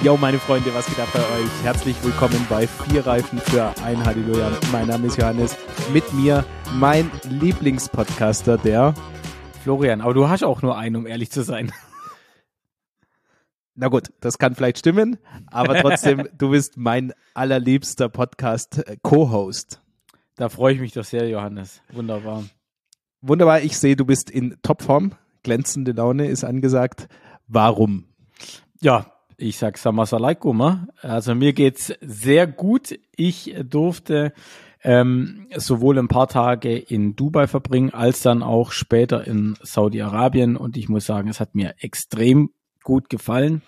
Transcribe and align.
Yo, 0.00 0.16
meine 0.16 0.38
Freunde, 0.38 0.72
was 0.74 0.86
geht 0.86 1.00
ab 1.00 1.08
bei 1.12 1.18
euch? 1.18 1.64
Herzlich 1.64 1.96
willkommen 2.04 2.46
bei 2.48 2.68
Vier 2.68 3.04
Reifen 3.04 3.40
für 3.40 3.74
ein 3.82 4.04
Halleluja. 4.04 4.52
Mein 4.70 4.86
Name 4.86 5.08
ist 5.08 5.16
Johannes. 5.16 5.56
Mit 5.92 6.12
mir 6.12 6.44
mein 6.74 7.10
Lieblingspodcaster, 7.28 8.58
der 8.58 8.94
Florian. 9.64 10.00
Aber 10.00 10.14
du 10.14 10.28
hast 10.28 10.44
auch 10.44 10.62
nur 10.62 10.78
einen, 10.78 10.94
um 10.94 11.06
ehrlich 11.08 11.32
zu 11.32 11.42
sein. 11.42 11.72
Na 13.74 13.88
gut, 13.88 14.12
das 14.20 14.38
kann 14.38 14.54
vielleicht 14.54 14.78
stimmen, 14.78 15.18
aber 15.48 15.80
trotzdem, 15.80 16.28
du 16.38 16.50
bist 16.50 16.76
mein 16.76 17.12
allerliebster 17.34 18.08
Podcast-Co-Host. 18.08 19.80
Da 20.36 20.48
freue 20.48 20.74
ich 20.74 20.80
mich 20.80 20.92
doch 20.92 21.04
sehr, 21.04 21.28
Johannes. 21.28 21.82
Wunderbar. 21.90 22.44
Wunderbar, 23.20 23.62
ich 23.62 23.76
sehe, 23.76 23.96
du 23.96 24.04
bist 24.04 24.30
in 24.30 24.58
Topform. 24.62 25.10
Glänzende 25.42 25.90
Laune 25.90 26.28
ist 26.28 26.44
angesagt. 26.44 27.08
Warum? 27.48 28.04
Ja, 28.80 29.17
ich 29.38 29.56
sag 29.56 29.78
Samas 29.78 30.12
alaikum. 30.12 30.88
Also 31.00 31.34
mir 31.34 31.52
geht's 31.52 31.94
sehr 32.00 32.46
gut. 32.46 32.98
Ich 33.16 33.54
durfte 33.64 34.32
ähm, 34.82 35.46
sowohl 35.56 35.98
ein 35.98 36.08
paar 36.08 36.28
Tage 36.28 36.76
in 36.76 37.14
Dubai 37.14 37.46
verbringen, 37.46 37.94
als 37.94 38.20
dann 38.20 38.42
auch 38.42 38.72
später 38.72 39.26
in 39.26 39.56
Saudi-Arabien. 39.62 40.56
Und 40.56 40.76
ich 40.76 40.88
muss 40.88 41.06
sagen, 41.06 41.28
es 41.28 41.40
hat 41.40 41.54
mir 41.54 41.76
extrem 41.78 42.50
gut 42.82 43.08
gefallen. 43.08 43.62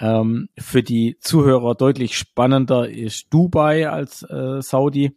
Ähm, 0.00 0.48
für 0.58 0.82
die 0.82 1.16
Zuhörer 1.20 1.76
deutlich 1.76 2.18
spannender 2.18 2.90
ist 2.90 3.32
Dubai 3.32 3.88
als 3.88 4.22
äh, 4.24 4.60
Saudi. 4.62 5.16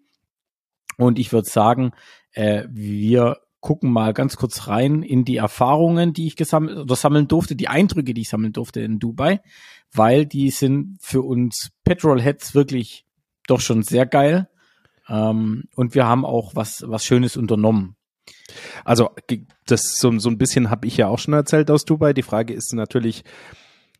Und 0.97 1.17
ich 1.17 1.33
würde 1.33 1.49
sagen, 1.49 1.91
äh, 2.33 2.65
wir 2.69 3.37
gucken 3.61 3.91
mal 3.91 4.13
ganz 4.13 4.37
kurz 4.37 4.67
rein 4.67 5.01
in 5.01 5.25
die 5.25 5.37
Erfahrungen, 5.37 6.13
die 6.13 6.27
ich 6.27 6.35
gesammelt 6.35 6.77
oder 6.77 6.95
sammeln 6.95 7.27
durfte, 7.27 7.55
die 7.55 7.67
Eindrücke, 7.67 8.13
die 8.13 8.21
ich 8.21 8.29
sammeln 8.29 8.53
durfte 8.53 8.81
in 8.81 8.99
Dubai 8.99 9.41
weil 9.97 10.25
die 10.25 10.49
sind 10.51 10.97
für 11.01 11.21
uns 11.21 11.71
Petrolheads 11.83 12.55
wirklich 12.55 13.05
doch 13.47 13.59
schon 13.59 13.83
sehr 13.83 14.05
geil. 14.05 14.49
Ähm, 15.09 15.65
und 15.75 15.95
wir 15.95 16.05
haben 16.05 16.25
auch 16.25 16.55
was, 16.55 16.83
was 16.87 17.05
Schönes 17.05 17.37
unternommen. 17.37 17.95
Also 18.83 19.09
das 19.65 19.99
so, 19.99 20.17
so 20.19 20.29
ein 20.29 20.37
bisschen 20.37 20.69
habe 20.69 20.87
ich 20.87 20.97
ja 20.97 21.07
auch 21.07 21.19
schon 21.19 21.33
erzählt 21.33 21.71
aus 21.71 21.85
Dubai. 21.85 22.13
Die 22.13 22.23
Frage 22.23 22.53
ist 22.53 22.73
natürlich, 22.73 23.23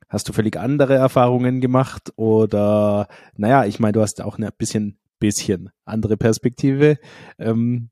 hast 0.09 0.27
du 0.27 0.33
völlig 0.33 0.57
andere 0.57 0.95
Erfahrungen 0.95 1.61
gemacht 1.61 2.13
oder 2.15 3.07
naja, 3.35 3.65
ich 3.65 3.79
meine, 3.79 3.93
du 3.93 4.01
hast 4.01 4.21
auch 4.21 4.37
ein 4.37 4.49
bisschen, 4.57 4.99
bisschen 5.19 5.69
andere 5.85 6.17
Perspektive. 6.17 6.97
Ähm, 7.39 7.89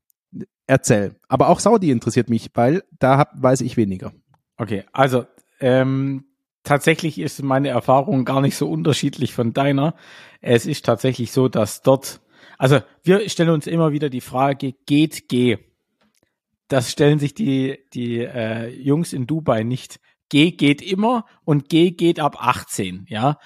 erzähl. 0.66 1.16
Aber 1.28 1.48
auch 1.48 1.60
Saudi 1.60 1.90
interessiert 1.90 2.28
mich, 2.30 2.50
weil 2.54 2.82
da 2.98 3.18
hab, 3.18 3.42
weiß 3.42 3.62
ich 3.62 3.76
weniger. 3.76 4.12
Okay, 4.56 4.84
also 4.92 5.26
ähm, 5.60 6.24
tatsächlich 6.66 7.18
ist 7.18 7.42
meine 7.42 7.68
Erfahrung 7.68 8.24
gar 8.24 8.42
nicht 8.42 8.56
so 8.56 8.68
unterschiedlich 8.68 9.32
von 9.32 9.52
deiner. 9.52 9.94
Es 10.40 10.66
ist 10.66 10.84
tatsächlich 10.84 11.32
so, 11.32 11.48
dass 11.48 11.80
dort, 11.80 12.20
also 12.58 12.80
wir 13.02 13.28
stellen 13.30 13.50
uns 13.50 13.66
immer 13.66 13.92
wieder 13.92 14.10
die 14.10 14.20
Frage, 14.20 14.74
geht 14.84 15.28
G? 15.28 15.58
Das 16.68 16.90
stellen 16.90 17.18
sich 17.18 17.34
die, 17.34 17.78
die 17.94 18.18
äh, 18.18 18.68
Jungs 18.68 19.12
in 19.12 19.26
Dubai 19.26 19.62
nicht. 19.62 20.00
G 20.28 20.50
geht 20.50 20.82
immer 20.82 21.24
und 21.44 21.68
G 21.68 21.92
geht 21.92 22.18
ab 22.18 22.36
18, 22.40 23.06
ja. 23.08 23.38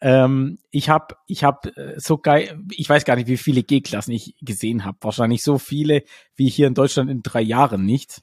Ähm, 0.00 0.58
ich 0.70 0.88
habe 0.88 1.16
ich 1.26 1.42
hab 1.42 1.66
äh, 1.76 1.98
so 1.98 2.18
geil, 2.18 2.60
ich 2.70 2.88
weiß 2.88 3.04
gar 3.04 3.16
nicht, 3.16 3.26
wie 3.26 3.36
viele 3.36 3.64
G-Klassen 3.64 4.12
ich 4.12 4.36
gesehen 4.40 4.84
habe. 4.84 4.98
Wahrscheinlich 5.00 5.42
so 5.42 5.58
viele 5.58 6.04
wie 6.36 6.48
hier 6.48 6.68
in 6.68 6.74
Deutschland 6.74 7.10
in 7.10 7.22
drei 7.22 7.40
Jahren 7.40 7.84
nicht. 7.84 8.22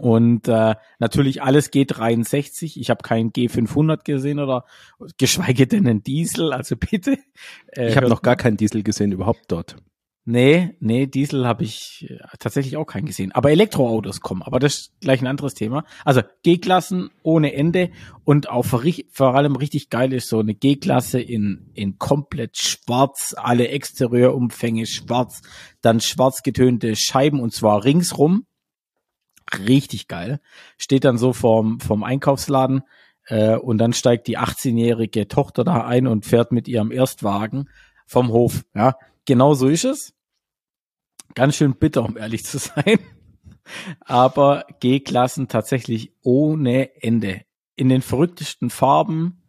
Und 0.00 0.48
äh, 0.48 0.74
natürlich 0.98 1.42
alles 1.42 1.72
G63. 1.72 2.78
Ich 2.78 2.90
habe 2.90 3.02
keinen 3.02 3.32
G500 3.32 4.04
gesehen 4.04 4.38
oder 4.38 4.64
geschweige 5.18 5.66
denn 5.66 5.86
einen 5.86 6.02
Diesel. 6.02 6.52
Also 6.52 6.76
bitte. 6.76 7.18
Äh, 7.68 7.88
ich 7.88 7.96
habe 7.96 8.08
noch 8.08 8.22
gar 8.22 8.36
keinen 8.36 8.56
Diesel 8.56 8.82
gesehen 8.82 9.12
überhaupt 9.12 9.44
dort. 9.48 9.76
Nee, 10.24 10.76
nee, 10.78 11.06
Diesel 11.06 11.48
habe 11.48 11.64
ich 11.64 12.06
äh, 12.08 12.18
tatsächlich 12.38 12.76
auch 12.76 12.84
keinen 12.84 13.06
gesehen. 13.06 13.32
Aber 13.32 13.50
Elektroautos 13.50 14.20
kommen. 14.20 14.42
Aber 14.42 14.60
das 14.60 14.74
ist 14.74 15.00
gleich 15.00 15.20
ein 15.20 15.26
anderes 15.26 15.54
Thema. 15.54 15.84
Also 16.04 16.22
G-Klassen 16.44 17.10
ohne 17.24 17.54
Ende 17.54 17.90
und 18.24 18.48
auch 18.48 18.64
vor, 18.64 18.84
vor 19.10 19.34
allem 19.34 19.56
richtig 19.56 19.90
geil 19.90 20.12
ist 20.12 20.28
so 20.28 20.38
eine 20.38 20.54
G-Klasse 20.54 21.20
in, 21.20 21.70
in 21.74 21.98
komplett 21.98 22.56
schwarz, 22.56 23.34
alle 23.36 23.68
Exterieurumfänge 23.68 24.86
schwarz, 24.86 25.42
dann 25.80 26.00
schwarz 26.00 26.44
getönte 26.44 26.94
Scheiben 26.94 27.40
und 27.40 27.52
zwar 27.52 27.82
ringsrum 27.82 28.46
richtig 29.66 30.08
geil. 30.08 30.40
Steht 30.78 31.04
dann 31.04 31.18
so 31.18 31.32
vorm, 31.32 31.80
vorm 31.80 32.04
Einkaufsladen 32.04 32.82
äh, 33.26 33.56
und 33.56 33.78
dann 33.78 33.92
steigt 33.92 34.26
die 34.26 34.38
18-jährige 34.38 35.28
Tochter 35.28 35.64
da 35.64 35.84
ein 35.86 36.06
und 36.06 36.26
fährt 36.26 36.52
mit 36.52 36.68
ihrem 36.68 36.90
Erstwagen 36.90 37.68
vom 38.06 38.28
Hof. 38.28 38.64
Ja, 38.74 38.96
genau 39.24 39.54
so 39.54 39.68
ist 39.68 39.84
es. 39.84 40.14
Ganz 41.34 41.56
schön 41.56 41.74
bitter, 41.74 42.04
um 42.04 42.16
ehrlich 42.16 42.44
zu 42.44 42.58
sein. 42.58 42.98
Aber 44.00 44.66
G-Klassen 44.80 45.48
tatsächlich 45.48 46.12
ohne 46.22 47.02
Ende. 47.02 47.42
In 47.74 47.88
den 47.88 48.02
verrücktesten 48.02 48.70
Farben, 48.70 49.42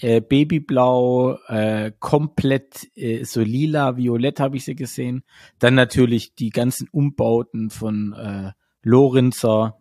äh, 0.00 0.20
Babyblau, 0.20 1.38
äh, 1.46 1.92
komplett 1.98 2.88
äh, 2.94 3.24
so 3.24 3.40
lila, 3.40 3.96
violett 3.96 4.40
habe 4.40 4.56
ich 4.56 4.64
sie 4.64 4.74
gesehen. 4.74 5.22
Dann 5.58 5.74
natürlich 5.74 6.34
die 6.34 6.50
ganzen 6.50 6.88
Umbauten 6.90 7.70
von 7.70 8.12
äh, 8.12 8.52
Lorenzer, 8.82 9.78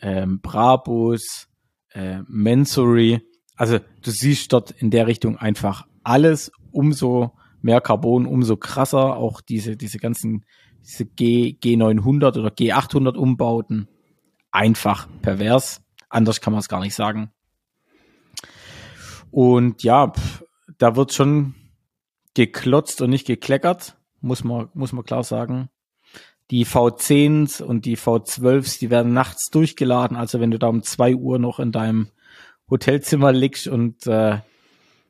ähm, 0.00 0.40
Brabus, 0.40 1.48
äh, 1.92 2.20
Mensory. 2.26 3.20
Also 3.56 3.78
du 3.78 4.10
siehst 4.10 4.52
dort 4.52 4.70
in 4.70 4.90
der 4.90 5.06
Richtung 5.06 5.36
einfach 5.36 5.86
alles 6.02 6.50
umso 6.70 7.32
mehr 7.60 7.80
Carbon, 7.80 8.26
umso 8.26 8.56
krasser. 8.56 9.16
Auch 9.16 9.40
diese, 9.40 9.76
diese 9.76 9.98
ganzen 9.98 10.44
diese 10.84 11.04
G, 11.04 11.56
G900 11.62 12.38
oder 12.38 12.48
G800 12.48 13.16
Umbauten. 13.16 13.88
Einfach 14.50 15.08
pervers. 15.22 15.82
Anders 16.08 16.40
kann 16.40 16.52
man 16.52 16.60
es 16.60 16.68
gar 16.68 16.80
nicht 16.80 16.94
sagen. 16.94 17.30
Und 19.30 19.82
ja, 19.82 20.08
pff, 20.08 20.44
da 20.78 20.96
wird 20.96 21.12
schon 21.12 21.54
geklotzt 22.34 23.00
und 23.00 23.10
nicht 23.10 23.26
gekleckert, 23.26 23.96
muss 24.20 24.44
man, 24.44 24.68
muss 24.74 24.92
man 24.92 25.04
klar 25.04 25.22
sagen 25.22 25.70
die 26.50 26.66
V10s 26.66 27.62
und 27.62 27.84
die 27.84 27.96
V12s, 27.96 28.78
die 28.78 28.90
werden 28.90 29.12
nachts 29.12 29.48
durchgeladen. 29.50 30.16
Also 30.16 30.40
wenn 30.40 30.50
du 30.50 30.58
da 30.58 30.68
um 30.68 30.82
zwei 30.82 31.14
Uhr 31.14 31.38
noch 31.38 31.58
in 31.58 31.72
deinem 31.72 32.08
Hotelzimmer 32.68 33.32
liegst 33.32 33.68
und 33.68 34.06
äh, 34.06 34.38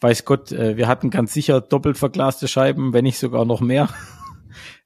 weiß 0.00 0.24
Gott, 0.24 0.52
äh, 0.52 0.76
wir 0.76 0.88
hatten 0.88 1.10
ganz 1.10 1.32
sicher 1.32 1.60
doppelt 1.60 1.96
verglaste 1.96 2.48
Scheiben, 2.48 2.92
wenn 2.92 3.04
nicht 3.04 3.18
sogar 3.18 3.44
noch 3.44 3.60
mehr. 3.60 3.88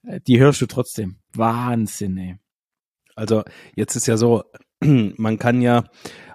die 0.27 0.39
hörst 0.39 0.61
du 0.61 0.67
trotzdem. 0.67 1.17
Wahnsinn, 1.35 2.17
ey. 2.17 2.37
Also 3.15 3.43
jetzt 3.75 3.97
ist 3.97 4.07
ja 4.07 4.17
so, 4.17 4.45
man 4.81 5.39
kann 5.39 5.63
ja 5.63 5.85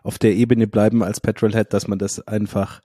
auf 0.04 0.18
der 0.18 0.34
Ebene 0.34 0.68
bleiben 0.68 1.04
als 1.04 1.22
Petrolhead, 1.22 1.74
dass 1.74 1.88
man 1.88 2.00
das 2.00 2.28
einfach 2.28 2.82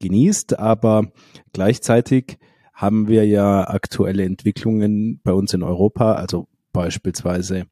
genießt, 0.00 0.58
aber 0.58 1.12
gleichzeitig 1.52 2.38
haben 2.72 3.06
wir 3.06 3.26
ja 3.26 3.68
aktuelle 3.68 4.24
Entwicklungen 4.24 5.20
bei 5.22 5.32
uns 5.32 5.54
in 5.54 5.62
Europa, 5.62 6.14
also 6.14 6.48
beispielsweise 6.74 7.66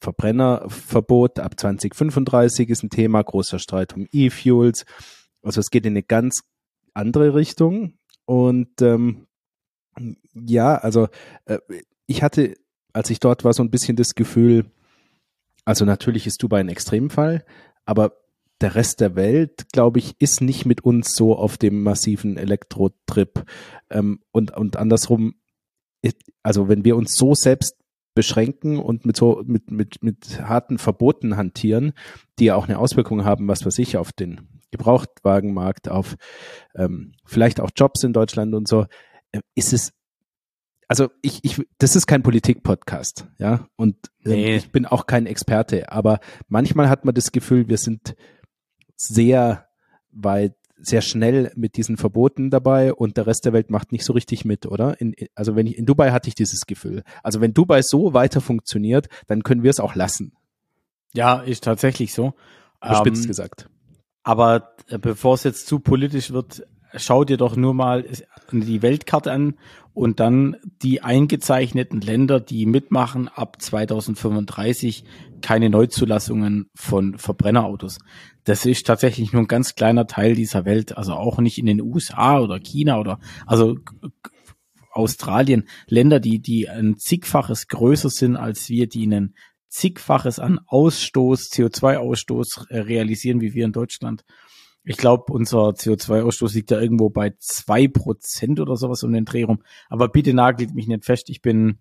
Verbrennerverbot 0.00 1.38
ab 1.38 1.60
2035 1.60 2.70
ist 2.70 2.82
ein 2.82 2.90
Thema, 2.90 3.22
großer 3.22 3.60
Streit 3.60 3.94
um 3.94 4.08
E-Fuels. 4.10 4.84
Also 5.42 5.60
es 5.60 5.70
geht 5.70 5.86
in 5.86 5.92
eine 5.92 6.02
ganz 6.02 6.42
andere 6.94 7.34
Richtung. 7.34 7.98
Und 8.24 8.82
ähm, 8.82 9.26
ja, 10.34 10.76
also 10.76 11.08
äh, 11.44 11.58
ich 12.06 12.22
hatte, 12.22 12.54
als 12.92 13.10
ich 13.10 13.20
dort 13.20 13.44
war, 13.44 13.52
so 13.52 13.62
ein 13.62 13.70
bisschen 13.70 13.96
das 13.96 14.14
Gefühl, 14.14 14.64
also 15.64 15.84
natürlich 15.84 16.26
ist 16.26 16.42
Dubai 16.42 16.60
ein 16.60 16.68
Extremfall, 16.68 17.44
aber 17.84 18.16
der 18.60 18.74
Rest 18.74 19.00
der 19.00 19.16
Welt, 19.16 19.66
glaube 19.72 19.98
ich, 19.98 20.14
ist 20.18 20.40
nicht 20.40 20.64
mit 20.64 20.82
uns 20.82 21.14
so 21.14 21.36
auf 21.36 21.58
dem 21.58 21.82
massiven 21.82 22.36
Elektrotrip. 22.36 23.44
Ähm, 23.90 24.20
und, 24.32 24.56
und 24.56 24.76
andersrum, 24.76 25.34
also 26.42 26.68
wenn 26.68 26.84
wir 26.84 26.96
uns 26.96 27.14
so 27.16 27.34
selbst 27.34 27.76
beschränken 28.20 28.78
und 28.78 29.06
mit 29.06 29.16
so 29.16 29.42
mit 29.46 29.70
mit 29.70 30.02
mit 30.02 30.42
harten 30.42 30.76
Verboten 30.76 31.38
hantieren, 31.38 31.94
die 32.38 32.44
ja 32.44 32.54
auch 32.54 32.68
eine 32.68 32.78
Auswirkung 32.78 33.24
haben, 33.24 33.48
was 33.48 33.64
weiß 33.64 33.78
ich, 33.78 33.96
auf 33.96 34.12
den 34.12 34.42
Gebrauchtwagenmarkt, 34.70 35.88
auf 35.88 36.16
ähm, 36.74 37.12
vielleicht 37.24 37.60
auch 37.60 37.70
Jobs 37.74 38.04
in 38.04 38.12
Deutschland 38.12 38.54
und 38.54 38.68
so, 38.68 38.84
äh, 39.32 39.40
ist 39.54 39.72
es 39.72 39.94
also 40.86 41.08
ich, 41.22 41.42
ich, 41.44 41.66
das 41.78 41.96
ist 41.96 42.06
kein 42.06 42.22
Politik-Podcast, 42.22 43.26
ja, 43.38 43.68
und 43.76 43.96
äh, 44.26 44.28
nee. 44.28 44.56
ich 44.56 44.70
bin 44.70 44.84
auch 44.84 45.06
kein 45.06 45.24
Experte, 45.24 45.90
aber 45.90 46.20
manchmal 46.46 46.90
hat 46.90 47.06
man 47.06 47.14
das 47.14 47.32
Gefühl, 47.32 47.68
wir 47.68 47.78
sind 47.78 48.16
sehr 48.96 49.66
weit 50.10 50.56
sehr 50.82 51.02
schnell 51.02 51.52
mit 51.56 51.76
diesen 51.76 51.96
Verboten 51.96 52.50
dabei 52.50 52.92
und 52.92 53.16
der 53.16 53.26
Rest 53.26 53.44
der 53.44 53.52
Welt 53.52 53.70
macht 53.70 53.92
nicht 53.92 54.04
so 54.04 54.12
richtig 54.12 54.44
mit, 54.44 54.66
oder? 54.66 55.00
In, 55.00 55.14
also 55.34 55.56
wenn 55.56 55.66
ich 55.66 55.76
in 55.76 55.86
Dubai 55.86 56.10
hatte 56.10 56.28
ich 56.28 56.34
dieses 56.34 56.66
Gefühl. 56.66 57.02
Also 57.22 57.40
wenn 57.40 57.54
Dubai 57.54 57.82
so 57.82 58.14
weiter 58.14 58.40
funktioniert, 58.40 59.08
dann 59.26 59.42
können 59.42 59.62
wir 59.62 59.70
es 59.70 59.80
auch 59.80 59.94
lassen. 59.94 60.32
Ja, 61.12 61.40
ist 61.40 61.64
tatsächlich 61.64 62.14
so. 62.14 62.34
Spitz 62.82 63.22
ähm, 63.22 63.26
gesagt. 63.26 63.68
Aber 64.22 64.74
äh, 64.88 64.98
bevor 64.98 65.34
es 65.34 65.44
jetzt 65.44 65.66
zu 65.66 65.80
politisch 65.80 66.32
wird, 66.32 66.66
schau 66.94 67.24
dir 67.24 67.36
doch 67.36 67.56
nur 67.56 67.74
mal 67.74 68.04
die 68.52 68.82
Weltkarte 68.82 69.32
an 69.32 69.54
und 69.92 70.20
dann 70.20 70.56
die 70.82 71.02
eingezeichneten 71.02 72.00
Länder, 72.00 72.40
die 72.40 72.66
mitmachen 72.66 73.28
ab 73.28 73.60
2035 73.60 75.04
keine 75.40 75.70
Neuzulassungen 75.70 76.70
von 76.74 77.18
Verbrennerautos. 77.18 77.98
Das 78.44 78.66
ist 78.66 78.86
tatsächlich 78.86 79.32
nur 79.32 79.42
ein 79.42 79.48
ganz 79.48 79.74
kleiner 79.74 80.06
Teil 80.06 80.34
dieser 80.34 80.64
Welt, 80.64 80.96
also 80.96 81.14
auch 81.14 81.38
nicht 81.38 81.58
in 81.58 81.66
den 81.66 81.80
USA 81.80 82.40
oder 82.40 82.58
China 82.58 82.98
oder 83.00 83.20
also 83.46 83.76
Australien, 84.92 85.68
Länder, 85.86 86.20
die 86.20 86.40
die 86.40 86.68
ein 86.68 86.96
zigfaches 86.96 87.68
größer 87.68 88.10
sind 88.10 88.36
als 88.36 88.68
wir, 88.68 88.88
die 88.88 89.04
einen 89.04 89.34
zigfaches 89.68 90.38
an 90.38 90.60
Ausstoß, 90.66 91.50
CO2-Ausstoß 91.52 92.70
äh, 92.70 92.80
realisieren 92.80 93.40
wie 93.40 93.54
wir 93.54 93.64
in 93.64 93.72
Deutschland. 93.72 94.24
Ich 94.84 94.96
glaube, 94.96 95.32
unser 95.32 95.70
CO2-Ausstoß 95.70 96.54
liegt 96.54 96.70
ja 96.70 96.80
irgendwo 96.80 97.10
bei 97.10 97.34
zwei 97.38 97.86
Prozent 97.86 98.60
oder 98.60 98.76
sowas 98.76 99.02
um 99.02 99.12
den 99.12 99.24
Dreh 99.24 99.42
rum. 99.42 99.62
Aber 99.88 100.08
bitte 100.08 100.32
nagelt 100.32 100.74
mich 100.74 100.88
nicht 100.88 101.04
fest. 101.04 101.28
Ich 101.28 101.42
bin, 101.42 101.78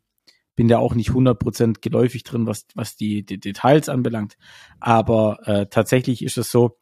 bin 0.56 0.68
da 0.68 0.80
auch 0.80 0.96
nicht 0.96 1.14
hundert 1.14 1.40
Prozent 1.40 1.82
geläufig 1.82 2.24
drin, 2.24 2.46
was, 2.46 2.66
was 2.76 2.98
die, 2.98 3.24
die 3.26 3.40
Details 3.40 3.88
anbelangt. 3.88 4.38
Aber 4.80 5.40
äh, 5.46 5.68
tatsächlich 5.68 6.24
ist 6.24 6.38
es 6.38 6.52
so, 6.52 6.78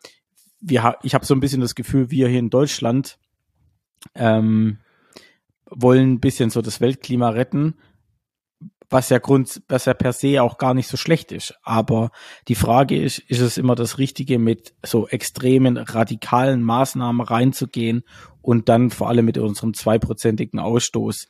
wir, 0.59 0.97
ich 1.03 1.13
habe 1.13 1.25
so 1.25 1.35
ein 1.35 1.39
bisschen 1.39 1.61
das 1.61 1.75
Gefühl, 1.75 2.09
wir 2.09 2.27
hier 2.27 2.39
in 2.39 2.49
Deutschland 2.49 3.19
ähm, 4.15 4.79
wollen 5.69 6.13
ein 6.13 6.19
bisschen 6.19 6.49
so 6.49 6.61
das 6.61 6.81
Weltklima 6.81 7.29
retten 7.29 7.75
was 8.89 9.09
ja 9.09 9.19
Grund, 9.19 9.61
was 9.67 9.85
ja 9.85 9.93
per 9.93 10.13
se 10.13 10.41
auch 10.41 10.57
gar 10.57 10.73
nicht 10.73 10.87
so 10.87 10.97
schlecht 10.97 11.31
ist. 11.31 11.55
Aber 11.63 12.11
die 12.47 12.55
Frage 12.55 13.01
ist, 13.01 13.19
ist 13.19 13.41
es 13.41 13.57
immer 13.57 13.75
das 13.75 13.97
Richtige, 13.97 14.39
mit 14.39 14.73
so 14.83 15.07
extremen, 15.07 15.77
radikalen 15.77 16.63
Maßnahmen 16.63 17.21
reinzugehen 17.21 18.03
und 18.41 18.69
dann 18.69 18.89
vor 18.89 19.09
allem 19.09 19.25
mit 19.25 19.37
unserem 19.37 19.73
zweiprozentigen 19.73 20.59
Ausstoß 20.59 21.27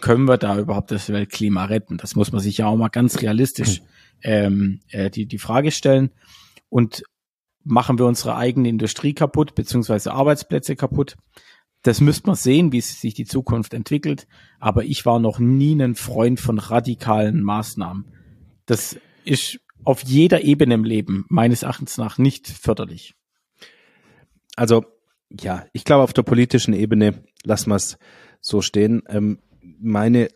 können 0.00 0.26
wir 0.26 0.36
da 0.36 0.58
überhaupt 0.58 0.90
das 0.90 1.08
Weltklima 1.08 1.64
retten? 1.64 1.96
Das 1.96 2.14
muss 2.14 2.30
man 2.30 2.42
sich 2.42 2.58
ja 2.58 2.66
auch 2.66 2.76
mal 2.76 2.88
ganz 2.88 3.22
realistisch 3.22 3.80
ähm, 4.22 4.80
äh, 4.90 5.08
die, 5.10 5.26
die 5.26 5.38
Frage 5.38 5.70
stellen. 5.70 6.10
Und 6.68 7.04
machen 7.62 7.98
wir 7.98 8.04
unsere 8.04 8.36
eigene 8.36 8.68
Industrie 8.68 9.14
kaputt, 9.14 9.54
beziehungsweise 9.54 10.12
Arbeitsplätze 10.12 10.76
kaputt? 10.76 11.16
Das 11.84 12.00
müsste 12.00 12.28
man 12.28 12.34
sehen, 12.34 12.72
wie 12.72 12.80
sich 12.80 13.12
die 13.12 13.26
Zukunft 13.26 13.74
entwickelt. 13.74 14.26
Aber 14.58 14.84
ich 14.84 15.04
war 15.04 15.18
noch 15.20 15.38
nie 15.38 15.80
ein 15.80 15.94
Freund 15.94 16.40
von 16.40 16.58
radikalen 16.58 17.42
Maßnahmen. 17.42 18.06
Das 18.64 18.96
ist 19.26 19.60
auf 19.84 20.02
jeder 20.02 20.42
Ebene 20.44 20.74
im 20.74 20.84
Leben 20.84 21.26
meines 21.28 21.62
Erachtens 21.62 21.98
nach 21.98 22.16
nicht 22.16 22.48
förderlich. 22.48 23.14
Also 24.56 24.86
ja, 25.30 25.66
ich 25.74 25.84
glaube, 25.84 26.04
auf 26.04 26.14
der 26.14 26.22
politischen 26.22 26.72
Ebene 26.72 27.22
lassen 27.44 27.68
wir 27.68 27.76
es 27.76 27.98
so 28.40 28.62
stehen. 28.62 29.02
Ähm, 29.06 29.40
meine, 29.60 30.28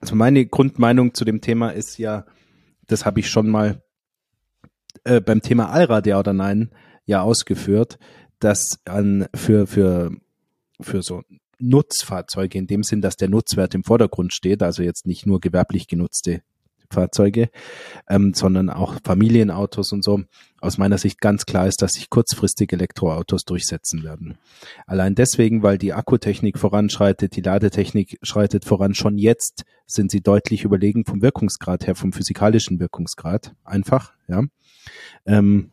also 0.00 0.14
meine 0.14 0.46
Grundmeinung 0.46 1.12
zu 1.12 1.26
dem 1.26 1.42
Thema 1.42 1.68
ist 1.68 1.98
ja, 1.98 2.24
das 2.86 3.04
habe 3.04 3.20
ich 3.20 3.28
schon 3.28 3.50
mal 3.50 3.82
äh, 5.04 5.20
beim 5.20 5.42
Thema 5.42 5.68
Allrad 5.68 6.06
ja 6.06 6.18
oder 6.18 6.32
nein 6.32 6.70
ja 7.04 7.20
ausgeführt, 7.20 7.98
dass 8.38 8.80
an 8.86 9.26
für 9.34 9.66
für 9.66 10.12
für 10.80 11.02
so 11.02 11.22
Nutzfahrzeuge 11.58 12.58
in 12.58 12.66
dem 12.66 12.82
Sinn, 12.82 13.00
dass 13.00 13.16
der 13.16 13.28
Nutzwert 13.28 13.74
im 13.74 13.84
Vordergrund 13.84 14.32
steht, 14.32 14.62
also 14.62 14.82
jetzt 14.82 15.06
nicht 15.06 15.26
nur 15.26 15.40
gewerblich 15.40 15.88
genutzte 15.88 16.42
Fahrzeuge, 16.90 17.50
ähm, 18.08 18.32
sondern 18.34 18.70
auch 18.70 18.96
Familienautos 19.04 19.92
und 19.92 20.02
so. 20.02 20.22
Aus 20.60 20.78
meiner 20.78 20.98
Sicht 20.98 21.20
ganz 21.20 21.46
klar 21.46 21.66
ist, 21.66 21.82
dass 21.82 21.92
sich 21.92 22.10
kurzfristig 22.10 22.72
Elektroautos 22.72 23.44
durchsetzen 23.44 24.02
werden. 24.02 24.38
Allein 24.86 25.14
deswegen, 25.14 25.62
weil 25.62 25.78
die 25.78 25.92
Akkutechnik 25.92 26.58
voranschreitet, 26.58 27.36
die 27.36 27.42
Ladetechnik 27.42 28.18
schreitet 28.22 28.64
voran. 28.64 28.94
Schon 28.94 29.18
jetzt 29.18 29.64
sind 29.86 30.10
sie 30.10 30.20
deutlich 30.20 30.64
überlegen 30.64 31.04
vom 31.04 31.22
Wirkungsgrad 31.22 31.86
her, 31.86 31.94
vom 31.94 32.12
physikalischen 32.12 32.80
Wirkungsgrad. 32.80 33.54
Einfach, 33.64 34.14
ja. 34.26 34.42
Ähm, 35.26 35.70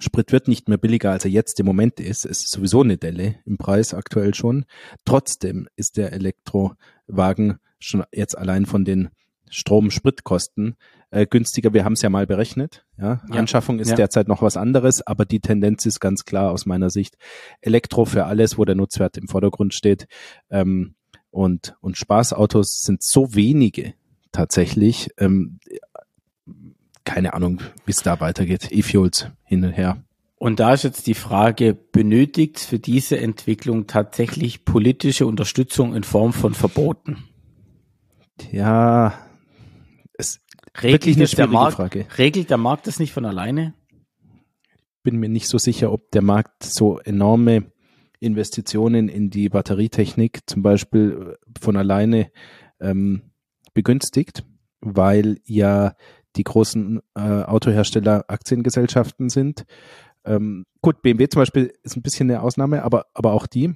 Sprit 0.00 0.32
wird 0.32 0.48
nicht 0.48 0.68
mehr 0.68 0.78
billiger, 0.78 1.10
als 1.10 1.24
er 1.24 1.30
jetzt 1.30 1.60
im 1.60 1.66
Moment 1.66 2.00
ist. 2.00 2.24
Es 2.24 2.40
ist 2.40 2.50
sowieso 2.50 2.82
eine 2.82 2.96
Delle 2.96 3.36
im 3.44 3.58
Preis 3.58 3.94
aktuell 3.94 4.34
schon. 4.34 4.64
Trotzdem 5.04 5.68
ist 5.76 5.96
der 5.96 6.12
Elektrowagen 6.12 7.58
schon 7.78 8.04
jetzt 8.12 8.36
allein 8.36 8.66
von 8.66 8.84
den 8.84 9.10
Strom-Spritkosten 9.50 10.76
äh, 11.10 11.26
günstiger. 11.26 11.74
Wir 11.74 11.84
haben 11.84 11.94
es 11.94 12.02
ja 12.02 12.10
mal 12.10 12.26
berechnet. 12.26 12.86
Ja? 12.98 13.20
ja. 13.28 13.36
Anschaffung 13.36 13.78
ist 13.78 13.90
ja. 13.90 13.96
derzeit 13.96 14.28
noch 14.28 14.42
was 14.42 14.56
anderes, 14.56 15.06
aber 15.06 15.24
die 15.24 15.40
Tendenz 15.40 15.84
ist 15.86 16.00
ganz 16.00 16.24
klar 16.24 16.50
aus 16.50 16.66
meiner 16.66 16.90
Sicht. 16.90 17.16
Elektro 17.60 18.04
für 18.04 18.24
alles, 18.24 18.58
wo 18.58 18.64
der 18.64 18.76
Nutzwert 18.76 19.16
im 19.16 19.28
Vordergrund 19.28 19.74
steht. 19.74 20.06
Ähm, 20.50 20.94
und, 21.30 21.76
und 21.80 21.96
Spaßautos 21.96 22.80
sind 22.80 23.02
so 23.02 23.34
wenige 23.34 23.94
tatsächlich. 24.32 25.10
Ähm, 25.18 25.58
keine 27.10 27.34
Ahnung, 27.34 27.60
wie 27.86 27.90
es 27.90 28.02
da 28.02 28.20
weitergeht. 28.20 28.68
E-Fuels 28.70 29.26
hin 29.44 29.64
und 29.64 29.72
her. 29.72 30.02
Und 30.36 30.60
da 30.60 30.72
ist 30.72 30.84
jetzt 30.84 31.06
die 31.08 31.14
Frage, 31.14 31.74
benötigt 31.74 32.60
für 32.60 32.78
diese 32.78 33.18
Entwicklung 33.18 33.86
tatsächlich 33.86 34.64
politische 34.64 35.26
Unterstützung 35.26 35.94
in 35.94 36.04
Form 36.04 36.32
von 36.32 36.54
Verboten? 36.54 37.24
Ja, 38.52 39.18
es 40.16 40.40
regelt 40.80 41.16
eine 41.16 41.26
der 41.26 41.46
Markt, 41.48 41.76
Frage. 41.76 42.06
Regelt 42.16 42.48
der 42.48 42.56
Markt 42.56 42.86
das 42.86 43.00
nicht 43.00 43.12
von 43.12 43.26
alleine? 43.26 43.74
Bin 45.02 45.16
mir 45.16 45.28
nicht 45.28 45.48
so 45.48 45.58
sicher, 45.58 45.92
ob 45.92 46.10
der 46.12 46.22
Markt 46.22 46.62
so 46.62 47.00
enorme 47.00 47.72
Investitionen 48.20 49.08
in 49.08 49.30
die 49.30 49.48
Batterietechnik 49.48 50.42
zum 50.46 50.62
Beispiel 50.62 51.36
von 51.60 51.76
alleine 51.76 52.30
ähm, 52.80 53.22
begünstigt, 53.74 54.44
weil 54.80 55.40
ja 55.44 55.96
die 56.36 56.44
großen 56.44 57.00
äh, 57.14 57.20
Autohersteller 57.20 58.24
Aktiengesellschaften 58.28 59.28
sind. 59.30 59.64
Ähm, 60.24 60.64
gut, 60.80 61.02
BMW 61.02 61.28
zum 61.28 61.40
Beispiel 61.40 61.72
ist 61.82 61.96
ein 61.96 62.02
bisschen 62.02 62.30
eine 62.30 62.42
Ausnahme, 62.42 62.82
aber, 62.82 63.06
aber 63.14 63.32
auch 63.32 63.46
die. 63.46 63.74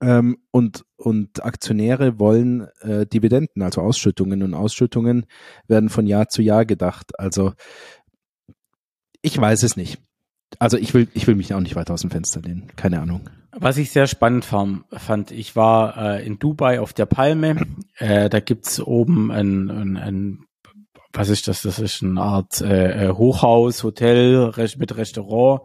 Ähm, 0.00 0.38
und, 0.50 0.84
und 0.96 1.44
Aktionäre 1.44 2.18
wollen 2.18 2.68
äh, 2.80 3.06
Dividenden, 3.06 3.62
also 3.62 3.80
Ausschüttungen. 3.80 4.42
Und 4.42 4.54
Ausschüttungen 4.54 5.26
werden 5.66 5.88
von 5.88 6.06
Jahr 6.06 6.28
zu 6.28 6.42
Jahr 6.42 6.64
gedacht. 6.64 7.18
Also 7.18 7.52
ich 9.22 9.38
weiß 9.38 9.62
es 9.62 9.76
nicht. 9.76 10.00
Also 10.58 10.76
ich 10.76 10.94
will, 10.94 11.08
ich 11.14 11.26
will 11.26 11.34
mich 11.34 11.52
auch 11.52 11.60
nicht 11.60 11.76
weiter 11.76 11.94
aus 11.94 12.02
dem 12.02 12.10
Fenster 12.10 12.40
lehnen. 12.40 12.68
Keine 12.76 13.00
Ahnung. 13.00 13.28
Was 13.52 13.76
ich 13.76 13.90
sehr 13.90 14.06
spannend 14.06 14.44
fand, 14.44 15.30
ich 15.30 15.56
war 15.56 15.96
äh, 15.96 16.26
in 16.26 16.38
Dubai 16.38 16.80
auf 16.80 16.92
der 16.92 17.06
Palme. 17.06 17.66
Äh, 17.96 18.28
da 18.28 18.38
gibt's 18.38 18.80
oben 18.80 19.32
ein, 19.32 19.70
ein, 19.70 19.96
ein 19.96 20.44
was 21.12 21.28
ist 21.28 21.48
das? 21.48 21.62
Das 21.62 21.78
ist 21.78 22.02
eine 22.02 22.20
Art 22.20 22.60
äh, 22.60 23.06
äh 23.06 23.12
Hochhaus, 23.12 23.82
Hotel 23.82 24.52
mit 24.78 24.96
Restaurant, 24.96 25.62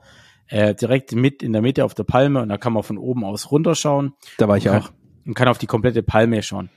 äh, 0.48 0.74
direkt 0.76 1.14
mit 1.14 1.44
in 1.44 1.54
der 1.54 1.62
Mitte 1.62 1.86
auf 1.86 1.94
der 1.94 2.04
Palme 2.04 2.42
und 2.42 2.50
da 2.50 2.58
kann 2.58 2.74
man 2.74 2.84
von 2.84 2.98
oben 2.98 3.24
aus 3.24 3.52
runterschauen. 3.52 4.14
Da 4.38 4.48
war 4.48 4.58
ich 4.58 4.70
auch. 4.70 4.86
Kann, 4.86 4.96
und 5.26 5.34
kann 5.36 5.48
auf 5.48 5.58
die 5.58 5.68
komplette 5.68 6.04
Palme 6.04 6.44
schauen. 6.44 6.70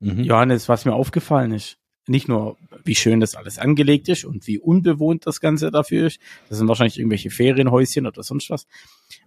Mhm. 0.00 0.22
Johannes, 0.22 0.68
was 0.68 0.84
mir 0.84 0.94
aufgefallen 0.94 1.52
ist, 1.52 1.78
nicht 2.06 2.28
nur, 2.28 2.56
wie 2.84 2.94
schön 2.94 3.20
das 3.20 3.34
alles 3.34 3.58
angelegt 3.58 4.08
ist 4.08 4.24
und 4.24 4.46
wie 4.46 4.58
unbewohnt 4.58 5.26
das 5.26 5.40
Ganze 5.40 5.70
dafür 5.70 6.06
ist. 6.06 6.20
Das 6.48 6.58
sind 6.58 6.68
wahrscheinlich 6.68 6.98
irgendwelche 6.98 7.30
Ferienhäuschen 7.30 8.06
oder 8.06 8.22
sonst 8.22 8.50
was. 8.50 8.66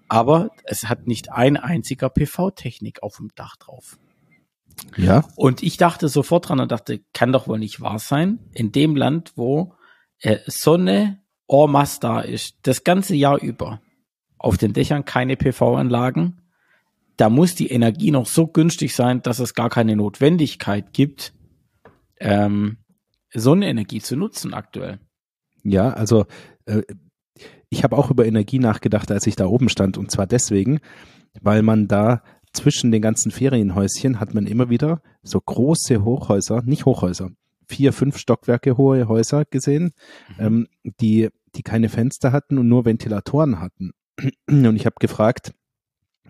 Aber 0.08 0.50
es 0.64 0.90
hat 0.90 1.08
nicht 1.08 1.32
ein 1.32 1.58
einziger 1.58 2.10
PV-Technik 2.10 3.04
auf 3.04 3.18
dem 3.18 3.30
Dach 3.36 3.56
drauf. 3.58 3.98
Ja. 4.98 5.26
Und 5.36 5.64
ich 5.64 5.78
dachte 5.78 6.08
sofort 6.08 6.50
dran 6.50 6.60
und 6.60 6.72
dachte, 6.72 7.02
kann 7.14 7.32
doch 7.32 7.48
wohl 7.48 7.60
nicht 7.60 7.82
wahr 7.82 8.00
sein. 8.00 8.40
In 8.54 8.72
dem 8.72 8.96
Land, 8.96 9.34
wo 9.36 9.76
äh, 10.20 10.38
Sonne 10.48 11.22
en 11.48 11.72
masse 11.72 12.00
da 12.00 12.22
ist, 12.22 12.56
das 12.64 12.84
ganze 12.84 13.16
Jahr 13.16 13.42
über, 13.42 13.82
auf 14.38 14.58
den 14.58 14.74
Dächern 14.74 15.06
keine 15.06 15.36
PV-Anlagen, 15.36 16.42
da 17.18 17.30
muss 17.30 17.56
die 17.56 17.68
Energie 17.68 18.12
noch 18.12 18.26
so 18.26 18.48
günstig 18.48 18.96
sein, 18.96 19.22
dass 19.22 19.40
es 19.40 19.54
gar 19.54 19.70
keine 19.70 19.96
Notwendigkeit 19.96 20.94
gibt, 20.94 21.34
ähm, 22.20 22.78
Sonnenenergie 23.34 24.02
zu 24.02 24.16
nutzen 24.16 24.54
aktuell. 24.54 25.00
Ja, 25.64 25.92
also 25.92 26.26
äh, 26.66 26.82
ich 27.70 27.84
habe 27.84 27.98
auch 27.98 28.12
über 28.12 28.26
Energie 28.26 28.60
nachgedacht, 28.60 29.12
als 29.12 29.28
ich 29.28 29.36
da 29.36 29.46
oben 29.46 29.70
stand. 29.70 29.98
Und 29.98 30.12
zwar 30.12 30.28
deswegen, 30.28 30.80
weil 31.42 31.62
man 31.62 31.88
da 31.88 32.24
zwischen 32.54 32.92
den 32.92 33.02
ganzen 33.02 33.32
Ferienhäuschen 33.32 34.20
hat 34.20 34.34
man 34.34 34.46
immer 34.46 34.70
wieder 34.70 35.02
so 35.24 35.40
große 35.40 36.04
Hochhäuser, 36.04 36.62
nicht 36.64 36.86
Hochhäuser, 36.86 37.32
vier, 37.68 37.94
fünf 37.94 38.18
Stockwerke 38.18 38.78
hohe 38.78 39.08
Häuser 39.08 39.46
gesehen, 39.46 39.94
mhm. 40.38 40.46
ähm, 40.46 40.68
die, 40.84 41.30
die 41.56 41.64
keine 41.64 41.90
Fenster 41.90 42.32
hatten 42.32 42.58
und 42.58 42.68
nur 42.68 42.86
Ventilatoren 42.86 43.60
hatten. 43.60 43.92
Und 44.48 44.76
ich 44.76 44.86
habe 44.86 44.96
gefragt, 45.00 45.54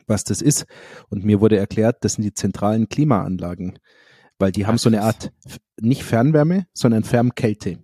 was 0.07 0.23
das 0.23 0.41
ist. 0.41 0.65
Und 1.09 1.25
mir 1.25 1.41
wurde 1.41 1.57
erklärt, 1.57 2.03
das 2.03 2.13
sind 2.13 2.23
die 2.23 2.33
zentralen 2.33 2.89
Klimaanlagen, 2.89 3.79
weil 4.39 4.51
die 4.51 4.65
haben 4.65 4.77
so 4.77 4.89
eine 4.89 5.01
Art, 5.01 5.31
nicht 5.79 6.03
Fernwärme, 6.03 6.67
sondern 6.73 7.03
Fernkälte. 7.03 7.79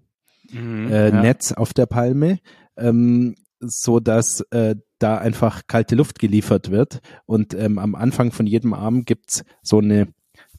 Mhm, 0.51 0.91
äh, 0.91 1.09
ja. 1.09 1.21
Netz 1.21 1.51
auf 1.51 1.73
der 1.73 1.87
Palme, 1.87 2.39
ähm, 2.77 3.35
so 3.59 3.99
dass 3.99 4.41
äh, 4.51 4.75
da 4.99 5.17
einfach 5.17 5.63
kalte 5.67 5.95
Luft 5.95 6.19
geliefert 6.19 6.71
wird. 6.71 6.99
Und 7.25 7.53
ähm, 7.53 7.79
am 7.79 7.95
Anfang 7.95 8.31
von 8.31 8.47
jedem 8.47 8.73
Arm 8.73 9.05
gibt's 9.05 9.43
so 9.61 9.79
eine 9.79 10.07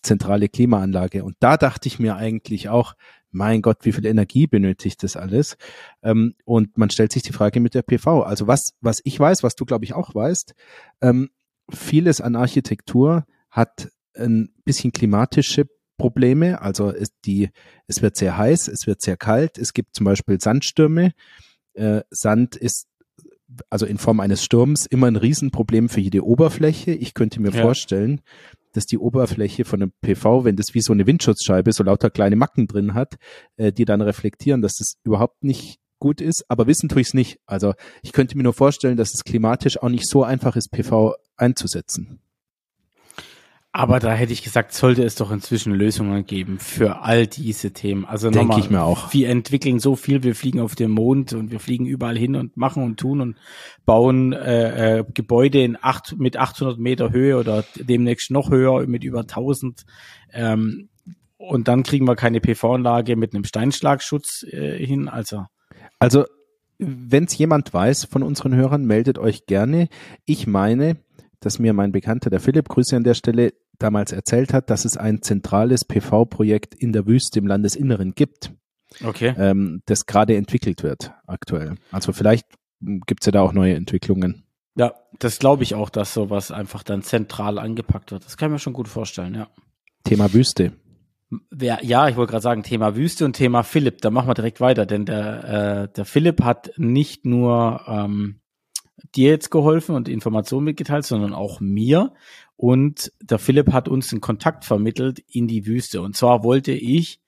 zentrale 0.03 0.49
Klimaanlage. 0.49 1.25
Und 1.25 1.37
da 1.41 1.57
dachte 1.57 1.89
ich 1.89 1.99
mir 1.99 2.17
eigentlich 2.17 2.69
auch, 2.69 2.95
mein 3.31 3.63
Gott, 3.63 3.79
wie 3.83 3.93
viel 3.93 4.07
Energie 4.07 4.47
benötigt 4.47 5.03
das 5.03 5.17
alles? 5.17 5.57
Ähm, 6.03 6.35
und 6.45 6.79
man 6.79 6.91
stellt 6.91 7.13
sich 7.13 7.23
die 7.23 7.33
Frage 7.33 7.61
mit 7.61 7.75
der 7.75 7.83
PV. 7.83 8.23
Also 8.23 8.47
was, 8.47 8.73
was 8.81 9.01
ich 9.05 9.19
weiß, 9.19 9.43
was 9.43 9.55
du 9.55 9.65
glaube 9.65 9.85
ich 9.85 9.93
auch 9.93 10.15
weißt, 10.15 10.55
ähm, 11.03 11.31
vieles 11.71 12.21
an 12.21 12.37
Architektur 12.37 13.25
hat 13.51 13.91
ein 14.15 14.51
bisschen 14.65 14.93
klimatische 14.93 15.67
Probleme. 15.99 16.63
Also 16.63 16.91
es, 16.91 17.11
die, 17.25 17.51
es 17.87 18.03
wird 18.03 18.17
sehr 18.17 18.39
heiß, 18.39 18.69
es 18.69 18.87
wird 18.87 19.03
sehr 19.03 19.17
kalt. 19.17 19.59
Es 19.59 19.75
gibt 19.75 19.95
zum 19.95 20.05
Beispiel 20.05 20.41
Sandstürme. 20.41 21.13
Äh, 21.75 22.03
Sand 22.11 22.57
ist 22.57 22.87
also 23.71 23.87
in 23.87 23.99
Form 23.99 24.21
eines 24.21 24.45
Sturms 24.45 24.87
immer 24.87 25.07
ein 25.07 25.17
Riesenproblem 25.17 25.89
für 25.89 26.01
jede 26.01 26.25
Oberfläche. 26.25 26.93
Ich 26.93 27.15
könnte 27.15 27.41
mir 27.41 27.51
ja. 27.51 27.63
vorstellen, 27.63 28.21
dass 28.73 28.87
die 28.87 28.99
Oberfläche 28.99 29.65
von 29.65 29.83
einem 29.83 29.93
PV, 30.03 30.45
wenn 30.45 30.57
das 30.57 30.75
wie 30.75 30.81
so 30.81 30.93
eine 30.93 31.07
Windschutzscheibe 31.07 31.73
so 31.73 31.83
lauter 31.83 32.11
kleine 32.11 32.37
Macken 32.37 32.67
drin 32.67 32.95
hat, 32.95 33.17
äh, 33.57 33.73
die 33.73 33.85
dann 33.85 34.01
reflektieren, 34.01 34.63
dass 34.63 34.75
das 34.75 34.95
überhaupt 35.05 35.43
nicht 35.43 35.79
gut 35.99 36.21
ist. 36.21 36.45
Aber 36.49 36.67
wissen 36.67 36.89
tue 36.89 37.01
ich 37.01 37.09
es 37.09 37.15
nicht. 37.15 37.41
Also 37.47 37.75
ich 38.03 38.13
könnte 38.13 38.37
mir 38.37 38.45
nur 38.45 38.53
vorstellen, 38.53 38.97
dass 38.97 39.15
es 39.15 39.25
klimatisch 39.25 39.83
auch 39.83 39.89
nicht 39.89 40.09
so 40.09 40.23
einfach 40.23 40.57
ist, 40.57 40.71
PV 40.71 41.15
einzusetzen. 41.37 42.21
Aber 43.79 44.01
da 44.01 44.13
hätte 44.13 44.33
ich 44.33 44.43
gesagt, 44.43 44.73
sollte 44.73 45.05
es 45.05 45.15
doch 45.15 45.31
inzwischen 45.31 45.73
Lösungen 45.73 46.27
geben 46.27 46.59
für 46.59 47.03
all 47.03 47.29
diese 47.29 47.71
Themen. 47.73 48.07
Also 48.07 48.29
denke 48.29 48.59
ich 48.59 48.71
mir 48.71 48.83
auch. 48.83 49.13
Wir 49.13 49.29
entwickeln 49.29 49.79
so 49.79 49.95
viel, 49.95 50.25
wir 50.25 50.35
fliegen 50.35 50.59
auf 50.59 50.75
den 50.75 50.91
Mond 50.91 51.33
und 51.33 51.53
wir 51.53 51.61
fliegen 51.61 51.87
überall 51.87 52.19
hin 52.19 52.35
und 52.35 52.57
machen 52.57 52.83
und 52.83 52.99
tun 52.99 53.21
und 53.21 53.37
bauen 53.87 54.33
äh, 54.33 54.99
äh, 54.99 55.05
Gebäude 55.15 55.63
in 55.63 55.79
acht, 55.81 56.19
mit 56.19 56.37
800 56.37 56.77
Meter 56.81 57.13
Höhe 57.13 57.39
oder 57.39 57.65
demnächst 57.77 58.33
noch 58.33 58.51
höher 58.51 58.85
mit 58.89 59.05
über 59.05 59.21
1000. 59.21 59.85
Ähm, 60.33 60.89
und 61.37 61.69
dann 61.69 61.85
kriegen 61.85 62.05
wir 62.09 62.17
keine 62.17 62.41
PV-Anlage 62.41 63.15
mit 63.15 63.33
einem 63.33 63.45
Steinschlagschutz 63.45 64.45
äh, 64.51 64.85
hin. 64.85 65.09
Also 65.09 65.45
also 66.01 66.25
wenn 66.79 67.27
es 67.27 67.39
jemand 67.39 67.73
weiß 67.73 68.07
von 68.07 68.25
unseren 68.25 68.57
Hörern, 68.57 68.85
meldet 68.85 69.19
euch 69.19 69.47
gerne. 69.47 69.89
Ich 70.25 70.49
meine, 70.49 70.97
dass 71.39 71.59
mir 71.59 71.73
mein 71.73 71.93
Bekannter, 71.93 72.31
der 72.31 72.41
Philipp, 72.41 72.69
Grüße 72.69 72.97
an 72.97 73.05
der 73.05 73.15
Stelle, 73.15 73.53
damals 73.79 74.13
erzählt 74.13 74.53
hat, 74.53 74.71
dass 74.71 74.85
es 74.85 74.97
ein 74.97 75.23
zentrales 75.23 75.85
PV-Projekt 75.85 76.75
in 76.75 76.93
der 76.93 77.07
Wüste 77.07 77.39
im 77.39 77.47
Landesinneren 77.47 78.15
gibt. 78.15 78.53
Okay. 79.05 79.35
Ähm, 79.37 79.83
das 79.87 80.07
gerade 80.07 80.37
entwickelt 80.37 80.83
wird 80.83 81.13
aktuell. 81.27 81.75
Also 81.91 82.13
vielleicht 82.13 82.47
gibt's 82.81 83.27
ja 83.27 83.33
da 83.33 83.43
auch 83.43 83.53
neue 83.53 83.75
Entwicklungen. 83.75 84.45
Ja, 84.77 84.95
das 85.19 85.39
glaube 85.39 85.65
ich 85.65 85.75
auch, 85.75 85.91
dass 85.91 86.15
sowas 86.15 86.51
einfach 86.51 86.83
dann 86.83 87.03
zentral 87.03 87.59
angepackt 87.59 88.13
wird. 88.13 88.25
Das 88.25 88.37
kann 88.37 88.49
ich 88.49 88.53
mir 88.53 88.59
schon 88.59 88.73
gut 88.73 88.89
vorstellen, 88.89 89.35
ja. 89.35 89.49
Thema 90.05 90.33
Wüste. 90.33 90.73
Ja, 91.61 91.79
ja 91.83 92.09
ich 92.09 92.17
wollte 92.17 92.31
gerade 92.31 92.43
sagen, 92.43 92.63
Thema 92.63 92.97
Wüste 92.97 93.25
und 93.25 93.35
Thema 93.35 93.63
Philipp, 93.65 94.01
da 94.01 94.11
machen 94.11 94.29
wir 94.29 94.35
direkt 94.35 94.61
weiter, 94.61 94.87
denn 94.87 95.05
der, 95.05 95.45
äh, 95.45 95.89
der 95.93 96.05
Philipp 96.05 96.43
hat 96.43 96.71
nicht 96.77 97.27
nur 97.27 97.83
ähm, 97.89 98.41
dir 99.15 99.31
jetzt 99.31 99.51
geholfen 99.51 99.95
und 99.95 100.09
Informationen 100.09 100.65
mitgeteilt, 100.65 101.05
sondern 101.05 101.35
auch 101.35 101.61
mir. 101.61 102.13
Und 102.59 103.13
der 103.23 103.39
Philipp 103.39 103.73
hat 103.73 103.89
uns 103.89 104.11
einen 104.11 104.21
Kontakt 104.21 104.65
vermittelt 104.65 105.21
in 105.29 105.47
die 105.47 105.65
Wüste. 105.65 106.03
Und 106.03 106.17
zwar 106.17 106.43
wollte 106.43 106.73
ich 106.73 107.21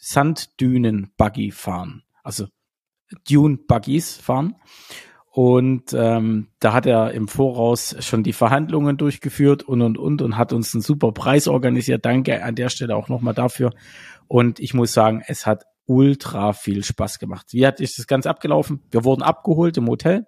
Sanddünen-Buggy 0.00 1.50
fahren. 1.50 2.04
Also 2.22 2.46
Dune-Buggies 3.28 4.16
fahren. 4.16 4.56
Und 5.30 5.92
ähm, 5.92 6.48
da 6.58 6.72
hat 6.72 6.86
er 6.86 7.12
im 7.12 7.28
Voraus 7.28 7.96
schon 8.00 8.22
die 8.22 8.32
Verhandlungen 8.32 8.96
durchgeführt 8.96 9.62
und 9.62 9.82
und 9.82 9.98
und 9.98 10.22
und 10.22 10.38
hat 10.38 10.54
uns 10.54 10.74
einen 10.74 10.80
super 10.80 11.12
Preis 11.12 11.48
organisiert. 11.48 12.06
Danke 12.06 12.42
an 12.42 12.54
der 12.54 12.70
Stelle 12.70 12.96
auch 12.96 13.10
nochmal 13.10 13.34
dafür. 13.34 13.74
Und 14.26 14.58
ich 14.58 14.72
muss 14.72 14.94
sagen, 14.94 15.22
es 15.26 15.44
hat 15.44 15.64
ultra 15.84 16.54
viel 16.54 16.82
Spaß 16.82 17.18
gemacht. 17.18 17.48
Wie 17.50 17.66
hat 17.66 17.78
ist 17.78 17.98
das 17.98 18.06
Ganze 18.06 18.30
abgelaufen? 18.30 18.82
Wir 18.90 19.04
wurden 19.04 19.22
abgeholt 19.22 19.76
im 19.76 19.86
Hotel 19.86 20.26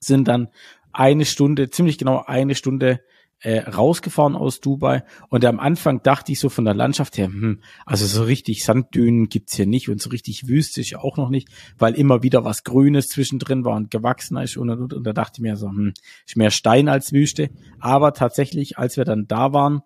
sind 0.00 0.28
dann 0.28 0.48
eine 0.92 1.24
Stunde, 1.24 1.70
ziemlich 1.70 1.98
genau 1.98 2.22
eine 2.26 2.54
Stunde 2.54 3.00
äh, 3.42 3.58
rausgefahren 3.58 4.36
aus 4.36 4.60
Dubai. 4.60 5.04
Und 5.28 5.44
am 5.44 5.58
Anfang 5.58 6.02
dachte 6.02 6.32
ich 6.32 6.38
so 6.40 6.48
von 6.48 6.64
der 6.64 6.74
Landschaft 6.74 7.18
her, 7.18 7.26
hm, 7.26 7.60
also 7.84 8.06
so 8.06 8.22
richtig 8.22 8.64
Sanddünen 8.64 9.28
gibt's 9.28 9.56
hier 9.56 9.66
nicht 9.66 9.88
und 9.88 10.00
so 10.00 10.10
richtig 10.10 10.48
Wüste 10.48 10.80
ist 10.80 10.90
ja 10.90 11.00
auch 11.00 11.16
noch 11.16 11.28
nicht, 11.28 11.48
weil 11.78 11.94
immer 11.94 12.22
wieder 12.22 12.44
was 12.44 12.62
Grünes 12.62 13.08
zwischendrin 13.08 13.64
war 13.64 13.76
und 13.76 13.90
gewachsen 13.90 14.36
ist 14.36 14.56
und, 14.56 14.70
und, 14.70 14.94
und 14.94 15.04
da 15.04 15.12
dachte 15.12 15.34
ich 15.36 15.42
mir 15.42 15.56
so, 15.56 15.68
hm, 15.68 15.92
ist 16.26 16.36
mehr 16.36 16.50
Stein 16.50 16.88
als 16.88 17.12
Wüste. 17.12 17.50
Aber 17.80 18.14
tatsächlich, 18.14 18.78
als 18.78 18.96
wir 18.96 19.04
dann 19.04 19.26
da 19.26 19.52
waren, 19.52 19.82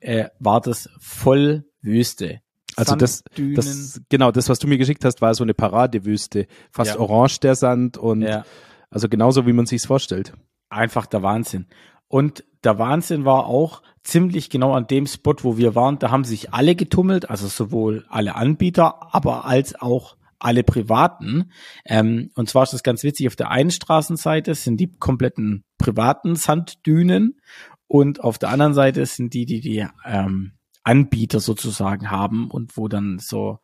äh, 0.00 0.28
war 0.38 0.60
das 0.60 0.90
voll 0.98 1.64
Wüste. 1.80 2.40
Also 2.76 2.96
das, 2.96 3.22
das, 3.36 4.00
genau, 4.08 4.32
das, 4.32 4.48
was 4.48 4.58
du 4.58 4.66
mir 4.66 4.78
geschickt 4.78 5.04
hast, 5.04 5.22
war 5.22 5.34
so 5.34 5.44
eine 5.44 5.54
Paradewüste. 5.54 6.46
Fast 6.72 6.94
ja. 6.94 7.00
orange 7.00 7.38
der 7.40 7.54
Sand 7.54 7.96
und 7.96 8.22
ja. 8.22 8.44
Also 8.90 9.08
genauso, 9.08 9.44
wie 9.46 9.52
man 9.52 9.66
sich's 9.66 9.86
vorstellt. 9.86 10.34
Einfach 10.68 11.06
der 11.06 11.22
Wahnsinn. 11.22 11.66
Und 12.08 12.44
der 12.62 12.78
Wahnsinn 12.78 13.24
war 13.24 13.46
auch 13.46 13.82
ziemlich 14.02 14.50
genau 14.50 14.72
an 14.72 14.86
dem 14.86 15.06
Spot, 15.06 15.34
wo 15.42 15.56
wir 15.56 15.74
waren. 15.74 15.98
Da 15.98 16.10
haben 16.10 16.24
sich 16.24 16.52
alle 16.52 16.74
getummelt, 16.74 17.28
also 17.28 17.46
sowohl 17.46 18.06
alle 18.08 18.34
Anbieter, 18.34 19.14
aber 19.14 19.44
als 19.44 19.74
auch 19.80 20.16
alle 20.38 20.62
Privaten. 20.62 21.50
Ähm, 21.84 22.30
und 22.34 22.48
zwar 22.48 22.64
ist 22.64 22.72
das 22.72 22.82
ganz 22.82 23.02
witzig, 23.02 23.26
auf 23.26 23.36
der 23.36 23.50
einen 23.50 23.70
Straßenseite 23.70 24.54
sind 24.54 24.76
die 24.78 24.92
kompletten 24.92 25.64
privaten 25.78 26.36
Sanddünen 26.36 27.40
und 27.86 28.20
auf 28.20 28.38
der 28.38 28.50
anderen 28.50 28.74
Seite 28.74 29.04
sind 29.06 29.34
die, 29.34 29.46
die 29.46 29.60
die 29.60 29.86
ähm, 30.04 30.52
Anbieter 30.82 31.40
sozusagen 31.40 32.10
haben 32.10 32.50
und 32.50 32.76
wo 32.76 32.88
dann 32.88 33.18
so 33.18 33.58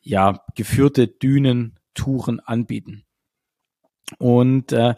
ja 0.00 0.38
geführte 0.54 1.08
Dünentouren 1.08 2.40
anbieten. 2.40 3.04
Und 4.18 4.72
äh, 4.72 4.94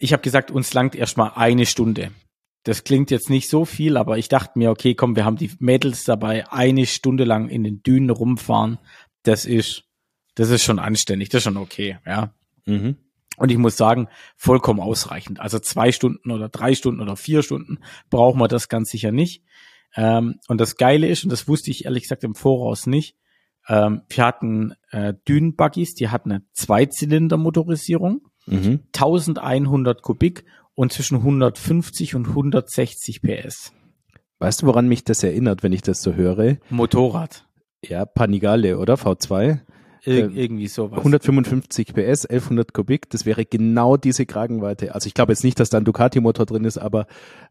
ich 0.00 0.12
habe 0.12 0.22
gesagt, 0.22 0.50
uns 0.50 0.72
langt 0.74 0.96
erstmal 0.96 1.32
eine 1.36 1.66
Stunde. 1.66 2.10
Das 2.64 2.84
klingt 2.84 3.10
jetzt 3.10 3.30
nicht 3.30 3.48
so 3.48 3.64
viel, 3.64 3.96
aber 3.96 4.18
ich 4.18 4.28
dachte 4.28 4.58
mir, 4.58 4.70
okay, 4.70 4.94
komm, 4.94 5.14
wir 5.14 5.24
haben 5.24 5.36
die 5.36 5.50
Mädels 5.60 6.04
dabei, 6.04 6.50
eine 6.50 6.86
Stunde 6.86 7.24
lang 7.24 7.48
in 7.48 7.62
den 7.62 7.82
Dünen 7.82 8.10
rumfahren. 8.10 8.78
Das 9.22 9.44
ist, 9.44 9.84
das 10.34 10.50
ist 10.50 10.64
schon 10.64 10.78
anständig, 10.78 11.28
das 11.28 11.40
ist 11.40 11.44
schon 11.44 11.56
okay, 11.56 11.98
ja. 12.06 12.34
Mhm. 12.66 12.96
Und 13.36 13.50
ich 13.50 13.58
muss 13.58 13.76
sagen, 13.76 14.08
vollkommen 14.36 14.80
ausreichend. 14.80 15.40
Also 15.40 15.58
zwei 15.58 15.92
Stunden 15.92 16.30
oder 16.30 16.48
drei 16.48 16.74
Stunden 16.74 17.00
oder 17.00 17.16
vier 17.16 17.42
Stunden 17.42 17.78
brauchen 18.10 18.40
wir 18.40 18.48
das 18.48 18.68
ganz 18.68 18.90
sicher 18.90 19.12
nicht. 19.12 19.42
Ähm, 19.94 20.40
und 20.48 20.60
das 20.60 20.76
Geile 20.76 21.08
ist, 21.08 21.24
und 21.24 21.30
das 21.30 21.48
wusste 21.48 21.70
ich 21.70 21.84
ehrlich 21.84 22.04
gesagt 22.04 22.24
im 22.24 22.34
Voraus 22.34 22.86
nicht, 22.86 23.16
ähm, 23.68 24.02
wir 24.08 24.24
hatten 24.24 24.74
äh, 24.90 25.14
Dünenbuggies, 25.28 25.94
die 25.94 26.08
hatten 26.08 26.32
eine 26.32 26.42
Zweizylinder-Motorisierung 26.52 28.29
mhm. 28.46 28.80
1100 28.94 30.02
Kubik 30.02 30.44
und 30.74 30.92
zwischen 30.92 31.18
150 31.18 32.14
und 32.14 32.28
160 32.28 33.22
PS. 33.22 33.72
Weißt 34.38 34.62
du, 34.62 34.66
woran 34.66 34.88
mich 34.88 35.04
das 35.04 35.22
erinnert, 35.22 35.62
wenn 35.62 35.72
ich 35.72 35.82
das 35.82 36.02
so 36.02 36.14
höre? 36.14 36.56
Motorrad. 36.70 37.46
Ja, 37.84 38.06
Panigale, 38.06 38.78
oder? 38.78 38.94
V2? 38.94 39.60
Ir 40.04 40.14
äh, 40.14 40.42
irgendwie 40.42 40.66
sowas. 40.66 40.98
155 40.98 41.88
PS, 41.88 42.24
1100 42.24 42.72
Kubik, 42.72 43.10
das 43.10 43.26
wäre 43.26 43.44
genau 43.44 43.98
diese 43.98 44.24
Kragenweite. 44.24 44.94
Also 44.94 45.06
ich 45.06 45.14
glaube 45.14 45.32
jetzt 45.32 45.44
nicht, 45.44 45.60
dass 45.60 45.68
da 45.68 45.76
ein 45.76 45.84
Ducati-Motor 45.84 46.46
drin 46.46 46.64
ist, 46.64 46.78
aber, 46.78 47.06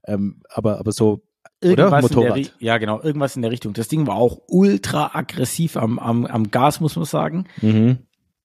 ähm, 0.05 0.41
aber, 0.49 0.79
aber 0.79 0.91
so 0.91 1.21
Irgendwas 1.61 2.05
Oder? 2.05 2.21
Motorrad. 2.23 2.55
ja, 2.59 2.77
genau, 2.77 3.01
irgendwas 3.01 3.35
in 3.35 3.41
der 3.41 3.51
Richtung. 3.51 3.73
Das 3.73 3.89
Ding 3.89 4.07
war 4.07 4.15
auch 4.15 4.39
ultra 4.47 5.11
aggressiv 5.13 5.75
am, 5.75 5.99
am, 5.99 6.25
am 6.25 6.51
Gas, 6.51 6.79
muss 6.79 6.95
man 6.95 7.03
sagen. 7.03 7.45
Mhm 7.61 7.99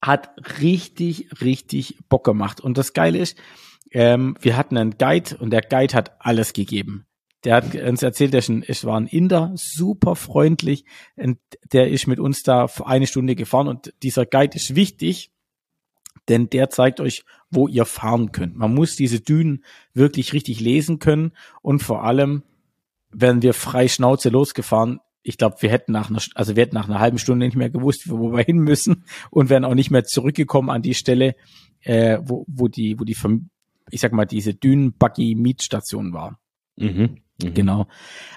hat 0.07 0.31
richtig, 0.61 1.29
richtig 1.41 1.99
Bock 2.09 2.25
gemacht. 2.25 2.61
Und 2.61 2.79
das 2.79 2.93
Geile 2.93 3.19
ist, 3.19 3.39
ähm, 3.91 4.37
wir 4.41 4.57
hatten 4.57 4.77
einen 4.77 4.99
Guide 4.99 5.37
und 5.39 5.51
der 5.51 5.63
Guide 5.63 5.95
hat 5.95 6.17
alles 6.21 6.53
gegeben. 6.53 7.07
Der 7.45 7.57
hat 7.57 7.75
uns 7.75 8.03
erzählt, 8.03 8.35
ist, 8.35 8.85
war 8.85 8.99
ein 8.99 9.07
Inder, 9.07 9.53
super 9.55 10.17
freundlich. 10.17 10.85
Und 11.17 11.39
der 11.73 11.91
ist 11.91 12.07
mit 12.07 12.19
uns 12.19 12.43
da 12.43 12.67
eine 12.85 13.07
Stunde 13.07 13.35
gefahren 13.35 13.69
und 13.69 13.93
dieser 14.03 14.25
Guide 14.25 14.57
ist 14.57 14.75
wichtig, 14.75 15.31
denn 16.29 16.49
der 16.49 16.71
zeigt 16.71 17.01
euch, 17.01 17.25
wo 17.51 17.69
ihr 17.69 17.85
fahren 17.85 18.33
könnt. 18.33 18.57
Man 18.57 18.75
muss 18.75 18.97
diese 18.97 19.21
Dünen 19.21 19.65
wirklich 19.93 20.33
richtig 20.33 20.61
lesen 20.61 20.99
können 20.99 21.33
und 21.61 21.83
vor 21.83 22.05
allem, 22.05 22.43
wenn 23.11 23.43
wir 23.43 23.53
frei 23.53 23.89
Schnauze 23.89 24.31
losgefahren, 24.31 25.01
ich 25.25 25.39
glaube, 25.39 25.57
wir 25.61 25.71
hätten 25.71 25.91
nach 25.91 26.11
einer, 26.11 26.21
also 26.35 26.55
wir 26.55 26.63
hätten 26.63 26.75
nach 26.75 26.89
einer 26.89 27.01
halben 27.01 27.19
Stunde 27.19 27.47
nicht 27.47 27.57
mehr 27.57 27.71
gewusst, 27.71 28.09
wo 28.09 28.33
wir 28.33 28.45
hin 28.45 28.59
müssen 28.59 29.05
und 29.31 29.49
wären 29.49 29.65
auch 29.65 29.75
nicht 29.75 29.91
mehr 29.91 30.05
zurückgekommen 30.05 30.71
an 30.71 30.83
die 30.83 30.95
Stelle, 30.95 31.35
äh, 31.81 32.19
wo, 32.23 32.45
wo 32.47 32.69
die, 32.69 33.01
wo 33.01 33.05
die, 33.05 33.17
ich 33.91 34.01
sag 34.01 34.13
mal, 34.13 34.27
diese 34.27 34.55
Dünen-Buggy-Mietstation 34.55 36.13
war. 36.13 36.39
Mhm, 36.77 37.19
mh. 37.43 37.51
Genau. 37.51 37.89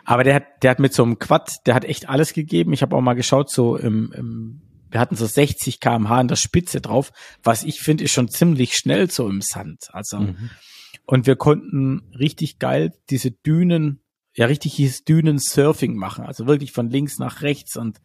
Aber 0.05 0.23
der 0.23 0.35
hat, 0.35 0.63
der 0.63 0.71
hat 0.71 0.79
mit 0.79 0.93
so 0.93 1.03
einem 1.03 1.19
Quad, 1.19 1.57
der 1.65 1.75
hat 1.75 1.85
echt 1.85 2.09
alles 2.09 2.33
gegeben. 2.33 2.73
Ich 2.73 2.81
habe 2.81 2.95
auch 2.95 3.01
mal 3.01 3.13
geschaut, 3.13 3.51
so 3.51 3.75
im, 3.75 4.11
im 4.13 4.61
wir 4.89 5.01
hatten 5.01 5.17
so 5.17 5.25
60 5.25 5.81
kmh 5.81 6.17
an 6.17 6.29
der 6.29 6.37
Spitze 6.37 6.79
drauf, 6.79 7.11
was 7.43 7.63
ich 7.63 7.81
finde, 7.81 8.05
ist 8.05 8.11
schon 8.11 8.29
ziemlich 8.29 8.75
schnell 8.75 9.11
so 9.11 9.27
im 9.27 9.41
Sand. 9.41 9.89
Also, 9.91 10.19
mhm. 10.19 10.49
und 11.05 11.27
wir 11.27 11.35
konnten 11.35 12.03
richtig 12.17 12.57
geil 12.57 12.93
diese 13.09 13.31
Dünen, 13.31 14.01
ja, 14.37 14.45
richtig 14.45 14.75
hieß 14.75 15.03
Dünen-Surfing 15.03 15.95
machen. 15.95 16.23
Also 16.23 16.45
wirklich 16.45 16.71
von 16.71 16.89
links 16.89 17.17
nach 17.17 17.41
rechts 17.41 17.75
und, 17.75 17.99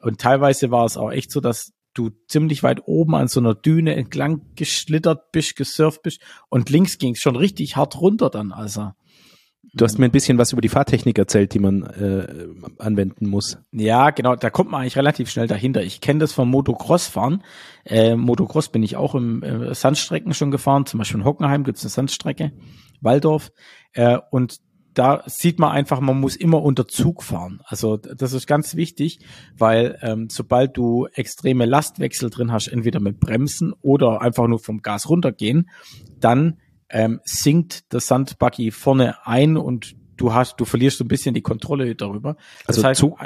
und 0.00 0.20
teilweise 0.20 0.70
war 0.70 0.84
es 0.84 0.96
auch 0.96 1.10
echt 1.10 1.32
so, 1.32 1.40
dass 1.40 1.72
du 1.92 2.10
ziemlich 2.28 2.62
weit 2.62 2.82
oben 2.86 3.16
an 3.16 3.28
so 3.28 3.40
einer 3.40 3.54
Düne 3.54 3.96
entlang 3.96 4.42
geschlittert 4.54 5.32
bist, 5.32 5.56
gesurft 5.56 6.02
bist 6.02 6.20
und 6.48 6.70
links 6.70 6.98
ging 6.98 7.14
es 7.14 7.20
schon 7.20 7.36
richtig 7.36 7.76
hart 7.76 8.00
runter 8.00 8.30
dann. 8.30 8.52
Also 8.52 8.92
Du 9.74 9.84
hast 9.84 9.98
mir 9.98 10.04
ein 10.04 10.10
bisschen 10.10 10.36
was 10.36 10.52
über 10.52 10.60
die 10.60 10.68
Fahrtechnik 10.68 11.18
erzählt, 11.18 11.54
die 11.54 11.58
man 11.58 11.82
äh, 11.82 12.48
anwenden 12.78 13.26
muss. 13.26 13.58
Ja, 13.72 14.10
genau, 14.10 14.36
da 14.36 14.50
kommt 14.50 14.70
man 14.70 14.82
eigentlich 14.82 14.96
relativ 14.96 15.30
schnell 15.30 15.46
dahinter. 15.46 15.82
Ich 15.82 16.02
kenne 16.02 16.18
das 16.18 16.32
vom 16.32 16.50
Motocross-Fahren. 16.50 17.42
Äh, 17.84 18.16
Motocross 18.16 18.68
bin 18.68 18.82
ich 18.82 18.96
auch 18.96 19.14
im 19.14 19.42
äh, 19.42 19.74
Sandstrecken 19.74 20.34
schon 20.34 20.50
gefahren, 20.50 20.84
zum 20.84 20.98
Beispiel 20.98 21.20
in 21.20 21.24
Hockenheim 21.24 21.64
gibt's 21.64 21.82
eine 21.84 21.90
Sandstrecke, 21.90 22.52
Waldorf. 23.00 23.50
Äh, 23.94 24.18
und 24.30 24.58
da 24.94 25.22
sieht 25.26 25.58
man 25.58 25.70
einfach, 25.70 26.00
man 26.00 26.20
muss 26.20 26.36
immer 26.36 26.62
unter 26.62 26.86
Zug 26.86 27.22
fahren. 27.22 27.60
Also 27.64 27.96
das 27.96 28.32
ist 28.32 28.46
ganz 28.46 28.76
wichtig, 28.76 29.20
weil 29.56 29.98
ähm, 30.02 30.28
sobald 30.30 30.76
du 30.76 31.06
extreme 31.14 31.66
Lastwechsel 31.66 32.30
drin 32.30 32.52
hast, 32.52 32.68
entweder 32.68 33.00
mit 33.00 33.18
Bremsen 33.18 33.72
oder 33.80 34.20
einfach 34.20 34.46
nur 34.46 34.58
vom 34.58 34.82
Gas 34.82 35.08
runtergehen, 35.08 35.70
dann 36.20 36.58
ähm, 36.90 37.20
sinkt 37.24 37.92
das 37.92 38.06
Sandbuggy 38.06 38.70
vorne 38.70 39.26
ein 39.26 39.56
und 39.56 39.96
du 40.16 40.34
hast, 40.34 40.60
du 40.60 40.64
verlierst 40.64 40.98
so 40.98 41.04
ein 41.04 41.08
bisschen 41.08 41.34
die 41.34 41.42
Kontrolle 41.42 41.94
darüber. 41.94 42.36
Das 42.66 42.76
also 42.76 42.88
heißt, 42.88 43.00
Zug, 43.00 43.18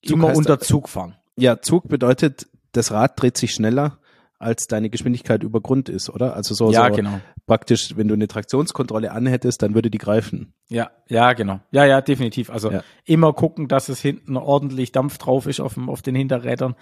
immer 0.00 0.28
Zug 0.28 0.38
unter 0.38 0.60
Zug 0.60 0.88
fahren. 0.88 1.16
Ja, 1.36 1.60
Zug 1.60 1.88
bedeutet, 1.88 2.46
das 2.72 2.92
Rad 2.92 3.20
dreht 3.20 3.36
sich 3.36 3.52
schneller 3.52 3.98
als 4.38 4.66
deine 4.66 4.90
Geschwindigkeit 4.90 5.42
über 5.42 5.60
Grund 5.60 5.88
ist, 5.88 6.10
oder? 6.10 6.34
Also 6.34 6.54
so, 6.54 6.70
ja, 6.70 6.88
so 6.88 6.96
genau. 6.96 7.20
praktisch, 7.46 7.96
wenn 7.96 8.08
du 8.08 8.14
eine 8.14 8.28
Traktionskontrolle 8.28 9.12
anhättest, 9.12 9.62
dann 9.62 9.74
würde 9.74 9.90
die 9.90 9.98
greifen. 9.98 10.52
Ja, 10.68 10.90
ja, 11.08 11.32
genau. 11.32 11.60
Ja, 11.70 11.84
ja, 11.84 12.00
definitiv. 12.00 12.50
Also 12.50 12.70
ja. 12.70 12.82
immer 13.04 13.32
gucken, 13.32 13.68
dass 13.68 13.88
es 13.88 14.00
hinten 14.00 14.36
ordentlich 14.36 14.92
Dampf 14.92 15.18
drauf 15.18 15.46
ist 15.46 15.60
auf, 15.60 15.74
dem, 15.74 15.88
auf 15.88 16.02
den 16.02 16.14
Hinterrädern. 16.14 16.74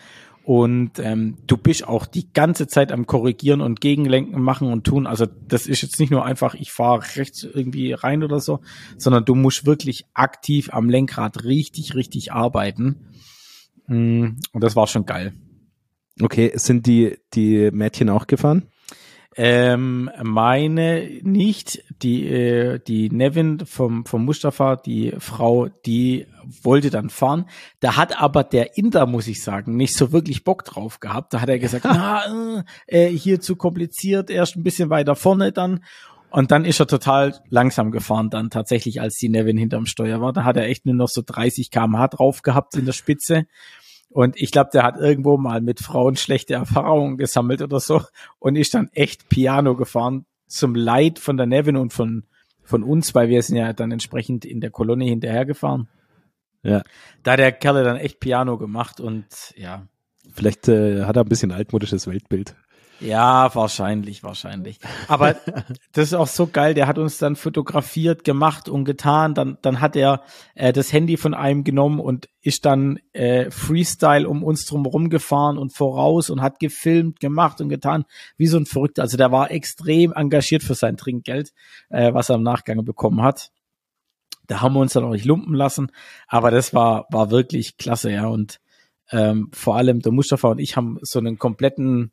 Und 0.45 0.99
ähm, 0.99 1.37
du 1.47 1.57
bist 1.57 1.87
auch 1.87 2.05
die 2.07 2.33
ganze 2.33 2.67
Zeit 2.67 2.91
am 2.91 3.07
Korrigieren 3.07 3.61
und 3.61 3.81
Gegenlenken 3.81 4.43
machen 4.43 4.73
und 4.73 4.85
tun. 4.85 5.07
Also 5.07 5.27
das 5.27 5.67
ist 5.67 5.83
jetzt 5.83 6.01
nicht 6.01 6.11
nur 6.11 6.25
einfach, 6.25 6.55
ich 6.55 6.73
fahre 6.73 7.03
rechts 7.17 7.45
irgendwie 7.45 7.93
rein 7.93 8.25
oder 8.25 8.41
so, 8.41 8.61
sondern 8.97 9.25
du 9.25 9.37
musst 9.37 9.67
wirklich 9.67 10.07
aktiv 10.15 10.71
am 10.73 10.91
Lenkrad 10.91 11.45
richtig, 11.45 11.95
richtig 11.95 12.33
arbeiten. 12.33 13.07
Mm, 13.87 14.39
und 14.53 14.65
das 14.65 14.75
war 14.75 14.89
schon 14.89 15.07
geil. 15.07 15.33
Okay, 16.23 16.53
sind 16.55 16.87
die, 16.87 17.19
die 17.35 17.71
Mädchen 17.73 18.09
auch 18.09 18.27
gefahren? 18.27 18.69
Ähm, 19.35 20.11
meine 20.23 21.09
nicht. 21.23 21.83
Die, 22.03 22.29
äh, 22.29 22.79
die 22.79 23.11
Nevin 23.11 23.65
vom, 23.65 24.05
vom 24.05 24.25
Mustafa, 24.25 24.77
die 24.77 25.15
Frau, 25.19 25.69
die 25.87 26.27
wollte 26.63 26.91
dann 26.91 27.09
fahren. 27.09 27.47
Da 27.81 27.97
hat 27.97 28.21
aber 28.21 28.45
der 28.45 28.77
Inder, 28.77 29.07
muss 29.07 29.27
ich 29.27 29.43
sagen, 29.43 29.77
nicht 29.77 29.97
so 29.97 30.13
wirklich 30.13 30.45
Bock 30.45 30.65
drauf 30.65 31.01
gehabt. 31.01 31.33
Da 31.33 31.41
hat 31.41 31.49
er 31.49 31.59
gesagt, 31.59 31.85
na, 31.89 32.65
äh, 32.87 33.09
hier 33.09 33.41
zu 33.41 33.57
kompliziert, 33.57 34.31
erst 34.31 34.57
ein 34.57 34.63
bisschen 34.63 34.91
weiter 34.91 35.17
vorne 35.17 35.51
dann. 35.51 35.81
Und 36.31 36.51
dann 36.51 36.65
ist 36.65 36.81
er 36.81 36.87
total 36.87 37.35
langsam 37.51 37.91
gefahren 37.91 38.31
dann 38.31 38.49
tatsächlich, 38.49 39.03
als 39.03 39.17
die 39.17 39.29
Nevin 39.29 39.59
hinterm 39.59 39.85
Steuer 39.85 40.21
war. 40.23 40.33
Da 40.33 40.45
hat 40.45 40.57
er 40.57 40.65
echt 40.65 40.87
nur 40.87 40.95
noch 40.95 41.09
so 41.09 41.23
30 41.25 41.71
kmh 41.71 42.09
drauf 42.09 42.41
gehabt 42.41 42.75
in 42.75 42.87
der 42.87 42.95
Spitze. 42.95 43.45
Und 44.13 44.41
ich 44.41 44.51
glaube, 44.51 44.71
der 44.73 44.83
hat 44.83 44.99
irgendwo 44.99 45.39
mal 45.39 45.61
mit 45.61 45.81
Frauen 45.81 46.17
schlechte 46.17 46.55
Erfahrungen 46.55 47.17
gesammelt 47.17 47.63
oder 47.63 47.81
so 47.81 48.03
und 48.39 48.57
ist 48.57 48.75
dann 48.75 48.91
echt 48.93 49.29
Piano 49.29 49.75
gefahren 49.75 50.27
zum 50.47 50.75
Leid 50.75 51.19
von 51.19 51.37
der 51.37 51.47
Nevin 51.47 51.77
und 51.77 51.93
von, 51.93 52.25
von 52.63 52.83
uns, 52.83 53.15
weil 53.15 53.29
wir 53.29 53.43
sind 53.43 53.57
ja 53.57 53.73
dann 53.73 53.91
entsprechend 53.91 54.45
in 54.45 54.61
der 54.61 54.71
Kolonne 54.71 55.07
hinterhergefahren. 55.07 55.89
Ja. 56.63 56.83
Da 57.23 57.33
hat 57.33 57.39
der 57.39 57.53
Kerl 57.53 57.85
dann 57.85 57.97
echt 57.97 58.21
Piano 58.21 58.59
gemacht 58.59 59.01
und 59.01 59.27
ja. 59.57 59.87
Vielleicht 60.35 60.69
äh, 60.69 61.05
hat 61.05 61.17
er 61.17 61.25
ein 61.25 61.29
bisschen 61.29 61.51
altmodisches 61.51 62.07
Weltbild. 62.07 62.55
Ja, 63.03 63.53
wahrscheinlich, 63.55 64.23
wahrscheinlich. 64.23 64.79
Aber 65.09 65.35
das 65.93 66.09
ist 66.09 66.15
auch 66.15 66.29
so 66.29 66.47
geil. 66.47 66.75
Der 66.75 66.87
hat 66.87 66.99
uns 66.99 67.19
dann 67.19 67.35
fotografiert, 67.35 68.23
gemacht 68.23 68.69
und 68.69 68.85
getan. 68.85 69.35
Dann, 69.35 69.59
dann 69.63 69.81
hat 69.81 69.97
er 69.97 70.23
äh, 70.55 70.73
das 70.73 70.93
Handy 70.93 71.17
von 71.17 71.35
einem 71.35 71.65
genommen 71.65 71.99
und 71.99 72.29
ist 72.41 72.65
dann 72.65 73.01
äh, 73.13 73.51
Freestyle 73.51 74.29
um 74.29 74.45
uns 74.45 74.67
drum 74.67 75.11
gefahren 75.11 75.59
und 75.59 75.75
voraus 75.75 76.31
und 76.31 76.43
hat 76.43 76.61
gefilmt, 76.61 77.19
gemacht 77.19 77.61
und 77.61 77.69
getan, 77.69 78.05
wie 78.37 78.47
so 78.47 78.57
ein 78.57 78.67
Verrückter. 78.67 79.03
Also 79.03 79.17
der 79.17 79.33
war 79.33 79.51
extrem 79.51 80.13
engagiert 80.13 80.63
für 80.63 80.75
sein 80.75 80.97
Trinkgeld, 80.97 81.53
äh, 81.91 82.15
was 82.15 82.29
er 82.29 82.37
im 82.37 82.43
Nachgang 82.43 82.85
bekommen 82.85 83.23
hat. 83.23 83.51
Da 84.47 84.61
haben 84.61 84.75
wir 84.75 84.81
uns 84.81 84.93
dann 84.93 85.05
auch 85.05 85.13
nicht 85.13 85.25
lumpen 85.25 85.55
lassen. 85.55 85.91
Aber 86.29 86.51
das 86.51 86.73
war, 86.73 87.07
war 87.11 87.31
wirklich 87.31 87.77
klasse, 87.79 88.13
ja. 88.13 88.27
Und 88.27 88.61
ähm, 89.11 89.51
vor 89.53 89.77
allem 89.77 90.01
der 90.01 90.13
Mustafa 90.13 90.49
und 90.49 90.59
ich 90.59 90.77
haben 90.77 90.99
so 91.03 91.19
einen 91.19 91.39
kompletten 91.39 92.13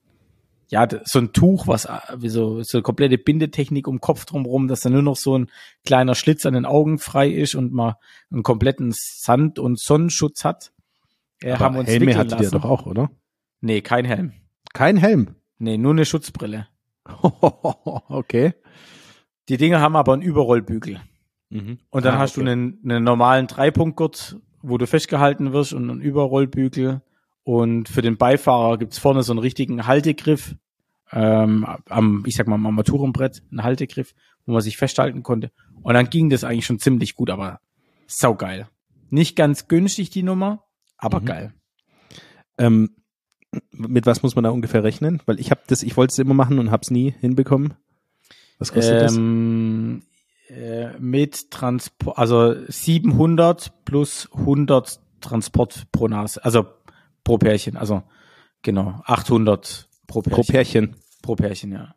ja, 0.69 0.87
so 1.03 1.19
ein 1.19 1.33
Tuch, 1.33 1.67
was 1.67 1.85
äh, 1.85 1.97
wie 2.17 2.29
so, 2.29 2.61
so 2.61 2.77
eine 2.77 2.83
komplette 2.83 3.17
Bindetechnik 3.17 3.87
um 3.87 3.99
Kopf 3.99 4.25
drumherum, 4.25 4.67
dass 4.67 4.81
da 4.81 4.89
nur 4.89 5.01
noch 5.01 5.15
so 5.15 5.37
ein 5.37 5.49
kleiner 5.83 6.13
Schlitz 6.13 6.45
an 6.45 6.53
den 6.53 6.65
Augen 6.65 6.99
frei 6.99 7.29
ist 7.29 7.55
und 7.55 7.73
man 7.73 7.95
einen 8.31 8.43
kompletten 8.43 8.93
Sand- 8.93 9.57
und 9.57 9.79
Sonnenschutz 9.79 10.45
hat. 10.45 10.71
Äh, 11.41 11.53
Aber 11.53 11.65
haben 11.65 11.77
uns 11.77 11.89
Helme 11.89 12.15
hattet 12.15 12.39
ihr 12.39 12.51
doch 12.51 12.65
auch, 12.65 12.85
oder? 12.85 13.09
Nee, 13.61 13.81
kein 13.81 14.05
Helm. 14.05 14.33
Kein 14.73 14.97
Helm? 14.97 15.35
Nee, 15.57 15.77
nur 15.77 15.91
eine 15.91 16.05
Schutzbrille. 16.05 16.67
okay. 18.07 18.53
Die 19.49 19.57
Dinge 19.57 19.81
haben 19.81 19.95
aber 19.95 20.13
einen 20.13 20.21
Überrollbügel. 20.21 21.01
Mhm. 21.49 21.79
Und 21.89 22.05
dann 22.05 22.15
ah, 22.15 22.19
hast 22.19 22.37
okay. 22.37 22.45
du 22.45 22.51
einen, 22.51 22.79
einen 22.83 23.03
normalen 23.03 23.47
Dreipunktgurt, 23.47 24.37
wo 24.61 24.77
du 24.77 24.85
festgehalten 24.85 25.51
wirst 25.51 25.73
und 25.73 25.89
einen 25.89 26.01
Überrollbügel 26.01 27.01
und 27.43 27.89
für 27.89 28.01
den 28.01 28.17
Beifahrer 28.17 28.77
gibt's 28.77 28.99
vorne 28.99 29.23
so 29.23 29.33
einen 29.33 29.39
richtigen 29.39 29.87
Haltegriff, 29.87 30.55
ähm, 31.11 31.65
am, 31.87 32.23
ich 32.25 32.35
sag 32.35 32.47
mal, 32.47 32.55
am 32.55 32.65
Armaturenbrett, 32.65 33.41
einen 33.51 33.63
Haltegriff, 33.63 34.13
wo 34.45 34.53
man 34.53 34.61
sich 34.61 34.77
festhalten 34.77 35.23
konnte. 35.23 35.51
Und 35.81 35.93
dann 35.93 36.09
ging 36.09 36.29
das 36.29 36.43
eigentlich 36.43 36.65
schon 36.65 36.79
ziemlich 36.79 37.15
gut, 37.15 37.29
aber 37.29 37.59
saugeil. 38.07 38.67
Nicht 39.09 39.35
ganz 39.35 39.67
günstig, 39.67 40.09
die 40.09 40.23
Nummer, 40.23 40.63
aber 40.97 41.21
mhm. 41.21 41.25
geil. 41.25 41.53
Ähm, 42.57 42.91
mit 43.71 44.05
was 44.05 44.21
muss 44.21 44.35
man 44.35 44.43
da 44.43 44.51
ungefähr 44.51 44.83
rechnen? 44.83 45.21
Weil 45.25 45.39
ich 45.39 45.51
habe 45.51 45.61
das, 45.67 45.81
ich 45.81 45.97
wollte 45.97 46.11
es 46.11 46.19
immer 46.19 46.35
machen 46.35 46.59
und 46.59 46.71
habe 46.71 46.81
es 46.83 46.91
nie 46.91 47.15
hinbekommen. 47.19 47.73
Was 48.59 48.73
kostet 48.73 49.11
ähm, 49.11 50.03
das? 50.47 50.57
Äh, 50.57 50.99
mit 50.99 51.51
Transport, 51.51 52.17
also 52.17 52.55
700 52.67 53.85
plus 53.85 54.29
100 54.33 54.99
Transport 55.21 55.87
pro 55.91 56.07
Nase, 56.07 56.43
also 56.43 56.65
pro 57.23 57.37
Pärchen. 57.37 57.77
Also 57.77 58.03
genau, 58.61 59.01
800 59.05 59.89
pro 60.07 60.21
Pärchen. 60.21 60.35
Pro 60.35 60.43
Pärchen. 60.43 60.95
Pro 61.21 61.35
Pärchen, 61.35 61.71
ja. 61.71 61.93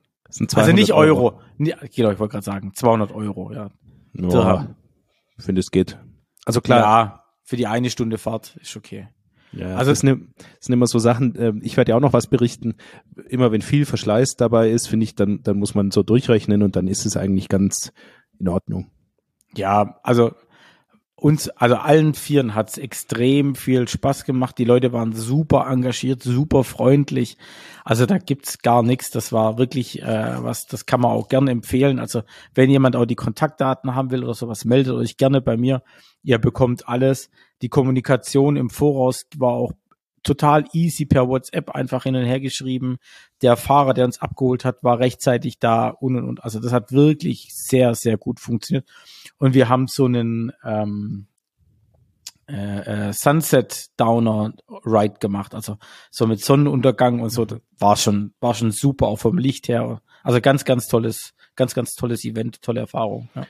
also 0.55 0.73
nicht 0.73 0.93
Euro. 0.93 1.27
Euro. 1.27 1.41
Nee, 1.59 1.75
genau, 1.95 2.11
ich 2.11 2.19
wollte 2.19 2.33
gerade 2.33 2.45
sagen, 2.45 2.73
200 2.75 3.13
Euro, 3.13 3.53
ja. 3.53 3.71
Ja, 4.15 4.75
ich 5.39 5.45
finde, 5.45 5.61
es 5.61 5.71
geht. 5.71 5.99
Also 6.45 6.61
klar. 6.61 6.81
Ja, 6.81 7.25
für 7.45 7.57
die 7.57 7.67
eine 7.67 7.91
Stunde 7.91 8.19
Fahrt 8.19 8.57
ist 8.61 8.77
okay. 8.77 9.09
Ja, 9.53 9.77
also 9.77 9.91
es 9.91 10.01
sind, 10.01 10.35
sind 10.61 10.73
immer 10.73 10.87
so 10.87 10.99
Sachen, 10.99 11.37
äh, 11.37 11.53
ich 11.61 11.77
werde 11.77 11.91
ja 11.91 11.97
auch 11.97 12.01
noch 12.01 12.15
was 12.15 12.27
berichten, 12.27 12.75
immer 13.29 13.53
wenn 13.53 13.61
viel 13.61 13.85
Verschleiß 13.85 14.37
dabei 14.37 14.71
ist, 14.71 14.89
finde 14.89 15.05
ich, 15.05 15.15
dann, 15.15 15.43
dann 15.43 15.59
muss 15.59 15.75
man 15.75 15.91
so 15.91 16.03
durchrechnen 16.03 16.63
und 16.63 16.75
dann 16.75 16.89
ist 16.89 17.05
es 17.05 17.19
eigentlich 17.19 17.49
ganz 17.49 17.93
in 18.39 18.49
Ordnung. 18.49 18.91
Ja, 19.55 20.01
also 20.03 20.33
uns, 21.23 21.49
also 21.51 21.77
allen 21.77 22.15
Vieren 22.15 22.57
hat's 22.57 22.79
extrem 22.79 23.55
viel 23.55 23.87
Spaß 23.87 24.25
gemacht. 24.25 24.59
Die 24.59 24.65
Leute 24.65 24.93
waren 24.93 25.13
super 25.13 25.69
engagiert, 25.71 26.23
super 26.23 26.65
freundlich. 26.65 27.39
Also 27.85 28.07
da 28.07 28.19
gibt's 28.19 28.59
gar 28.59 28.83
nichts. 28.83 29.11
Das 29.11 29.33
war 29.33 29.57
wirklich 29.57 30.03
äh, 30.03 30.43
was, 30.43 30.67
das 30.67 30.85
kann 30.85 31.01
man 31.01 31.13
auch 31.13 31.29
gerne 31.29 31.53
empfehlen. 31.53 32.01
Also 32.01 32.23
wenn 32.55 32.71
jemand 32.71 32.97
auch 32.97 33.07
die 33.07 33.15
Kontaktdaten 33.15 33.95
haben 33.95 34.11
will 34.11 34.25
oder 34.25 34.35
sowas, 34.35 34.65
meldet 34.65 34.95
euch 34.95 35.17
gerne 35.17 35.41
bei 35.41 35.57
mir. 35.57 35.83
Ihr 36.25 36.39
bekommt 36.39 36.89
alles. 36.89 37.31
Die 37.63 37.69
Kommunikation 37.69 38.57
im 38.57 38.69
Voraus 38.69 39.27
war 39.37 39.53
auch 39.53 39.73
total 40.23 40.65
easy 40.73 41.05
per 41.05 41.29
WhatsApp 41.29 41.71
einfach 41.71 42.05
hin 42.05 42.17
und 42.17 42.25
her 42.25 42.41
geschrieben. 42.41 42.99
Der 43.43 43.57
Fahrer, 43.57 43.95
der 43.95 44.05
uns 44.05 44.21
abgeholt 44.21 44.65
hat, 44.65 44.83
war 44.83 44.99
rechtzeitig 44.99 45.59
da 45.59 45.89
und 45.89 46.17
und 46.17 46.29
und. 46.29 46.45
Also 46.45 46.61
das 46.61 46.73
hat 46.73 46.93
wirklich 46.93 47.49
sehr, 47.55 47.95
sehr 47.95 48.17
gut 48.17 48.41
funktioniert. 48.41 48.89
Und 49.39 49.55
wir 49.55 49.69
haben 49.69 49.89
so 49.89 50.05
einen 50.05 50.53
ähm, 50.65 51.27
äh, 52.49 53.09
äh, 53.09 53.13
Sunset 53.13 53.87
Downer 53.97 54.53
Ride 54.85 55.15
gemacht, 55.21 55.55
also 55.55 55.79
so 56.11 56.27
mit 56.27 56.41
Sonnenuntergang 56.41 57.21
und 57.21 57.31
so. 57.31 57.47
War 57.79 57.97
schon, 57.97 58.35
war 58.41 58.55
schon 58.55 58.73
super, 58.73 59.07
auch 59.07 59.19
vom 59.19 59.39
Licht 59.39 59.69
her. 59.69 60.03
Also 60.23 60.41
ganz, 60.41 60.65
ganz 60.65 60.87
tolles, 60.87 61.35
ganz, 61.57 61.75
ganz 61.75 61.95
tolles 61.95 62.25
Event, 62.25 62.63
tolle 62.63 62.81
Erfahrung. 62.81 63.29
Ja. 63.35 63.47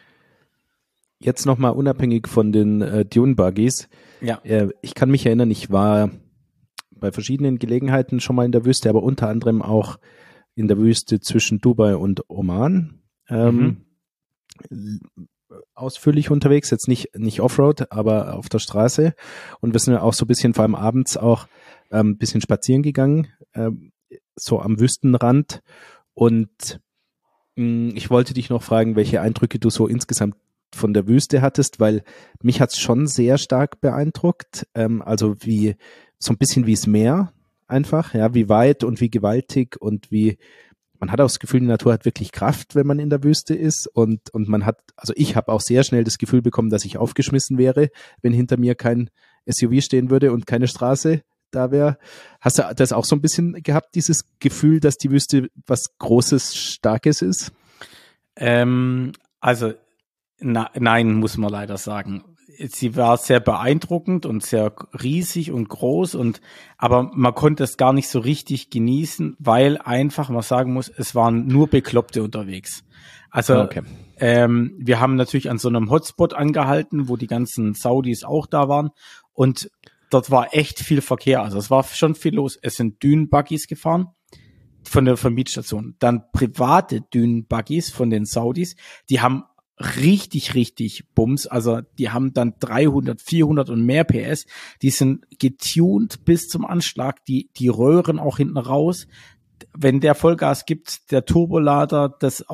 Jetzt 1.18 1.46
nochmal 1.46 1.72
unabhängig 1.72 2.28
von 2.28 2.52
den 2.52 2.82
äh, 2.82 3.04
Dune 3.04 3.34
Buggies. 3.34 3.88
Ja. 4.20 4.40
Äh, 4.44 4.68
ich 4.82 4.94
kann 4.94 5.10
mich 5.10 5.26
erinnern, 5.26 5.50
ich 5.50 5.70
war 5.70 6.10
bei 7.02 7.12
verschiedenen 7.12 7.58
Gelegenheiten 7.58 8.20
schon 8.20 8.36
mal 8.36 8.46
in 8.46 8.52
der 8.52 8.64
Wüste, 8.64 8.88
aber 8.88 9.02
unter 9.02 9.28
anderem 9.28 9.60
auch 9.60 9.98
in 10.54 10.68
der 10.68 10.78
Wüste 10.78 11.20
zwischen 11.20 11.58
Dubai 11.58 11.96
und 11.96 12.22
Oman. 12.30 13.00
Ähm, 13.28 13.84
mhm. 14.70 15.00
Ausführlich 15.74 16.30
unterwegs, 16.30 16.70
jetzt 16.70 16.88
nicht, 16.88 17.18
nicht 17.18 17.40
Offroad, 17.40 17.90
aber 17.90 18.36
auf 18.36 18.48
der 18.48 18.60
Straße. 18.60 19.14
Und 19.60 19.74
wir 19.74 19.80
sind 19.80 19.96
auch 19.96 20.14
so 20.14 20.24
ein 20.24 20.28
bisschen, 20.28 20.54
vor 20.54 20.62
allem 20.62 20.76
abends 20.76 21.16
auch 21.16 21.46
ein 21.90 22.06
ähm, 22.06 22.18
bisschen 22.18 22.40
spazieren 22.40 22.82
gegangen, 22.82 23.28
ähm, 23.54 23.92
so 24.36 24.60
am 24.60 24.78
Wüstenrand. 24.78 25.60
Und 26.14 26.80
mh, 27.56 27.64
mm, 27.64 27.96
ich 27.96 28.10
wollte 28.10 28.32
dich 28.32 28.48
noch 28.48 28.62
fragen, 28.62 28.96
welche 28.96 29.20
Eindrücke 29.20 29.58
du 29.58 29.68
so 29.70 29.88
insgesamt 29.88 30.36
von 30.74 30.94
der 30.94 31.06
Wüste 31.06 31.42
hattest, 31.42 31.80
weil 31.80 32.02
mich 32.42 32.60
hat's 32.60 32.78
schon 32.78 33.06
sehr 33.06 33.38
stark 33.38 33.80
beeindruckt. 33.80 34.66
Ähm, 34.74 35.02
also 35.02 35.36
wie 35.40 35.76
so 36.22 36.32
ein 36.32 36.38
bisschen 36.38 36.66
wie 36.66 36.74
das 36.74 36.86
Meer 36.86 37.32
einfach, 37.66 38.14
ja, 38.14 38.34
wie 38.34 38.48
weit 38.48 38.84
und 38.84 39.00
wie 39.00 39.10
gewaltig 39.10 39.76
und 39.80 40.10
wie 40.10 40.38
man 40.98 41.10
hat 41.10 41.20
auch 41.20 41.24
das 41.24 41.40
Gefühl, 41.40 41.60
die 41.60 41.66
Natur 41.66 41.92
hat 41.92 42.04
wirklich 42.04 42.30
Kraft, 42.30 42.76
wenn 42.76 42.86
man 42.86 43.00
in 43.00 43.10
der 43.10 43.24
Wüste 43.24 43.54
ist 43.54 43.88
und 43.88 44.30
und 44.30 44.48
man 44.48 44.64
hat, 44.64 44.78
also 44.96 45.12
ich 45.16 45.34
habe 45.34 45.50
auch 45.50 45.60
sehr 45.60 45.82
schnell 45.82 46.04
das 46.04 46.18
Gefühl 46.18 46.42
bekommen, 46.42 46.70
dass 46.70 46.84
ich 46.84 46.96
aufgeschmissen 46.96 47.58
wäre, 47.58 47.90
wenn 48.20 48.32
hinter 48.32 48.56
mir 48.56 48.76
kein 48.76 49.10
SUV 49.46 49.82
stehen 49.82 50.10
würde 50.10 50.32
und 50.32 50.46
keine 50.46 50.68
Straße 50.68 51.22
da 51.50 51.72
wäre. 51.72 51.98
Hast 52.40 52.58
du 52.58 52.72
das 52.76 52.92
auch 52.92 53.04
so 53.04 53.16
ein 53.16 53.20
bisschen 53.20 53.54
gehabt, 53.64 53.96
dieses 53.96 54.24
Gefühl, 54.38 54.78
dass 54.78 54.96
die 54.96 55.10
Wüste 55.10 55.50
was 55.66 55.98
Großes, 55.98 56.56
Starkes 56.56 57.20
ist? 57.20 57.52
Ähm, 58.36 59.12
also 59.40 59.74
na, 60.38 60.70
nein, 60.74 61.14
muss 61.14 61.36
man 61.36 61.50
leider 61.50 61.78
sagen. 61.78 62.31
Sie 62.68 62.96
war 62.96 63.16
sehr 63.16 63.40
beeindruckend 63.40 64.26
und 64.26 64.42
sehr 64.42 64.74
riesig 65.02 65.52
und 65.52 65.68
groß 65.68 66.14
und 66.14 66.40
aber 66.76 67.10
man 67.14 67.34
konnte 67.34 67.64
es 67.64 67.76
gar 67.76 67.92
nicht 67.92 68.08
so 68.08 68.18
richtig 68.18 68.70
genießen, 68.70 69.36
weil 69.38 69.78
einfach 69.78 70.28
man 70.28 70.42
sagen 70.42 70.72
muss, 70.72 70.88
es 70.88 71.14
waren 71.14 71.46
nur 71.46 71.68
Bekloppte 71.68 72.22
unterwegs. 72.22 72.84
Also 73.30 73.54
ah, 73.54 73.64
okay. 73.64 73.82
ähm, 74.18 74.74
wir 74.78 75.00
haben 75.00 75.16
natürlich 75.16 75.50
an 75.50 75.58
so 75.58 75.68
einem 75.68 75.90
Hotspot 75.90 76.34
angehalten, 76.34 77.08
wo 77.08 77.16
die 77.16 77.26
ganzen 77.26 77.74
Saudis 77.74 78.24
auch 78.24 78.46
da 78.46 78.68
waren 78.68 78.90
und 79.32 79.70
dort 80.10 80.30
war 80.30 80.54
echt 80.54 80.80
viel 80.80 81.00
Verkehr. 81.00 81.42
Also 81.42 81.58
es 81.58 81.70
war 81.70 81.84
schon 81.84 82.14
viel 82.14 82.34
los. 82.34 82.58
Es 82.60 82.76
sind 82.76 83.02
Dünenbuggies 83.02 83.66
gefahren 83.66 84.08
von 84.84 85.04
der 85.04 85.16
Vermietstation. 85.16 85.96
Dann 85.98 86.24
private 86.32 87.00
Dünenbuggies 87.00 87.90
von 87.90 88.10
den 88.10 88.26
Saudis. 88.26 88.76
Die 89.08 89.20
haben 89.20 89.44
richtig, 89.78 90.54
richtig 90.54 91.04
Bums. 91.14 91.46
Also 91.46 91.80
die 91.98 92.10
haben 92.10 92.32
dann 92.32 92.54
300, 92.60 93.20
400 93.20 93.70
und 93.70 93.84
mehr 93.84 94.04
PS. 94.04 94.46
Die 94.82 94.90
sind 94.90 95.26
getuned 95.38 96.24
bis 96.24 96.48
zum 96.48 96.64
Anschlag. 96.64 97.24
Die, 97.24 97.50
die 97.56 97.68
röhren 97.68 98.18
auch 98.18 98.36
hinten 98.36 98.58
raus. 98.58 99.06
Wenn 99.76 100.00
der 100.00 100.14
Vollgas 100.14 100.66
gibt, 100.66 101.10
der 101.10 101.24
Turbolader, 101.24 102.08
das, 102.08 102.44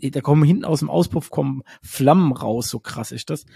da 0.00 0.20
kommen 0.20 0.44
hinten 0.44 0.64
aus 0.64 0.80
dem 0.80 0.90
Auspuff 0.90 1.30
kommen 1.30 1.62
Flammen 1.82 2.32
raus. 2.32 2.68
So 2.68 2.78
krass 2.78 3.12
ist 3.12 3.30
das. 3.30 3.46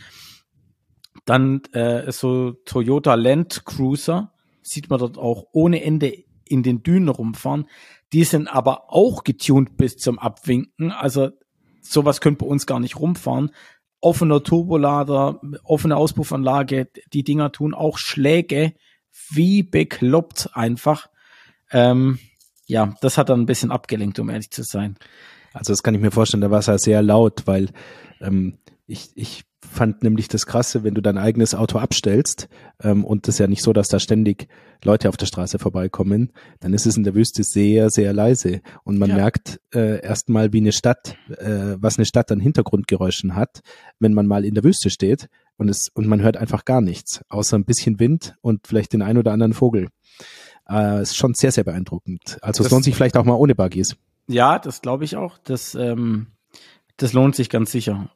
Dann 1.25 1.63
äh, 1.73 2.11
so 2.11 2.53
Toyota 2.65 3.15
Land 3.15 3.65
Cruiser. 3.65 4.33
Sieht 4.63 4.91
man 4.91 5.01
dort 5.01 5.19
auch 5.19 5.47
ohne 5.53 5.83
Ende 5.83 6.25
in 6.45 6.63
den 6.63 6.83
Dünen 6.83 7.09
rumfahren. 7.09 7.67
Die 8.13 8.25
sind 8.25 8.47
aber 8.49 8.93
auch 8.93 9.25
getuned 9.25 9.77
bis 9.77 9.97
zum 9.97 10.19
Abwinken. 10.19 10.91
Also 10.93 11.31
sowas 11.83 12.21
könnte 12.21 12.45
bei 12.45 12.51
uns 12.51 12.67
gar 12.67 12.81
nicht 12.81 12.99
rumfahren. 12.99 13.51
Offener 14.01 14.43
Turbolader, 14.43 15.41
offene 15.63 15.97
Auspuffanlage, 15.97 16.89
die 17.13 17.23
Dinger 17.23 17.53
tun 17.53 17.75
auch 17.75 17.99
Schläge 17.99 18.73
wie 19.31 19.63
bekloppt 19.63 20.51
einfach. 20.55 21.09
Ähm, 21.71 22.19
ja, 22.67 22.95
das 23.01 23.19
hat 23.19 23.29
dann 23.29 23.41
ein 23.41 23.47
bisschen 23.47 23.71
abgelenkt, 23.71 24.19
um 24.19 24.31
ehrlich 24.31 24.51
zu 24.51 24.63
sein. 24.63 24.97
Also 25.53 25.73
das 25.73 25.83
kann 25.83 25.95
ich 25.95 26.01
mir 26.01 26.11
vorstellen, 26.11 26.41
da 26.41 26.51
war 26.51 26.61
es 26.61 26.67
ja 26.67 26.79
sehr 26.79 27.03
laut, 27.03 27.43
weil 27.47 27.69
ähm, 28.21 28.59
ich, 28.93 29.11
ich 29.15 29.45
fand 29.59 30.03
nämlich 30.03 30.29
das 30.29 30.47
Krasse, 30.47 30.85
wenn 30.85 30.95
du 30.95 31.01
dein 31.01 31.17
eigenes 31.17 31.55
Auto 31.55 31.79
abstellst 31.79 32.49
ähm, 32.83 33.05
und 33.05 33.27
das 33.27 33.37
ist 33.37 33.39
ja 33.39 33.47
nicht 33.47 33.63
so, 33.63 33.73
dass 33.73 33.89
da 33.89 33.99
ständig 33.99 34.49
Leute 34.85 35.09
auf 35.09 35.17
der 35.17 35.27
Straße 35.27 35.59
vorbeikommen, 35.59 36.33
dann 36.61 36.75
ist 36.75 36.87
es 36.87 36.97
in 36.97 37.05
der 37.05 37.15
Wüste 37.15 37.43
sehr, 37.43 37.89
sehr 37.89 38.13
leise 38.13 38.61
und 38.85 38.99
man 38.99 39.09
ja. 39.09 39.17
merkt 39.17 39.61
äh, 39.75 40.03
erstmal, 40.03 40.53
wie 40.53 40.59
eine 40.59 40.73
Stadt, 40.73 41.17
äh, 41.39 41.77
was 41.79 41.97
eine 41.97 42.05
Stadt 42.05 42.31
an 42.31 42.41
Hintergrundgeräuschen 42.41 43.35
hat, 43.35 43.61
wenn 43.99 44.13
man 44.13 44.27
mal 44.27 44.45
in 44.45 44.55
der 44.55 44.65
Wüste 44.65 44.91
steht 44.91 45.29
und 45.57 45.71
es 45.71 45.89
und 45.95 46.07
man 46.07 46.21
hört 46.21 46.37
einfach 46.37 46.65
gar 46.65 46.83
nichts, 46.83 47.23
außer 47.31 47.57
ein 47.57 47.65
bisschen 47.65 47.99
Wind 47.99 48.35
und 48.43 48.67
vielleicht 48.67 48.93
den 48.93 49.03
ein 49.03 49.17
oder 49.17 49.33
anderen 49.33 49.55
Vogel. 49.55 49.89
Äh, 50.69 51.03
ist 51.03 51.17
schon 51.17 51.35
sehr, 51.35 51.51
sehr 51.51 51.65
beeindruckend. 51.65 52.39
Also 52.43 52.63
es 52.63 52.71
lohnt 52.71 52.85
sich 52.85 52.95
vielleicht 52.95 53.17
auch 53.17 53.25
mal 53.25 53.35
ohne 53.35 53.55
Buggies. 53.55 53.97
Ja, 54.29 54.59
das 54.59 54.83
glaube 54.83 55.05
ich 55.05 55.17
auch. 55.17 55.39
Das, 55.39 55.75
ähm, 55.75 56.27
das 56.97 57.13
lohnt 57.13 57.35
sich 57.35 57.49
ganz 57.49 57.73
sicher. 57.73 58.11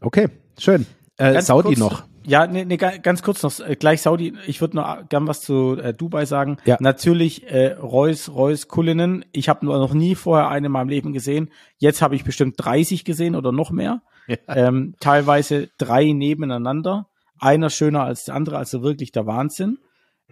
Okay, 0.00 0.28
schön. 0.58 0.86
Äh, 1.16 1.40
Saudi 1.42 1.68
kurz, 1.68 1.78
noch. 1.78 2.04
Ja, 2.24 2.46
nee, 2.46 2.64
nee, 2.64 2.76
ganz 2.76 3.22
kurz 3.22 3.42
noch, 3.42 3.60
äh, 3.60 3.76
gleich 3.76 4.02
Saudi, 4.02 4.34
ich 4.46 4.60
würde 4.60 4.76
noch 4.76 5.08
gern 5.08 5.26
was 5.26 5.42
zu 5.42 5.76
äh, 5.78 5.92
Dubai 5.92 6.24
sagen. 6.24 6.56
Ja. 6.64 6.78
Natürlich 6.80 7.46
äh, 7.50 7.72
Reus, 7.72 8.30
Reus 8.30 8.68
Kullinen. 8.68 9.24
Ich 9.32 9.48
habe 9.48 9.66
noch 9.66 9.92
nie 9.92 10.14
vorher 10.14 10.48
eine 10.48 10.66
in 10.66 10.72
meinem 10.72 10.88
Leben 10.88 11.12
gesehen. 11.12 11.50
Jetzt 11.78 12.02
habe 12.02 12.16
ich 12.16 12.24
bestimmt 12.24 12.54
30 12.58 13.04
gesehen 13.04 13.36
oder 13.36 13.52
noch 13.52 13.70
mehr. 13.70 14.02
Ja. 14.26 14.36
Ähm, 14.48 14.94
teilweise 15.00 15.68
drei 15.76 16.12
nebeneinander. 16.12 17.08
Einer 17.38 17.70
schöner 17.70 18.04
als 18.04 18.24
der 18.24 18.34
andere, 18.34 18.58
also 18.58 18.82
wirklich 18.82 19.12
der 19.12 19.26
Wahnsinn. 19.26 19.78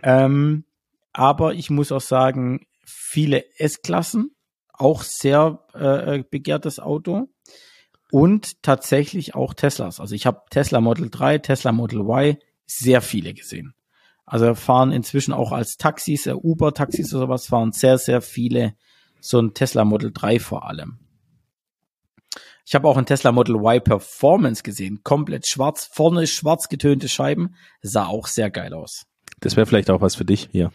Ähm, 0.03 0.65
aber 1.13 1.55
ich 1.55 1.71
muss 1.71 1.91
auch 1.91 2.01
sagen, 2.01 2.67
viele 2.85 3.45
S-Klassen, 3.59 4.31
auch 4.73 5.03
sehr 5.03 5.61
äh, 5.75 6.23
begehrtes 6.31 6.79
Auto 6.79 7.29
und 8.11 8.63
tatsächlich 8.63 9.35
auch 9.35 9.55
Teslas. 9.55 10.01
Also 10.01 10.15
ich 10.15 10.27
habe 10.27 10.43
Tesla 10.51 10.81
Model 10.81 11.11
3, 11.11 11.39
Tesla 11.39 11.73
Model 11.73 12.01
Y 12.01 12.37
sehr 12.67 13.01
viele 13.01 13.35
gesehen. 13.35 13.75
Also 14.25 14.55
fahren 14.55 14.93
inzwischen 14.93 15.33
auch 15.33 15.53
als 15.53 15.77
Taxis, 15.77 16.27
äh, 16.27 16.35
Uber-Taxis 16.35 17.15
oder 17.15 17.27
sowas, 17.27 17.47
fahren 17.47 17.73
sehr, 17.73 17.99
sehr 17.99 18.21
viele 18.21 18.75
so 19.21 19.41
ein 19.41 19.55
Tesla 19.55 19.85
Model 19.85 20.13
3 20.13 20.39
vor 20.39 20.67
allem. 20.67 20.99
Ich 22.67 22.75
habe 22.75 22.87
auch 22.87 22.99
ein 22.99 23.07
Tesla 23.07 23.33
Model 23.33 23.57
Y 23.57 23.83
Performance 23.83 24.63
gesehen, 24.63 25.01
komplett 25.03 25.47
schwarz, 25.47 25.89
vorne 25.91 26.27
schwarz 26.27 26.69
getönte 26.69 27.09
Scheiben, 27.09 27.55
sah 27.81 28.07
auch 28.07 28.27
sehr 28.27 28.51
geil 28.51 28.75
aus. 28.75 29.07
Das 29.41 29.57
wäre 29.57 29.67
vielleicht 29.67 29.89
auch 29.89 30.03
was 30.03 30.17
für 30.17 30.27
dich 30.27 30.51
hier. 30.53 30.71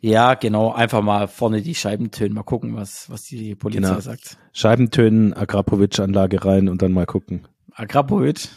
Ja, 0.00 0.34
genau. 0.34 0.72
Einfach 0.72 1.02
mal 1.02 1.26
vorne 1.26 1.62
die 1.62 1.74
Scheibentönen, 1.74 2.34
mal 2.34 2.42
gucken, 2.42 2.76
was, 2.76 3.10
was 3.10 3.24
die 3.24 3.54
Polizei 3.54 3.88
genau. 3.88 4.00
sagt. 4.00 4.36
Scheibentönen, 4.52 5.32
Agrapovic-Anlage 5.34 6.44
rein 6.44 6.68
und 6.68 6.82
dann 6.82 6.92
mal 6.92 7.06
gucken. 7.06 7.48
Agrapovic? 7.72 8.48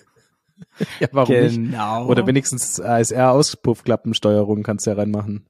ja, 1.00 1.08
warum 1.12 1.34
genau. 1.34 2.00
nicht? 2.00 2.10
Oder 2.10 2.26
wenigstens 2.26 2.80
ASR-Auspuffklappensteuerung 2.80 4.62
kannst 4.62 4.86
du 4.86 4.90
ja 4.90 4.96
reinmachen. 4.96 5.46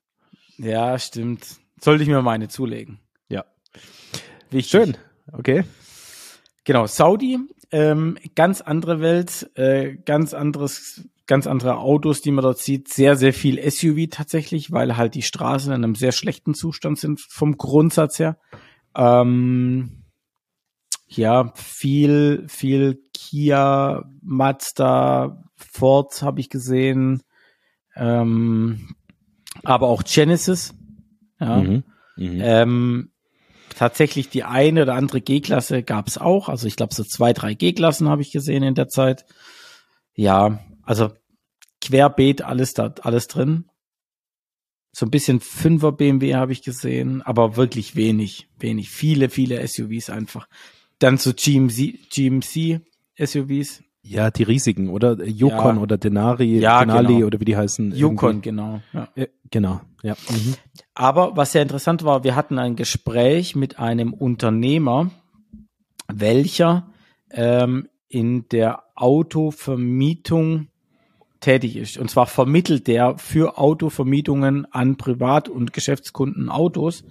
Ja, 0.58 0.98
stimmt. 0.98 1.46
Sollte 1.80 2.02
ich 2.02 2.08
mir 2.08 2.22
meine 2.22 2.48
zulegen. 2.48 3.00
Ja. 3.28 3.44
Wichtig. 4.50 4.70
Schön. 4.70 4.96
Okay. 5.32 5.64
Genau, 6.64 6.86
Saudi, 6.86 7.38
ähm, 7.72 8.18
ganz 8.36 8.60
andere 8.60 9.00
Welt, 9.00 9.50
äh, 9.54 9.96
ganz 9.96 10.34
anderes 10.34 11.08
ganz 11.26 11.46
andere 11.46 11.78
Autos, 11.78 12.20
die 12.20 12.30
man 12.30 12.42
dort 12.42 12.58
sieht. 12.58 12.88
Sehr, 12.88 13.16
sehr 13.16 13.32
viel 13.32 13.58
SUV 13.70 14.08
tatsächlich, 14.10 14.72
weil 14.72 14.96
halt 14.96 15.14
die 15.14 15.22
Straßen 15.22 15.72
in 15.72 15.84
einem 15.84 15.94
sehr 15.94 16.12
schlechten 16.12 16.54
Zustand 16.54 16.98
sind 16.98 17.20
vom 17.20 17.56
Grundsatz 17.56 18.18
her. 18.18 18.38
Ähm, 18.94 20.04
ja, 21.06 21.52
viel, 21.54 22.44
viel 22.48 23.02
Kia, 23.12 24.04
Mazda, 24.22 25.44
Ford 25.56 26.22
habe 26.22 26.40
ich 26.40 26.48
gesehen, 26.48 27.22
ähm, 27.96 28.94
aber 29.62 29.88
auch 29.88 30.02
Genesis. 30.02 30.74
Ja. 31.38 31.56
Mhm. 31.56 31.84
Mhm. 32.16 32.40
Ähm, 32.42 33.10
tatsächlich 33.76 34.28
die 34.28 34.44
eine 34.44 34.82
oder 34.82 34.94
andere 34.94 35.20
G-Klasse 35.20 35.82
gab 35.82 36.08
es 36.08 36.18
auch. 36.18 36.48
Also 36.48 36.66
ich 36.66 36.76
glaube 36.76 36.94
so 36.94 37.04
zwei, 37.04 37.32
drei 37.32 37.54
G-Klassen 37.54 38.08
habe 38.08 38.22
ich 38.22 38.32
gesehen 38.32 38.62
in 38.62 38.74
der 38.74 38.88
Zeit. 38.88 39.24
Ja, 40.14 40.60
also 40.84 41.10
querbeet 41.80 42.42
alles 42.42 42.74
da, 42.74 42.94
alles 43.02 43.28
drin. 43.28 43.66
So 44.92 45.06
ein 45.06 45.10
bisschen 45.10 45.40
Fünfer 45.40 45.92
BMW 45.92 46.34
habe 46.34 46.52
ich 46.52 46.62
gesehen, 46.62 47.22
aber 47.22 47.56
wirklich 47.56 47.96
wenig, 47.96 48.48
wenig. 48.58 48.90
Viele, 48.90 49.30
viele 49.30 49.66
SUVs 49.66 50.10
einfach. 50.10 50.48
Dann 50.98 51.16
so 51.16 51.32
GMC, 51.34 52.10
GMC 52.10 52.80
SUVs. 53.18 53.82
Ja, 54.04 54.30
die 54.30 54.42
riesigen, 54.42 54.90
oder? 54.90 55.24
Yukon 55.24 55.76
ja. 55.76 55.82
oder 55.82 55.96
Denari, 55.96 56.58
ja, 56.58 56.80
Denali 56.80 57.14
genau. 57.14 57.26
oder 57.26 57.40
wie 57.40 57.44
die 57.44 57.56
heißen. 57.56 57.94
Yukon, 57.94 58.42
genau. 58.42 58.80
Ja. 58.92 59.08
Genau, 59.50 59.80
ja. 60.02 60.14
Mhm. 60.28 60.54
Aber 60.94 61.36
was 61.36 61.52
sehr 61.52 61.62
interessant 61.62 62.04
war, 62.04 62.24
wir 62.24 62.34
hatten 62.34 62.58
ein 62.58 62.74
Gespräch 62.74 63.54
mit 63.54 63.78
einem 63.78 64.12
Unternehmer, 64.12 65.10
welcher 66.08 66.90
ähm, 67.30 67.88
in 68.08 68.48
der 68.48 68.82
Autovermietung 68.96 70.68
tätig 71.42 71.76
ist. 71.76 71.98
Und 71.98 72.10
zwar 72.10 72.26
vermittelt 72.26 72.86
der 72.86 73.18
für 73.18 73.58
Autovermietungen 73.58 74.66
an 74.72 74.96
Privat- 74.96 75.48
und 75.48 75.72
Geschäftskunden 75.74 76.48
Autos. 76.48 77.04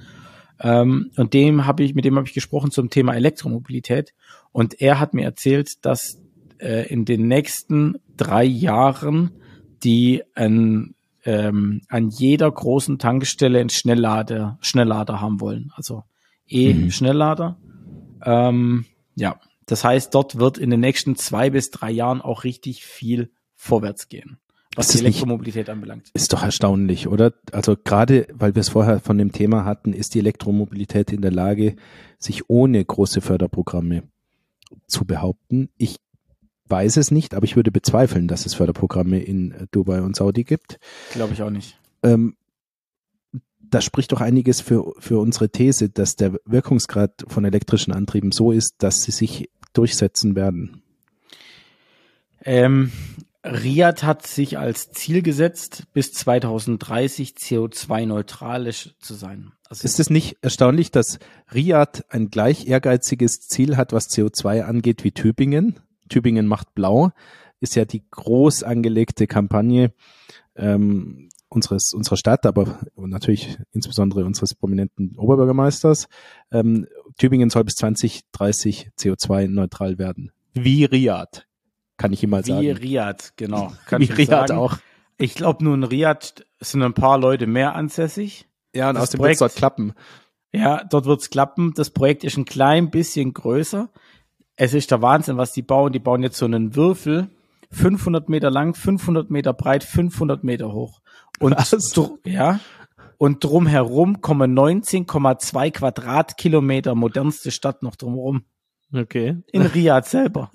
Ähm, 0.60 1.12
und 1.18 1.34
dem 1.34 1.68
habe 1.68 1.84
ich, 1.84 1.94
mit 1.94 2.06
dem 2.06 2.16
habe 2.16 2.28
ich 2.28 2.34
gesprochen 2.34 2.72
zum 2.72 2.90
Thema 2.90 3.14
Elektromobilität. 3.14 4.14
Und 4.52 4.82
er 4.82 5.00
hat 5.00 5.14
mir 5.14 5.24
erzählt, 5.24 5.86
dass 5.86 6.20
äh, 6.58 6.88
in 6.88 7.06
den 7.06 7.28
nächsten 7.28 7.98
drei 8.18 8.44
Jahren 8.44 9.32
die 9.84 10.24
ein, 10.36 10.96
ähm, 11.26 11.82
an 11.90 12.10
jeder 12.10 12.50
großen 12.52 13.00
Tankstelle 13.00 13.60
einen 13.60 13.70
Schnelllader, 13.70 14.58
Schnelllader 14.62 15.22
haben 15.22 15.40
wollen. 15.42 15.72
Also 15.76 16.04
E-Schnelllader. 16.48 17.58
Mhm. 17.60 18.24
Ähm, 18.24 18.86
ja, 19.16 19.40
das 19.66 19.84
heißt, 19.84 20.14
dort 20.14 20.38
wird 20.38 20.58
in 20.58 20.70
den 20.70 20.80
nächsten 20.80 21.16
zwei 21.16 21.50
bis 21.50 21.72
drei 21.72 21.92
Jahren 21.92 22.22
auch 22.22 22.44
richtig 22.44 22.86
viel 22.86 23.32
vorwärts 23.62 24.10
gehen, 24.10 24.38
was 24.76 24.88
die 24.88 25.00
Elektromobilität 25.00 25.68
nicht, 25.68 25.70
anbelangt. 25.70 26.10
Ist 26.14 26.34
doch 26.34 26.42
erstaunlich, 26.42 27.08
oder? 27.08 27.34
Also 27.52 27.78
gerade, 27.78 28.28
weil 28.34 28.56
wir 28.56 28.62
es 28.62 28.70
vorher 28.70 29.00
von 29.00 29.20
dem 29.20 29.32
Thema 29.32 29.66
hatten, 29.66 29.94
ist 29.94 30.16
die 30.16 30.20
Elektromobilität 30.20 31.12
in 31.12 31.22
der 31.22 31.32
Lage, 31.32 31.76
sich 32.18 32.50
ohne 32.50 32.84
große 32.84 33.22
Förderprogramme 33.22 34.04
zu 34.88 35.06
behaupten. 35.06 35.70
Ich 35.78 35.98
weiß 36.66 36.98
es 36.98 37.12
nicht, 37.12 37.36
aber 37.36 37.44
ich 37.44 37.56
würde 37.56 37.72
bezweifeln, 37.72 38.28
dass 38.28 38.48
es 38.48 38.56
Förderprogramme 38.56 39.20
in 39.20 39.68
Dubai 39.70 40.02
und 40.02 40.16
Saudi 40.16 40.44
gibt. 40.44 40.80
Glaube 41.12 41.34
ich 41.34 41.44
auch 41.44 41.52
nicht. 41.52 41.78
Ähm, 42.02 42.36
das 43.60 43.86
spricht 43.86 44.12
doch 44.12 44.22
einiges 44.22 44.60
für, 44.60 44.94
für 44.98 45.20
unsere 45.20 45.50
These, 45.50 45.90
dass 45.90 46.16
der 46.16 46.40
Wirkungsgrad 46.46 47.26
von 47.28 47.46
elektrischen 47.46 47.94
Antrieben 47.94 48.32
so 48.32 48.52
ist, 48.52 48.76
dass 48.80 49.04
sie 49.04 49.12
sich 49.12 49.50
durchsetzen 49.74 50.36
werden. 50.36 50.82
Ähm, 52.44 52.92
Riad 53.44 54.04
hat 54.04 54.28
sich 54.28 54.58
als 54.58 54.92
Ziel 54.92 55.22
gesetzt, 55.24 55.84
bis 55.94 56.14
2030 56.14 57.32
CO2-neutralisch 57.32 58.96
zu 59.00 59.16
sein. 59.16 59.52
Also 59.68 59.86
ist 59.86 60.00
es 60.00 60.10
nicht 60.10 60.38
erstaunlich, 60.42 60.92
dass 60.92 61.18
Riad 61.54 62.06
ein 62.10 62.30
gleich 62.30 62.68
ehrgeiziges 62.68 63.42
Ziel 63.42 63.78
hat, 63.78 63.94
was 63.94 64.10
CO2 64.10 64.62
angeht, 64.62 65.04
wie 65.04 65.12
Tübingen? 65.12 65.80
Tübingen 66.10 66.46
macht 66.46 66.76
blau 66.76 67.12
ist 67.62 67.76
ja 67.76 67.86
die 67.86 68.04
groß 68.10 68.64
angelegte 68.64 69.28
Kampagne 69.28 69.94
ähm, 70.56 71.30
unseres 71.48 71.94
unserer 71.94 72.18
Stadt, 72.18 72.46
aber 72.46 72.80
natürlich 72.96 73.58
insbesondere 73.72 74.26
unseres 74.26 74.56
prominenten 74.56 75.16
Oberbürgermeisters. 75.18 76.08
Ähm, 76.52 76.88
Tübingen 77.18 77.50
soll 77.50 77.64
bis 77.64 77.76
2030 77.76 78.90
CO2-neutral 78.98 79.98
werden. 79.98 80.32
Wie 80.54 80.86
Riad 80.86 81.48
kann 82.02 82.14
ich 82.14 82.24
ihm 82.24 82.32
mal 82.32 82.44
sagen. 82.44 82.62
Wie 82.62 82.72
Riyadh, 82.72 83.34
genau. 83.36 83.72
Kann 83.86 84.02
Wie 84.02 84.12
Riyadh 84.12 84.52
auch. 84.52 84.78
Ich 85.18 85.36
glaube, 85.36 85.64
nur 85.64 85.76
in 85.76 85.84
Riyadh 85.84 86.44
sind 86.60 86.82
ein 86.82 86.96
paar 86.96 87.20
Leute 87.20 87.46
mehr 87.46 87.76
ansässig. 87.76 88.48
Ja, 88.74 88.90
und 88.90 88.96
das 88.96 89.04
aus 89.04 89.10
dem 89.12 89.20
Projekt 89.20 89.42
dort 89.42 89.56
klappen. 89.56 89.94
Ja, 90.52 90.84
dort 90.84 91.06
wird's 91.06 91.30
klappen. 91.30 91.74
Das 91.76 91.92
Projekt 91.92 92.24
ist 92.24 92.38
ein 92.38 92.46
klein 92.46 92.90
bisschen 92.90 93.34
größer. 93.34 93.90
Es 94.56 94.74
ist 94.74 94.90
der 94.90 95.04
Wahnsinn, 95.04 95.38
was 95.38 95.52
die 95.52 95.62
bauen. 95.62 95.94
Die 95.94 96.00
bauen 96.00 96.24
jetzt 96.24 96.38
so 96.38 96.46
einen 96.46 96.76
Würfel, 96.76 97.30
500 97.70 98.30
Meter 98.30 98.50
lang, 98.50 98.74
500 98.74 99.30
Meter 99.30 99.54
breit, 99.54 99.84
500 99.84 100.44
Meter 100.44 100.74
hoch. 100.74 101.02
Und 101.40 101.56
ja, 102.26 102.60
und 103.18 103.44
drumherum 103.44 104.22
kommen 104.22 104.58
19,2 104.58 105.72
Quadratkilometer 105.72 106.96
modernste 106.96 107.52
Stadt 107.52 107.84
noch 107.84 107.96
drumherum. 107.96 108.46
Okay. 108.94 109.38
In 109.52 109.62
Riyadh 109.62 110.08
selber. 110.08 110.52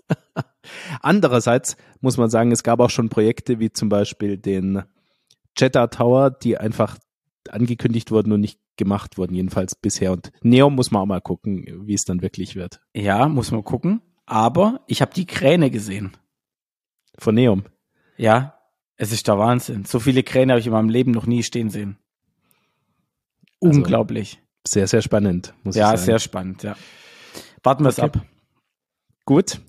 Andererseits 1.00 1.76
muss 2.00 2.16
man 2.16 2.30
sagen, 2.30 2.52
es 2.52 2.62
gab 2.62 2.80
auch 2.80 2.90
schon 2.90 3.08
Projekte 3.08 3.58
wie 3.60 3.72
zum 3.72 3.88
Beispiel 3.88 4.36
den 4.36 4.82
Jeddah 5.56 5.86
Tower, 5.86 6.30
die 6.30 6.58
einfach 6.58 6.98
angekündigt 7.48 8.10
wurden 8.10 8.32
und 8.32 8.40
nicht 8.40 8.60
gemacht 8.76 9.16
wurden, 9.16 9.34
jedenfalls 9.34 9.74
bisher. 9.74 10.12
Und 10.12 10.32
Neom 10.42 10.74
muss 10.74 10.90
man 10.90 11.02
auch 11.02 11.06
mal 11.06 11.20
gucken, 11.20 11.64
wie 11.86 11.94
es 11.94 12.04
dann 12.04 12.20
wirklich 12.20 12.56
wird. 12.56 12.80
Ja, 12.94 13.28
muss 13.28 13.50
man 13.50 13.64
gucken. 13.64 14.02
Aber 14.26 14.80
ich 14.86 15.00
habe 15.00 15.14
die 15.14 15.26
Kräne 15.26 15.70
gesehen. 15.70 16.16
Von 17.18 17.36
Neom? 17.36 17.64
Ja, 18.16 18.58
es 18.96 19.12
ist 19.12 19.28
der 19.28 19.38
Wahnsinn. 19.38 19.84
So 19.84 20.00
viele 20.00 20.22
Kräne 20.22 20.52
habe 20.52 20.60
ich 20.60 20.66
in 20.66 20.72
meinem 20.72 20.88
Leben 20.88 21.12
noch 21.12 21.26
nie 21.26 21.42
stehen 21.42 21.70
sehen. 21.70 21.98
Also 23.62 23.78
Unglaublich. 23.78 24.42
Sehr, 24.66 24.86
sehr 24.86 25.00
spannend, 25.00 25.54
muss 25.62 25.76
ja, 25.76 25.84
ich 25.84 25.86
sagen. 25.86 26.00
Ja, 26.00 26.04
sehr 26.04 26.18
spannend, 26.18 26.62
ja. 26.64 26.76
Warten 27.66 27.82
wir 27.82 27.88
es 27.88 27.98
okay. 27.98 28.20
ab. 28.20 28.26
Gut. 29.24 29.60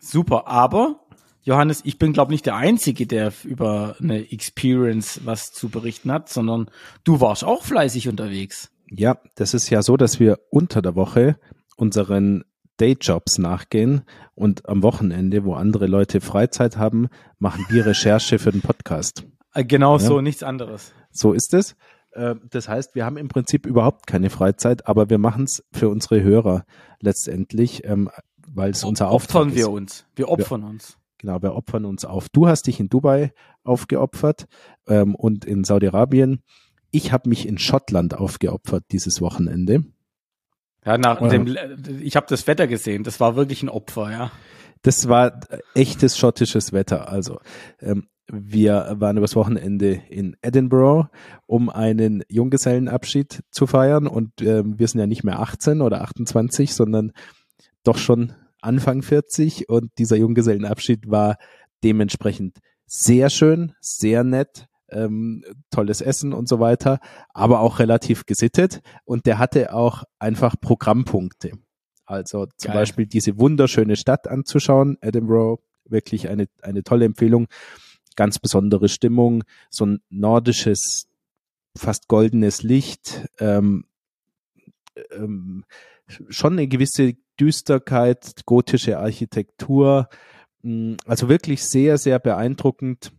Super, 0.00 0.48
aber 0.48 1.06
Johannes, 1.42 1.82
ich 1.84 1.98
bin 1.98 2.12
glaube 2.12 2.32
nicht 2.32 2.46
der 2.46 2.56
Einzige, 2.56 3.06
der 3.06 3.32
über 3.44 3.94
eine 4.00 4.32
Experience 4.32 5.20
was 5.24 5.52
zu 5.52 5.68
berichten 5.68 6.10
hat, 6.10 6.28
sondern 6.28 6.68
du 7.04 7.20
warst 7.20 7.44
auch 7.44 7.62
fleißig 7.62 8.08
unterwegs. 8.08 8.72
Ja, 8.90 9.18
das 9.36 9.54
ist 9.54 9.70
ja 9.70 9.82
so, 9.82 9.96
dass 9.96 10.18
wir 10.18 10.40
unter 10.50 10.82
der 10.82 10.96
Woche 10.96 11.38
unseren 11.76 12.44
Dayjobs 12.78 13.38
nachgehen 13.38 14.02
und 14.34 14.68
am 14.68 14.82
Wochenende, 14.82 15.44
wo 15.44 15.54
andere 15.54 15.86
Leute 15.86 16.20
Freizeit 16.20 16.76
haben, 16.76 17.08
machen 17.38 17.64
wir 17.68 17.86
Recherche 17.86 18.40
für 18.40 18.50
den 18.50 18.62
Podcast. 18.62 19.24
Äh, 19.54 19.64
genau 19.64 19.98
ja? 19.98 20.00
so, 20.00 20.20
nichts 20.20 20.42
anderes. 20.42 20.92
So 21.12 21.32
ist 21.32 21.54
es. 21.54 21.76
Äh, 22.14 22.36
das 22.50 22.68
heißt, 22.68 22.94
wir 22.94 23.04
haben 23.04 23.16
im 23.16 23.28
Prinzip 23.28 23.66
überhaupt 23.66 24.06
keine 24.06 24.30
Freizeit, 24.30 24.86
aber 24.86 25.10
wir 25.10 25.18
machen 25.18 25.44
es 25.44 25.64
für 25.72 25.88
unsere 25.88 26.22
Hörer 26.22 26.64
letztendlich, 27.00 27.84
ähm, 27.84 28.10
weil 28.46 28.70
es 28.70 28.84
unser 28.84 29.08
Auftrag 29.08 29.42
opfern 29.42 29.48
ist. 29.50 29.56
wir 29.56 29.70
uns. 29.70 30.06
Wir 30.16 30.28
opfern 30.28 30.62
wir, 30.62 30.68
uns. 30.68 30.98
Genau, 31.18 31.42
wir 31.42 31.54
opfern 31.54 31.84
uns 31.84 32.04
auf. 32.04 32.28
Du 32.28 32.46
hast 32.46 32.66
dich 32.66 32.80
in 32.80 32.88
Dubai 32.88 33.32
aufgeopfert 33.62 34.46
ähm, 34.86 35.14
und 35.14 35.44
in 35.44 35.64
Saudi-Arabien. 35.64 36.42
Ich 36.90 37.12
habe 37.12 37.28
mich 37.28 37.48
in 37.48 37.58
Schottland 37.58 38.14
aufgeopfert 38.14 38.84
dieses 38.92 39.20
Wochenende. 39.20 39.84
Ja, 40.84 40.98
nach 40.98 41.26
dem, 41.26 41.56
ich 42.02 42.14
habe 42.14 42.26
das 42.28 42.46
Wetter 42.46 42.66
gesehen. 42.66 43.04
Das 43.04 43.18
war 43.18 43.36
wirklich 43.36 43.62
ein 43.62 43.70
Opfer, 43.70 44.10
ja. 44.10 44.30
Das 44.82 45.08
war 45.08 45.40
echtes 45.74 46.18
schottisches 46.18 46.74
Wetter. 46.74 47.08
Also 47.08 47.40
ähm, 47.80 48.06
wir 48.32 48.96
waren 48.98 49.16
übers 49.16 49.36
Wochenende 49.36 50.00
in 50.08 50.36
Edinburgh, 50.40 51.08
um 51.46 51.68
einen 51.68 52.22
Junggesellenabschied 52.28 53.42
zu 53.50 53.66
feiern. 53.66 54.06
Und 54.06 54.40
äh, 54.40 54.62
wir 54.64 54.88
sind 54.88 55.00
ja 55.00 55.06
nicht 55.06 55.24
mehr 55.24 55.40
18 55.40 55.80
oder 55.80 56.02
28, 56.02 56.74
sondern 56.74 57.12
doch 57.82 57.98
schon 57.98 58.32
Anfang 58.60 59.02
40. 59.02 59.68
Und 59.68 59.90
dieser 59.98 60.16
Junggesellenabschied 60.16 61.10
war 61.10 61.36
dementsprechend 61.82 62.58
sehr 62.86 63.28
schön, 63.30 63.74
sehr 63.80 64.24
nett, 64.24 64.68
ähm, 64.90 65.44
tolles 65.70 66.00
Essen 66.00 66.32
und 66.32 66.48
so 66.48 66.60
weiter, 66.60 67.00
aber 67.32 67.60
auch 67.60 67.78
relativ 67.78 68.26
gesittet. 68.26 68.80
Und 69.04 69.26
der 69.26 69.38
hatte 69.38 69.74
auch 69.74 70.04
einfach 70.18 70.54
Programmpunkte. 70.60 71.52
Also 72.06 72.46
zum 72.56 72.68
Geil. 72.68 72.80
Beispiel 72.80 73.06
diese 73.06 73.38
wunderschöne 73.38 73.96
Stadt 73.96 74.28
anzuschauen, 74.28 74.98
Edinburgh, 75.00 75.62
wirklich 75.86 76.28
eine, 76.28 76.46
eine 76.62 76.82
tolle 76.82 77.04
Empfehlung 77.04 77.46
ganz 78.16 78.38
besondere 78.38 78.88
Stimmung, 78.88 79.44
so 79.70 79.86
ein 79.86 80.00
nordisches, 80.10 81.08
fast 81.76 82.08
goldenes 82.08 82.62
Licht, 82.62 83.26
ähm, 83.38 83.84
ähm, 85.10 85.64
schon 86.06 86.52
eine 86.52 86.68
gewisse 86.68 87.14
Düsterkeit, 87.40 88.46
gotische 88.46 88.98
Architektur, 88.98 90.08
mh, 90.62 90.92
mm, 90.92 90.96
also 91.06 91.28
wirklich 91.28 91.64
sehr, 91.64 91.98
sehr 91.98 92.18
beeindruckend. 92.18 93.12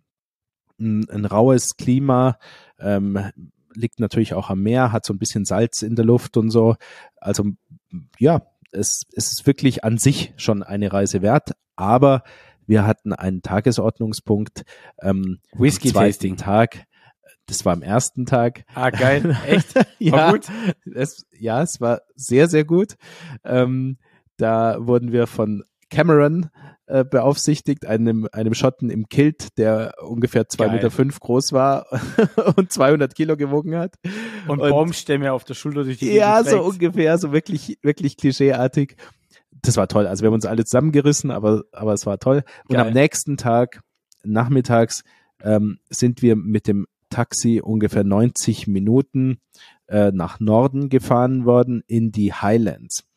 Ein, 0.80 1.10
ein 1.10 1.26
raues 1.26 1.78
Klima, 1.78 2.38
ähm, 2.80 3.32
liegt 3.74 4.00
natürlich 4.00 4.34
auch 4.34 4.50
am 4.50 4.62
Meer, 4.62 4.92
hat 4.92 5.06
so 5.06 5.14
ein 5.14 5.20
bisschen 5.20 5.46
Salz 5.46 5.82
in 5.82 5.96
der 5.96 6.06
Luft 6.06 6.38
und 6.38 6.50
so. 6.50 6.76
Also 7.18 7.46
ja, 8.20 8.46
es, 8.72 9.04
es 9.14 9.32
ist 9.32 9.48
wirklich 9.48 9.84
an 9.84 9.98
sich 9.98 10.34
schon 10.38 10.64
eine 10.64 10.92
Reise 10.92 11.22
wert, 11.22 11.52
aber 11.76 12.24
wir 12.68 12.86
hatten 12.86 13.14
einen 13.14 13.42
Tagesordnungspunkt. 13.42 14.64
Ähm, 15.02 15.40
Whisky 15.54 15.92
Tasting 15.92 16.38
Tag. 16.38 16.86
Das 17.48 17.64
war 17.64 17.74
am 17.74 17.84
ersten 17.84 18.26
Tag. 18.26 18.64
Ah, 18.74 18.90
geil. 18.90 19.38
Echt? 19.48 19.74
ja, 20.00 20.12
war 20.14 20.32
gut? 20.34 20.48
Es, 20.96 21.26
ja, 21.38 21.62
es 21.62 21.80
war 21.80 22.02
sehr, 22.16 22.48
sehr 22.48 22.66
gut. 22.66 22.96
Ähm, 23.44 23.98
da 24.38 24.78
wurden 24.80 25.12
wir 25.12 25.28
von 25.28 25.64
Cameron 25.90 26.50
äh, 26.88 27.04
beaufsichtigt, 27.04 27.86
einem, 27.86 28.28
einem 28.32 28.54
Schotten 28.54 28.90
im 28.90 29.08
Kilt, 29.08 29.58
der 29.58 29.94
ungefähr 30.02 30.48
zwei 30.50 30.70
Meter 30.70 30.92
fünf 30.92 31.20
groß 31.20 31.52
war 31.52 31.88
und 32.58 32.72
200 32.72 33.16
Kilo 33.16 33.38
gewogen 33.38 33.76
hat. 33.76 33.96
Und, 34.48 34.60
und 34.60 34.70
Baumstämme 34.70 35.32
auf 35.34 35.44
der 35.44 35.54
Schulter 35.54 35.84
durch 35.84 35.98
die 36.00 36.12
Ja, 36.12 36.44
so 36.44 36.62
ungefähr, 36.62 37.18
so 37.18 37.32
wirklich, 37.32 37.78
wirklich 37.82 38.18
klischeeartig 38.18 38.98
das 39.68 39.78
war 39.78 39.88
toll. 39.88 40.08
Also 40.08 40.24
wir 40.24 40.28
haben 40.28 40.36
uns 40.36 40.46
alle 40.46 40.66
zusammengerissen, 40.66 41.32
aber, 41.32 41.64
aber 41.72 41.94
es 41.94 42.06
war 42.06 42.20
toll. 42.20 42.44
Und 42.68 42.76
Geil. 42.76 42.88
am 42.88 42.94
nächsten 42.94 43.38
Tag, 43.38 43.82
nachmittags, 44.24 45.04
ähm, 45.42 45.80
sind 45.90 46.22
wir 46.22 46.36
mit 46.36 46.68
dem 46.68 46.88
Taxi 47.10 47.62
ungefähr 47.64 48.04
90 48.04 48.68
Minuten 48.68 49.40
äh, 49.88 50.12
nach 50.12 50.40
Norden 50.40 50.90
gefahren 50.90 51.46
worden 51.46 51.84
in 51.88 52.12
die 52.12 52.34
Highlands. 52.34 53.08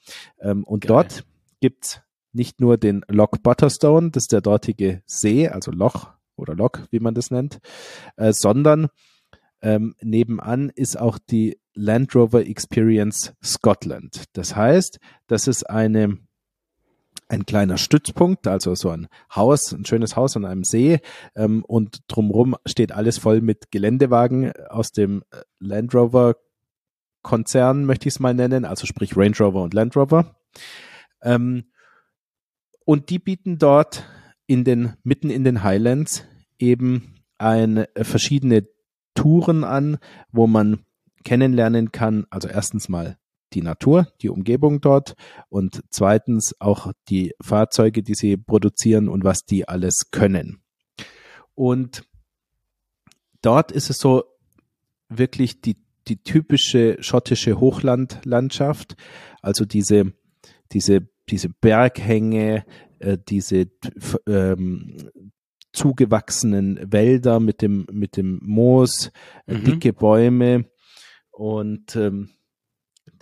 Ähm, 0.40 0.64
und 0.64 0.82
Geil. 0.82 0.88
dort 0.88 1.24
gibt's 1.60 2.00
nicht 2.32 2.60
nur 2.60 2.76
den 2.76 3.04
Loch 3.08 3.32
Butterstone, 3.42 4.10
das 4.10 4.24
ist 4.24 4.32
der 4.32 4.40
dortige 4.40 5.02
See, 5.06 5.48
also 5.48 5.70
Loch 5.70 6.10
oder 6.36 6.54
Lok, 6.54 6.86
wie 6.90 7.00
man 7.00 7.14
das 7.14 7.30
nennt, 7.30 7.58
äh, 8.16 8.32
sondern 8.32 8.88
ähm, 9.60 9.96
nebenan 10.00 10.68
ist 10.68 10.98
auch 10.98 11.18
die 11.18 11.58
Land 11.74 12.14
Rover 12.14 12.46
Experience 12.46 13.34
Scotland. 13.42 14.24
Das 14.32 14.54
heißt, 14.54 14.98
das 15.26 15.48
ist 15.48 15.68
eine 15.68 16.18
ein 17.28 17.46
kleiner 17.46 17.76
Stützpunkt, 17.76 18.46
also 18.46 18.74
so 18.74 18.90
ein 18.90 19.08
Haus, 19.34 19.72
ein 19.72 19.84
schönes 19.84 20.16
Haus 20.16 20.36
an 20.36 20.44
einem 20.44 20.64
See 20.64 21.00
ähm, 21.36 21.64
und 21.64 22.00
drumherum 22.08 22.56
steht 22.66 22.92
alles 22.92 23.18
voll 23.18 23.40
mit 23.40 23.70
Geländewagen 23.70 24.52
aus 24.68 24.92
dem 24.92 25.22
äh, 25.30 25.42
Land 25.58 25.94
Rover 25.94 26.36
Konzern, 27.22 27.84
möchte 27.84 28.08
ich 28.08 28.14
es 28.14 28.20
mal 28.20 28.34
nennen, 28.34 28.64
also 28.64 28.86
sprich 28.86 29.16
Range 29.16 29.36
Rover 29.38 29.62
und 29.62 29.74
Land 29.74 29.96
Rover. 29.96 30.36
Ähm, 31.22 31.64
und 32.84 33.10
die 33.10 33.18
bieten 33.18 33.58
dort 33.58 34.04
in 34.46 34.64
den, 34.64 34.94
mitten 35.02 35.28
in 35.28 35.44
den 35.44 35.62
Highlands 35.62 36.24
eben 36.58 37.16
eine, 37.36 37.94
äh, 37.94 38.04
verschiedene 38.04 38.66
Touren 39.14 39.64
an, 39.64 39.98
wo 40.32 40.46
man 40.46 40.84
kennenlernen 41.24 41.92
kann, 41.92 42.26
also 42.30 42.48
erstens 42.48 42.88
mal 42.88 43.18
die 43.52 43.62
Natur, 43.62 44.08
die 44.22 44.28
Umgebung 44.28 44.80
dort 44.80 45.14
und 45.48 45.82
zweitens 45.90 46.54
auch 46.60 46.92
die 47.08 47.34
Fahrzeuge, 47.40 48.02
die 48.02 48.14
sie 48.14 48.36
produzieren 48.36 49.08
und 49.08 49.24
was 49.24 49.44
die 49.44 49.68
alles 49.68 50.10
können. 50.10 50.60
Und 51.54 52.04
dort 53.42 53.72
ist 53.72 53.90
es 53.90 53.98
so 53.98 54.24
wirklich 55.08 55.60
die, 55.60 55.76
die 56.06 56.22
typische 56.22 56.96
schottische 57.00 57.58
Hochlandlandschaft, 57.58 58.96
also 59.42 59.64
diese, 59.64 60.12
diese, 60.72 61.08
diese 61.28 61.48
Berghänge, 61.48 62.64
äh, 62.98 63.18
diese 63.28 63.68
ähm, 64.26 65.10
zugewachsenen 65.72 66.92
Wälder 66.92 67.40
mit 67.40 67.62
dem, 67.62 67.86
mit 67.92 68.16
dem 68.16 68.40
Moos, 68.42 69.10
äh, 69.46 69.54
mhm. 69.54 69.64
dicke 69.64 69.92
Bäume 69.92 70.66
und 71.30 71.94
ähm, 71.96 72.30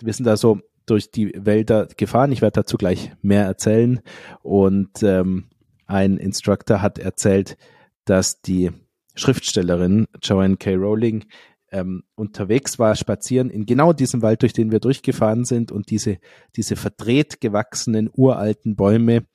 wir 0.01 0.13
sind 0.13 0.25
da 0.25 0.37
so 0.37 0.59
durch 0.85 1.11
die 1.11 1.33
Wälder 1.35 1.87
gefahren. 1.97 2.31
Ich 2.31 2.41
werde 2.41 2.61
dazu 2.61 2.77
gleich 2.77 3.11
mehr 3.21 3.45
erzählen. 3.45 3.99
Und 4.41 5.03
ähm, 5.03 5.49
ein 5.85 6.17
Instructor 6.17 6.81
hat 6.81 6.97
erzählt, 6.97 7.57
dass 8.05 8.41
die 8.41 8.71
Schriftstellerin 9.15 10.07
Joanne 10.21 10.57
K. 10.57 10.75
Rowling 10.75 11.25
ähm, 11.71 12.03
unterwegs 12.15 12.79
war, 12.79 12.95
spazieren 12.95 13.49
in 13.49 13.65
genau 13.65 13.91
diesem 13.91 14.21
Wald, 14.21 14.41
durch 14.41 14.53
den 14.53 14.71
wir 14.71 14.79
durchgefahren 14.79 15.43
sind 15.43 15.71
und 15.71 15.89
diese, 15.89 16.17
diese 16.55 16.75
verdreht 16.75 17.41
gewachsenen 17.41 18.09
uralten 18.13 18.75
Bäume 18.75 19.25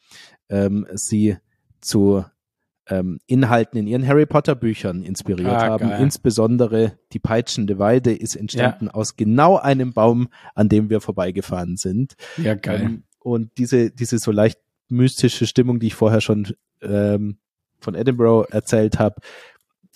ähm, 0.48 0.86
sie 0.94 1.36
zu 1.80 2.24
ähm, 2.88 3.18
Inhalten 3.26 3.78
in 3.78 3.86
ihren 3.86 4.06
Harry 4.06 4.26
Potter 4.26 4.54
Büchern 4.54 5.02
inspiriert 5.02 5.50
ah, 5.50 5.66
haben. 5.68 5.88
Geil. 5.88 6.02
Insbesondere 6.02 6.98
die 7.12 7.18
peitschende 7.18 7.78
Weide 7.78 8.12
ist 8.12 8.36
entstanden 8.36 8.86
ja. 8.86 8.94
aus 8.94 9.16
genau 9.16 9.56
einem 9.56 9.92
Baum, 9.92 10.28
an 10.54 10.68
dem 10.68 10.90
wir 10.90 11.00
vorbeigefahren 11.00 11.76
sind. 11.76 12.14
Ja, 12.36 12.54
geil. 12.54 12.82
Ähm, 12.82 13.02
und 13.20 13.56
diese, 13.58 13.90
diese 13.90 14.18
so 14.18 14.32
leicht 14.32 14.58
mystische 14.88 15.46
Stimmung, 15.46 15.78
die 15.78 15.88
ich 15.88 15.94
vorher 15.94 16.20
schon 16.20 16.48
ähm, 16.82 17.38
von 17.78 17.94
Edinburgh 17.94 18.46
erzählt 18.50 18.98
habe, 18.98 19.16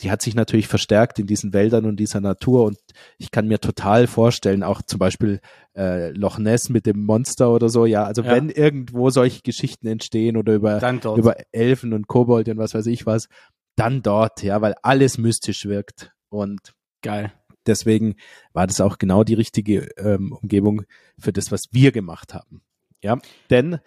die 0.02 0.10
hat 0.10 0.22
sich 0.22 0.34
natürlich 0.34 0.68
verstärkt 0.68 1.18
in 1.18 1.26
diesen 1.26 1.52
Wäldern 1.52 1.86
und 1.86 1.96
dieser 1.96 2.20
Natur 2.20 2.64
und 2.64 2.78
ich 3.18 3.30
kann 3.30 3.48
mir 3.48 3.60
total 3.60 4.06
vorstellen, 4.06 4.62
auch 4.62 4.82
zum 4.82 4.98
Beispiel 4.98 5.40
äh, 5.76 6.10
Loch 6.10 6.38
Ness 6.38 6.68
mit 6.68 6.86
dem 6.86 7.04
Monster 7.04 7.50
oder 7.50 7.68
so, 7.68 7.86
ja, 7.86 8.04
also 8.04 8.22
ja. 8.22 8.32
wenn 8.32 8.50
irgendwo 8.50 9.10
solche 9.10 9.42
Geschichten 9.42 9.86
entstehen 9.86 10.36
oder 10.36 10.54
über, 10.54 10.80
über 11.16 11.36
Elfen 11.52 11.92
und 11.92 12.08
Kobold 12.08 12.48
und 12.48 12.58
was 12.58 12.74
weiß 12.74 12.86
ich 12.86 13.06
was, 13.06 13.28
dann 13.76 14.02
dort, 14.02 14.42
ja, 14.42 14.60
weil 14.60 14.74
alles 14.82 15.18
mystisch 15.18 15.66
wirkt 15.66 16.12
und 16.28 16.74
geil. 17.02 17.32
Deswegen 17.66 18.14
war 18.52 18.66
das 18.66 18.80
auch 18.80 18.98
genau 18.98 19.24
die 19.24 19.34
richtige 19.34 19.88
ähm, 19.96 20.32
Umgebung 20.32 20.82
für 21.18 21.32
das, 21.32 21.50
was 21.50 21.72
wir 21.72 21.90
gemacht 21.90 22.32
haben. 22.32 22.62
Ja, 23.02 23.18
denn 23.50 23.78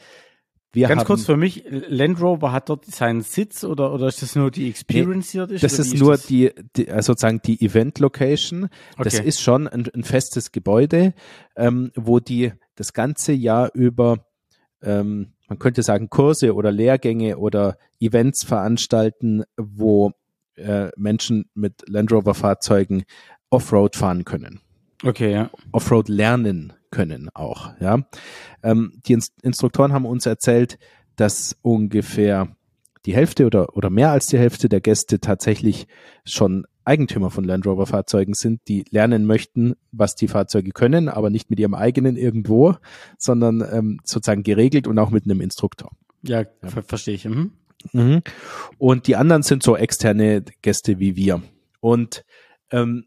wir 0.72 0.88
Ganz 0.88 1.06
kurz 1.06 1.26
für 1.26 1.36
mich, 1.36 1.64
Land 1.68 2.22
Rover 2.22 2.52
hat 2.52 2.70
dort 2.70 2.86
seinen 2.86 3.22
Sitz 3.22 3.64
oder, 3.64 3.92
oder 3.92 4.08
ist 4.08 4.22
das 4.22 4.36
nur 4.36 4.52
die 4.52 4.70
Experience 4.70 5.34
nee, 5.34 5.46
hier? 5.46 5.48
Das 5.48 5.64
ist, 5.64 5.94
ist 5.94 6.00
nur 6.00 6.12
das? 6.12 6.28
Die, 6.28 6.52
die, 6.76 6.88
äh, 6.88 7.02
sozusagen 7.02 7.42
die 7.44 7.60
Event 7.66 7.98
Location. 8.00 8.66
Okay. 8.66 9.04
Das 9.04 9.20
ist 9.20 9.42
schon 9.42 9.68
ein, 9.68 9.90
ein 9.94 10.04
festes 10.04 10.52
Gebäude, 10.52 11.14
ähm, 11.56 11.92
wo 11.96 12.20
die 12.20 12.54
das 12.76 12.94
ganze 12.94 13.32
Jahr 13.32 13.72
über, 13.74 14.26
ähm, 14.84 15.34
man 15.48 15.58
könnte 15.58 15.82
sagen, 15.82 16.10
Kurse 16.10 16.54
oder 16.54 16.72
Lehrgänge 16.72 17.40
oder 17.40 17.78
Events 18.00 18.44
veranstalten, 18.44 19.44
wo 19.58 20.12
äh, 20.56 20.90
Menschen 20.96 21.50
mit 21.56 21.84
Land 21.88 22.12
Rover 22.12 22.36
Fahrzeugen 22.36 23.06
Offroad 23.50 23.96
fahren 23.96 24.24
können. 24.24 24.62
Okay, 25.04 25.32
ja. 25.32 25.50
Offroad 25.72 26.10
lernen 26.10 26.74
können 26.92 27.30
auch. 27.34 27.72
Ja, 27.80 28.00
ähm, 28.64 28.94
die 29.08 29.18
Instruktoren 29.42 29.94
haben 29.94 30.06
uns 30.06 30.26
erzählt, 30.26 30.78
dass 31.16 31.58
ungefähr 31.62 32.56
die 33.06 33.16
Hälfte 33.16 33.46
oder 33.46 33.76
oder 33.76 33.90
mehr 33.90 34.12
als 34.12 34.28
die 34.28 34.38
Hälfte 34.38 34.70
der 34.70 34.82
Gäste 34.82 35.20
tatsächlich 35.20 35.88
schon 36.26 36.66
Eigentümer 36.90 37.30
von 37.30 37.44
Land 37.44 37.68
Rover 37.68 37.86
Fahrzeugen 37.86 38.34
sind, 38.34 38.62
die 38.68 38.84
lernen 38.90 39.26
möchten, 39.26 39.76
was 39.92 40.16
die 40.16 40.28
Fahrzeuge 40.28 40.72
können, 40.72 41.08
aber 41.08 41.30
nicht 41.30 41.50
mit 41.52 41.60
ihrem 41.60 41.76
eigenen 41.76 42.18
irgendwo, 42.18 42.76
sondern 43.18 43.64
ähm, 43.72 44.00
sozusagen 44.04 44.42
geregelt 44.42 44.88
und 44.88 44.98
auch 44.98 45.12
mit 45.12 45.26
einem 45.26 45.40
Instruktor. 45.40 45.92
Ja, 46.24 46.42
ja. 46.42 46.48
Ver 46.64 46.84
verstehe 46.84 47.14
ich. 47.14 47.26
Mhm. 47.26 47.52
Mhm. 47.94 48.22
Und 48.78 49.08
die 49.08 49.16
anderen 49.16 49.44
sind 49.44 49.64
so 49.64 49.78
externe 49.78 50.44
Gäste 50.62 51.00
wie 51.00 51.16
wir. 51.16 51.42
Und 51.80 52.26
ähm, 52.72 53.06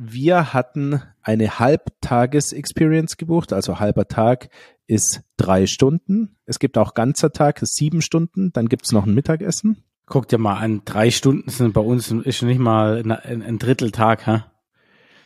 wir 0.00 0.54
hatten 0.54 1.02
eine 1.22 1.58
Halbtages-Experience 1.58 3.16
gebucht, 3.16 3.52
also 3.52 3.80
halber 3.80 4.06
Tag 4.06 4.48
ist 4.86 5.22
drei 5.36 5.66
Stunden. 5.66 6.36
Es 6.46 6.60
gibt 6.60 6.78
auch 6.78 6.94
ganzer 6.94 7.32
Tag, 7.32 7.60
ist 7.62 7.74
sieben 7.74 8.00
Stunden, 8.00 8.52
dann 8.52 8.68
gibt's 8.68 8.92
noch 8.92 9.06
ein 9.06 9.14
Mittagessen. 9.14 9.82
Guck 10.06 10.28
dir 10.28 10.38
mal 10.38 10.54
an, 10.54 10.82
drei 10.84 11.10
Stunden 11.10 11.50
sind 11.50 11.74
bei 11.74 11.80
uns 11.80 12.12
ist 12.12 12.36
schon 12.36 12.48
nicht 12.48 12.60
mal 12.60 13.02
ein, 13.04 13.42
ein 13.42 13.58
Drittel 13.58 13.90
Tag, 13.90 14.26
ha? 14.26 14.52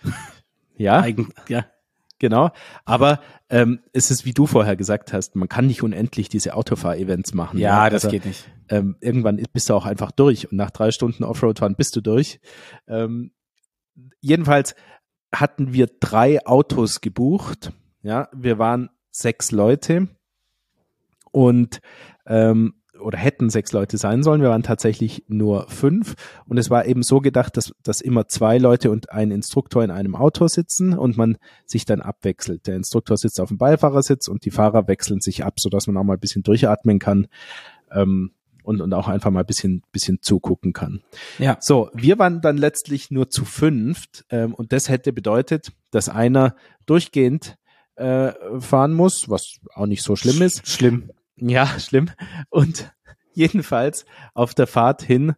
Ja. 0.74 1.00
Eigen, 1.00 1.32
ja. 1.48 1.66
Genau. 2.18 2.50
Aber 2.86 3.20
ähm, 3.50 3.80
es 3.92 4.10
ist, 4.10 4.24
wie 4.24 4.32
du 4.32 4.46
vorher 4.46 4.74
gesagt 4.74 5.12
hast, 5.12 5.36
man 5.36 5.48
kann 5.48 5.66
nicht 5.66 5.82
unendlich 5.82 6.30
diese 6.30 6.54
Autofahr-Events 6.54 7.34
machen. 7.34 7.58
Ja, 7.58 7.84
ja? 7.84 7.90
das 7.90 8.06
also, 8.06 8.16
geht 8.16 8.24
nicht. 8.24 8.50
Ähm, 8.70 8.96
irgendwann 9.00 9.36
bist 9.52 9.68
du 9.68 9.74
auch 9.74 9.84
einfach 9.84 10.12
durch 10.12 10.50
und 10.50 10.56
nach 10.56 10.70
drei 10.70 10.92
Stunden 10.92 11.24
Offroad-Fahren 11.24 11.76
bist 11.76 11.94
du 11.94 12.00
durch. 12.00 12.40
Ähm, 12.88 13.32
jedenfalls 14.20 14.74
hatten 15.32 15.72
wir 15.72 15.88
drei 16.00 16.44
Autos 16.46 17.00
gebucht. 17.00 17.72
Ja, 18.02 18.28
wir 18.32 18.58
waren 18.58 18.90
sechs 19.10 19.50
Leute 19.50 20.08
und 21.30 21.80
ähm, 22.26 22.74
oder 23.00 23.18
hätten 23.18 23.50
sechs 23.50 23.72
Leute 23.72 23.98
sein 23.98 24.22
sollen. 24.22 24.42
Wir 24.42 24.50
waren 24.50 24.62
tatsächlich 24.62 25.24
nur 25.26 25.68
fünf 25.68 26.14
und 26.46 26.56
es 26.58 26.70
war 26.70 26.86
eben 26.86 27.02
so 27.02 27.20
gedacht, 27.20 27.56
dass, 27.56 27.72
dass 27.82 28.00
immer 28.00 28.28
zwei 28.28 28.58
Leute 28.58 28.90
und 28.90 29.10
ein 29.10 29.30
Instruktor 29.30 29.82
in 29.82 29.90
einem 29.90 30.14
Auto 30.14 30.46
sitzen 30.46 30.96
und 30.96 31.16
man 31.16 31.36
sich 31.66 31.84
dann 31.84 32.00
abwechselt. 32.00 32.66
Der 32.66 32.76
Instruktor 32.76 33.16
sitzt 33.16 33.40
auf 33.40 33.48
dem 33.48 33.58
Beifahrersitz 33.58 34.28
und 34.28 34.44
die 34.44 34.50
Fahrer 34.50 34.88
wechseln 34.88 35.20
sich 35.20 35.44
ab, 35.44 35.54
so 35.58 35.68
dass 35.68 35.86
man 35.86 35.96
auch 35.96 36.04
mal 36.04 36.14
ein 36.14 36.20
bisschen 36.20 36.42
durchatmen 36.42 36.98
kann. 36.98 37.26
Ähm, 37.90 38.32
und, 38.62 38.80
und 38.80 38.92
auch 38.94 39.08
einfach 39.08 39.30
mal 39.30 39.40
ein 39.40 39.46
bisschen, 39.46 39.82
bisschen 39.92 40.22
zugucken 40.22 40.72
kann. 40.72 41.02
Ja. 41.38 41.56
So, 41.60 41.90
wir 41.94 42.18
waren 42.18 42.40
dann 42.40 42.56
letztlich 42.56 43.10
nur 43.10 43.30
zu 43.30 43.44
fünft 43.44 44.24
ähm, 44.30 44.54
und 44.54 44.72
das 44.72 44.88
hätte 44.88 45.12
bedeutet, 45.12 45.72
dass 45.90 46.08
einer 46.08 46.56
durchgehend 46.86 47.56
äh, 47.96 48.32
fahren 48.60 48.92
muss, 48.92 49.28
was 49.28 49.58
auch 49.74 49.86
nicht 49.86 50.02
so 50.02 50.16
schlimm 50.16 50.42
ist. 50.42 50.66
Schlimm. 50.66 51.10
Ja, 51.36 51.66
schlimm. 51.78 52.10
Und 52.50 52.92
jedenfalls 53.34 54.04
auf 54.34 54.54
der 54.54 54.66
Fahrt 54.66 55.02
hin 55.02 55.34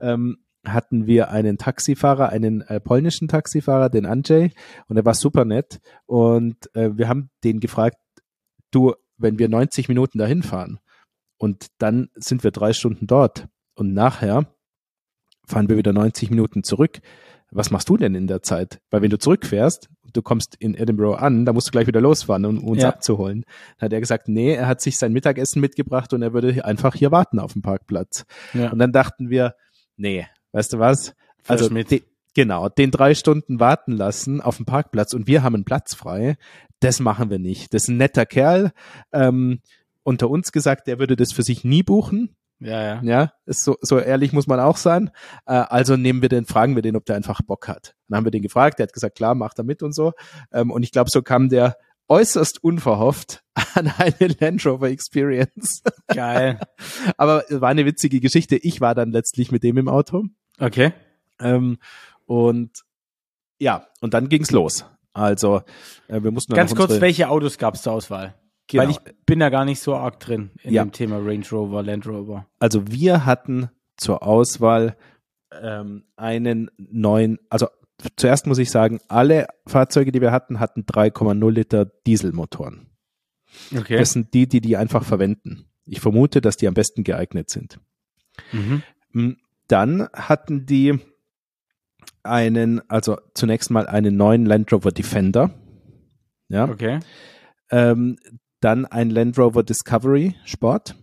ähm, 0.00 0.38
hatten 0.64 1.06
wir 1.06 1.30
einen 1.30 1.58
Taxifahrer, 1.58 2.30
einen 2.30 2.62
äh, 2.62 2.80
polnischen 2.80 3.28
Taxifahrer, 3.28 3.90
den 3.90 4.06
Andrzej, 4.06 4.52
und 4.88 4.96
er 4.96 5.04
war 5.04 5.14
super 5.14 5.44
nett. 5.44 5.80
Und 6.06 6.74
äh, 6.74 6.96
wir 6.96 7.08
haben 7.08 7.30
den 7.44 7.60
gefragt, 7.60 7.98
du, 8.70 8.94
wenn 9.18 9.38
wir 9.38 9.48
90 9.48 9.88
Minuten 9.88 10.18
dahin 10.18 10.42
fahren, 10.42 10.80
und 11.38 11.66
dann 11.78 12.08
sind 12.14 12.44
wir 12.44 12.50
drei 12.50 12.72
Stunden 12.72 13.06
dort. 13.06 13.48
Und 13.74 13.92
nachher 13.92 14.46
fahren 15.46 15.68
wir 15.68 15.76
wieder 15.76 15.92
90 15.92 16.30
Minuten 16.30 16.62
zurück. 16.62 17.00
Was 17.50 17.70
machst 17.70 17.88
du 17.88 17.96
denn 17.96 18.14
in 18.14 18.26
der 18.26 18.42
Zeit? 18.42 18.80
Weil 18.90 19.02
wenn 19.02 19.10
du 19.10 19.18
zurückfährst, 19.18 19.88
du 20.12 20.22
kommst 20.22 20.56
in 20.58 20.74
Edinburgh 20.74 21.20
an, 21.20 21.44
da 21.44 21.52
musst 21.52 21.68
du 21.68 21.70
gleich 21.70 21.86
wieder 21.86 22.00
losfahren, 22.00 22.44
um 22.44 22.64
uns 22.64 22.82
ja. 22.82 22.88
abzuholen. 22.88 23.44
Dann 23.78 23.86
hat 23.86 23.92
er 23.92 24.00
gesagt, 24.00 24.28
nee, 24.28 24.54
er 24.54 24.66
hat 24.66 24.80
sich 24.80 24.98
sein 24.98 25.12
Mittagessen 25.12 25.60
mitgebracht 25.60 26.12
und 26.12 26.22
er 26.22 26.32
würde 26.32 26.64
einfach 26.64 26.94
hier 26.94 27.12
warten 27.12 27.38
auf 27.38 27.52
dem 27.52 27.62
Parkplatz. 27.62 28.24
Ja. 28.54 28.70
Und 28.70 28.78
dann 28.78 28.92
dachten 28.92 29.30
wir, 29.30 29.54
nee, 29.96 30.26
weißt 30.52 30.72
du 30.72 30.78
was? 30.78 31.14
Also 31.46 31.68
de, 31.68 32.02
genau, 32.34 32.68
den 32.68 32.90
drei 32.90 33.14
Stunden 33.14 33.60
warten 33.60 33.92
lassen 33.92 34.40
auf 34.40 34.56
dem 34.56 34.66
Parkplatz 34.66 35.12
und 35.12 35.26
wir 35.26 35.42
haben 35.42 35.54
einen 35.54 35.64
Platz 35.64 35.94
frei, 35.94 36.36
das 36.80 37.00
machen 37.00 37.30
wir 37.30 37.38
nicht. 37.38 37.72
Das 37.74 37.84
ist 37.84 37.88
ein 37.88 37.98
netter 37.98 38.26
Kerl. 38.26 38.72
Ähm, 39.12 39.60
unter 40.04 40.30
uns 40.30 40.52
gesagt, 40.52 40.86
der 40.86 41.00
würde 41.00 41.16
das 41.16 41.32
für 41.32 41.42
sich 41.42 41.64
nie 41.64 41.82
buchen. 41.82 42.36
Ja, 42.60 42.82
ja. 42.82 43.02
Ja, 43.02 43.32
ist 43.46 43.64
so, 43.64 43.76
so 43.80 43.98
ehrlich 43.98 44.32
muss 44.32 44.46
man 44.46 44.60
auch 44.60 44.76
sein. 44.76 45.10
Äh, 45.46 45.54
also 45.54 45.96
nehmen 45.96 46.22
wir 46.22 46.28
den, 46.28 46.46
fragen 46.46 46.76
wir 46.76 46.82
den, 46.82 46.96
ob 46.96 47.04
der 47.04 47.16
einfach 47.16 47.42
Bock 47.42 47.66
hat. 47.66 47.94
Dann 48.08 48.18
haben 48.18 48.24
wir 48.24 48.30
den 48.30 48.42
gefragt, 48.42 48.78
der 48.78 48.84
hat 48.84 48.92
gesagt, 48.92 49.16
klar, 49.16 49.34
macht 49.34 49.58
er 49.58 49.64
mit 49.64 49.82
und 49.82 49.92
so. 49.92 50.12
Ähm, 50.52 50.70
und 50.70 50.82
ich 50.82 50.92
glaube, 50.92 51.10
so 51.10 51.22
kam 51.22 51.48
der 51.48 51.76
äußerst 52.08 52.62
unverhofft 52.62 53.42
an 53.74 53.92
eine 53.98 54.34
Land 54.40 54.64
Rover 54.64 54.88
Experience. 54.88 55.82
Geil. 56.08 56.60
Aber 57.16 57.44
war 57.50 57.70
eine 57.70 57.86
witzige 57.86 58.20
Geschichte. 58.20 58.56
Ich 58.56 58.80
war 58.80 58.94
dann 58.94 59.10
letztlich 59.10 59.50
mit 59.50 59.62
dem 59.62 59.78
im 59.78 59.88
Auto. 59.88 60.24
Okay. 60.58 60.92
Ähm, 61.40 61.78
und 62.26 62.70
ja, 63.58 63.88
und 64.00 64.14
dann 64.14 64.28
ging's 64.28 64.50
los. 64.50 64.84
Also 65.12 65.62
äh, 66.08 66.22
wir 66.22 66.30
mussten 66.30 66.54
Ganz 66.54 66.74
kurz, 66.74 67.00
welche 67.00 67.28
Autos 67.28 67.58
gab's 67.58 67.82
zur 67.82 67.92
Auswahl? 67.92 68.34
Genau. 68.68 68.82
Weil 68.84 68.90
ich 68.90 68.98
bin 69.26 69.40
da 69.40 69.50
gar 69.50 69.64
nicht 69.64 69.80
so 69.80 69.94
arg 69.94 70.20
drin 70.20 70.50
in 70.62 70.72
Ja. 70.72 70.84
dem 70.84 70.92
Thema 70.92 71.18
Range 71.18 71.44
Rover, 71.52 71.82
Land 71.82 72.06
Rover. 72.06 72.46
Also 72.58 72.86
wir 72.88 73.26
hatten 73.26 73.68
zur 73.96 74.22
Auswahl 74.22 74.96
ähm, 75.62 76.04
einen 76.16 76.70
neuen, 76.78 77.38
also 77.50 77.68
zuerst 78.16 78.46
muss 78.46 78.58
ich 78.58 78.70
sagen, 78.70 79.00
alle 79.08 79.46
Fahrzeuge, 79.66 80.12
die 80.12 80.20
wir 80.20 80.32
hatten, 80.32 80.60
hatten 80.60 80.82
3,0 80.84 81.50
Liter 81.50 81.84
Dieselmotoren. 82.06 82.86
Okay. 83.76 83.98
Das 83.98 84.12
sind 84.12 84.34
die, 84.34 84.48
die 84.48 84.60
die 84.60 84.76
einfach 84.76 85.04
verwenden. 85.04 85.66
Ich 85.86 86.00
vermute, 86.00 86.40
dass 86.40 86.56
die 86.56 86.66
am 86.66 86.74
besten 86.74 87.04
geeignet 87.04 87.50
sind. 87.50 87.78
Mhm. 88.52 88.82
Mm, 89.12 89.30
Dann 89.68 90.08
hatten 90.12 90.66
die 90.66 90.98
einen, 92.22 92.80
also 92.90 93.18
zunächst 93.34 93.70
mal 93.70 93.86
einen 93.86 94.16
neuen 94.16 94.46
Land 94.46 94.72
Rover 94.72 94.90
Defender. 94.90 95.50
Ja. 96.48 96.68
Okay. 96.68 97.00
Ähm, 97.70 98.16
dann 98.64 98.86
ein 98.86 99.10
Land 99.10 99.38
Rover 99.38 99.62
Discovery 99.62 100.34
Sport 100.44 100.96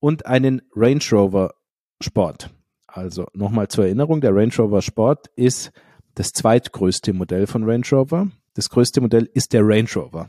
und 0.00 0.26
einen 0.26 0.62
Range 0.74 1.02
Rover 1.12 1.54
Sport. 2.00 2.50
Also 2.86 3.26
nochmal 3.34 3.68
zur 3.68 3.84
Erinnerung, 3.84 4.20
der 4.20 4.34
Range 4.34 4.54
Rover 4.58 4.82
Sport 4.82 5.28
ist 5.36 5.72
das 6.14 6.32
zweitgrößte 6.32 7.12
Modell 7.12 7.46
von 7.46 7.64
Range 7.64 7.84
Rover. 7.92 8.30
Das 8.54 8.70
größte 8.70 9.00
Modell 9.00 9.28
ist 9.34 9.52
der 9.52 9.62
Range 9.64 9.88
Rover. 9.94 10.28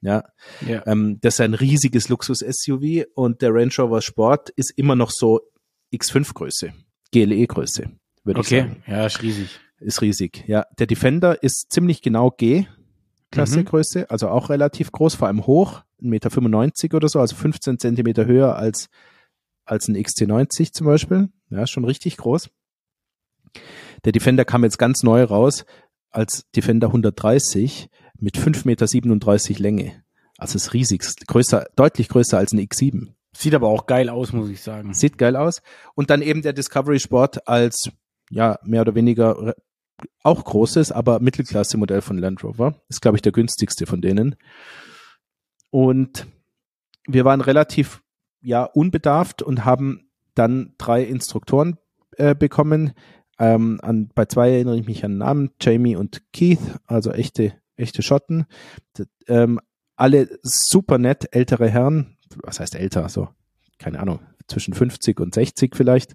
Ja, 0.00 0.24
Ja. 0.66 0.82
ähm, 0.86 1.18
das 1.20 1.34
ist 1.34 1.40
ein 1.40 1.54
riesiges 1.54 2.08
Luxus-SUV 2.08 3.04
und 3.14 3.40
der 3.40 3.54
Range 3.54 3.72
Rover 3.78 4.02
Sport 4.02 4.50
ist 4.50 4.72
immer 4.76 4.96
noch 4.96 5.10
so 5.10 5.40
X5-Größe, 5.94 6.72
GLE-Größe, 7.12 7.88
würde 8.24 8.40
ich 8.40 8.46
Okay. 8.46 8.60
sagen. 8.62 8.82
Ja, 8.86 9.06
ist 9.06 9.22
riesig. 9.22 9.60
Ist 9.78 10.00
riesig. 10.02 10.44
Ja, 10.48 10.64
der 10.78 10.86
Defender 10.86 11.42
ist 11.42 11.70
ziemlich 11.72 12.02
genau 12.02 12.30
G. 12.30 12.64
Klasse 13.32 13.60
Mhm. 13.60 13.64
Größe, 13.64 14.08
also 14.10 14.28
auch 14.28 14.50
relativ 14.50 14.92
groß, 14.92 15.16
vor 15.16 15.26
allem 15.26 15.46
hoch, 15.46 15.82
1,95 16.00 16.82
Meter 16.84 16.96
oder 16.96 17.08
so, 17.08 17.18
also 17.18 17.34
15 17.34 17.78
Zentimeter 17.80 18.26
höher 18.26 18.54
als, 18.54 18.88
als 19.64 19.88
ein 19.88 19.96
XC90 19.96 20.72
zum 20.72 20.86
Beispiel. 20.86 21.30
Ja, 21.50 21.66
schon 21.66 21.84
richtig 21.84 22.16
groß. 22.18 22.50
Der 24.04 24.12
Defender 24.12 24.44
kam 24.44 24.64
jetzt 24.64 24.78
ganz 24.78 25.02
neu 25.02 25.24
raus 25.24 25.64
als 26.10 26.48
Defender 26.54 26.88
130 26.88 27.88
mit 28.18 28.36
5,37 28.36 28.66
Meter 28.66 29.62
Länge. 29.62 30.04
Also 30.38 30.56
ist 30.56 30.72
riesig, 30.72 31.02
größer, 31.26 31.66
deutlich 31.76 32.08
größer 32.08 32.38
als 32.38 32.52
ein 32.52 32.60
X7. 32.60 33.14
Sieht 33.34 33.54
aber 33.54 33.68
auch 33.68 33.86
geil 33.86 34.08
aus, 34.08 34.32
muss 34.32 34.50
ich 34.50 34.60
sagen. 34.60 34.92
Sieht 34.92 35.16
geil 35.16 35.36
aus. 35.36 35.62
Und 35.94 36.10
dann 36.10 36.20
eben 36.20 36.42
der 36.42 36.52
Discovery 36.52 36.98
Sport 37.00 37.48
als, 37.48 37.90
ja, 38.30 38.58
mehr 38.62 38.82
oder 38.82 38.94
weniger 38.94 39.54
auch 40.22 40.44
großes, 40.44 40.92
aber 40.92 41.20
Mittelklasse-Modell 41.20 42.00
von 42.00 42.18
Land 42.18 42.42
Rover. 42.44 42.80
Ist, 42.88 43.02
glaube 43.02 43.16
ich, 43.16 43.22
der 43.22 43.32
günstigste 43.32 43.86
von 43.86 44.00
denen. 44.00 44.36
Und 45.70 46.26
wir 47.06 47.24
waren 47.24 47.40
relativ, 47.40 48.02
ja, 48.40 48.64
unbedarft 48.64 49.42
und 49.42 49.64
haben 49.64 50.10
dann 50.34 50.74
drei 50.78 51.02
Instruktoren 51.02 51.78
äh, 52.16 52.34
bekommen. 52.34 52.92
Ähm, 53.38 53.80
an, 53.82 54.10
bei 54.14 54.26
zwei 54.26 54.50
erinnere 54.50 54.78
ich 54.78 54.86
mich 54.86 55.04
an 55.04 55.18
Namen, 55.18 55.50
Jamie 55.60 55.96
und 55.96 56.22
Keith, 56.32 56.60
also 56.86 57.10
echte, 57.10 57.54
echte 57.76 58.02
Schotten. 58.02 58.46
D 58.98 59.04
ähm, 59.28 59.60
alle 59.96 60.38
super 60.42 60.98
nett, 60.98 61.28
ältere 61.32 61.68
Herren, 61.68 62.16
was 62.42 62.60
heißt 62.60 62.74
älter, 62.74 63.08
so, 63.08 63.28
keine 63.78 64.00
Ahnung, 64.00 64.20
zwischen 64.48 64.74
50 64.74 65.20
und 65.20 65.34
60 65.34 65.76
vielleicht, 65.76 66.14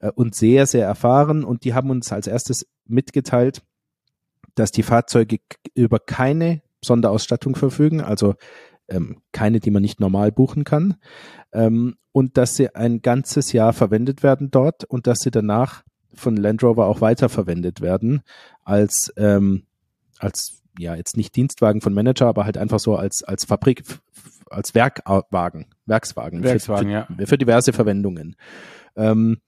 äh, 0.00 0.10
und 0.10 0.34
sehr, 0.34 0.66
sehr 0.66 0.86
erfahren. 0.86 1.44
Und 1.44 1.64
die 1.64 1.74
haben 1.74 1.90
uns 1.90 2.12
als 2.12 2.26
erstes 2.26 2.66
mitgeteilt, 2.86 3.62
dass 4.54 4.70
die 4.70 4.82
Fahrzeuge 4.82 5.38
über 5.74 5.98
keine 5.98 6.62
Sonderausstattung 6.84 7.56
verfügen, 7.56 8.00
also 8.00 8.34
ähm, 8.88 9.22
keine, 9.32 9.60
die 9.60 9.70
man 9.70 9.82
nicht 9.82 10.00
normal 10.00 10.32
buchen 10.32 10.64
kann, 10.64 10.96
ähm, 11.52 11.96
und 12.12 12.36
dass 12.36 12.54
sie 12.54 12.74
ein 12.74 13.02
ganzes 13.02 13.52
Jahr 13.52 13.72
verwendet 13.72 14.22
werden 14.22 14.50
dort 14.50 14.84
und 14.84 15.06
dass 15.06 15.18
sie 15.20 15.30
danach 15.30 15.82
von 16.12 16.36
Land 16.36 16.62
Rover 16.62 16.86
auch 16.86 17.00
weiterverwendet 17.00 17.80
werden 17.80 18.22
als 18.62 19.12
ähm, 19.16 19.64
als 20.18 20.62
ja 20.78 20.94
jetzt 20.94 21.16
nicht 21.16 21.34
Dienstwagen 21.34 21.80
von 21.80 21.92
Manager, 21.92 22.26
aber 22.26 22.44
halt 22.44 22.56
einfach 22.56 22.78
so 22.78 22.96
als 22.96 23.24
als 23.24 23.44
Fabrik 23.44 23.82
als 24.50 24.74
Werkwagen, 24.74 25.66
Werkswagen, 25.86 26.42
für- 26.42 26.48
Werkswagen, 26.48 26.88
für, 26.88 27.20
ja. 27.20 27.26
für 27.26 27.38
diverse 27.38 27.72
Verwendungen. 27.72 28.36
Ähm, 28.96 29.38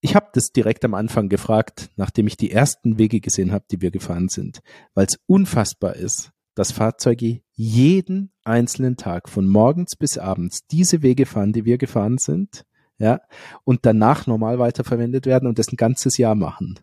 ich 0.00 0.14
habe 0.14 0.28
das 0.34 0.52
direkt 0.52 0.84
am 0.84 0.92
Anfang 0.94 1.28
gefragt, 1.30 1.90
nachdem 1.96 2.26
ich 2.26 2.36
die 2.36 2.50
ersten 2.50 2.98
Wege 2.98 3.20
gesehen 3.20 3.52
habe, 3.52 3.64
die 3.70 3.80
wir 3.80 3.90
gefahren 3.90 4.28
sind, 4.28 4.60
weil 4.92 5.06
es 5.06 5.18
unfassbar 5.26 5.96
ist, 5.96 6.30
dass 6.54 6.72
Fahrzeuge 6.72 7.40
jeden 7.52 8.30
einzelnen 8.44 8.96
Tag 8.96 9.28
von 9.28 9.48
morgens 9.48 9.96
bis 9.96 10.18
abends 10.18 10.66
diese 10.66 11.02
Wege 11.02 11.24
fahren, 11.26 11.52
die 11.52 11.64
wir 11.64 11.78
gefahren 11.78 12.18
sind, 12.18 12.64
ja, 12.98 13.20
und 13.64 13.86
danach 13.86 14.26
normal 14.26 14.58
weiterverwendet 14.58 15.26
werden 15.26 15.48
und 15.48 15.58
das 15.58 15.72
ein 15.72 15.76
ganzes 15.76 16.18
Jahr 16.18 16.34
machen. 16.34 16.78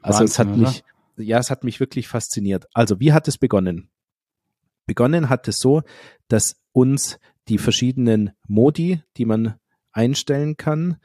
Also 0.00 0.24
es 0.24 0.38
hat 0.38 0.48
Wahnsinn, 0.48 0.62
oder? 0.62 0.70
mich, 0.70 0.84
ja, 1.28 1.38
es 1.38 1.50
hat 1.50 1.64
mich 1.64 1.80
wirklich 1.80 2.08
fasziniert. 2.08 2.66
Also 2.72 2.98
wie 2.98 3.12
hat 3.12 3.28
es 3.28 3.38
begonnen? 3.38 3.88
Begonnen 4.86 5.28
hat 5.28 5.48
es 5.48 5.58
so, 5.58 5.82
dass 6.28 6.56
uns 6.72 7.18
die 7.48 7.58
verschiedenen 7.58 8.30
Modi, 8.48 9.02
die 9.16 9.24
man 9.24 9.54
einstellen 9.92 10.56
kann, 10.56 10.96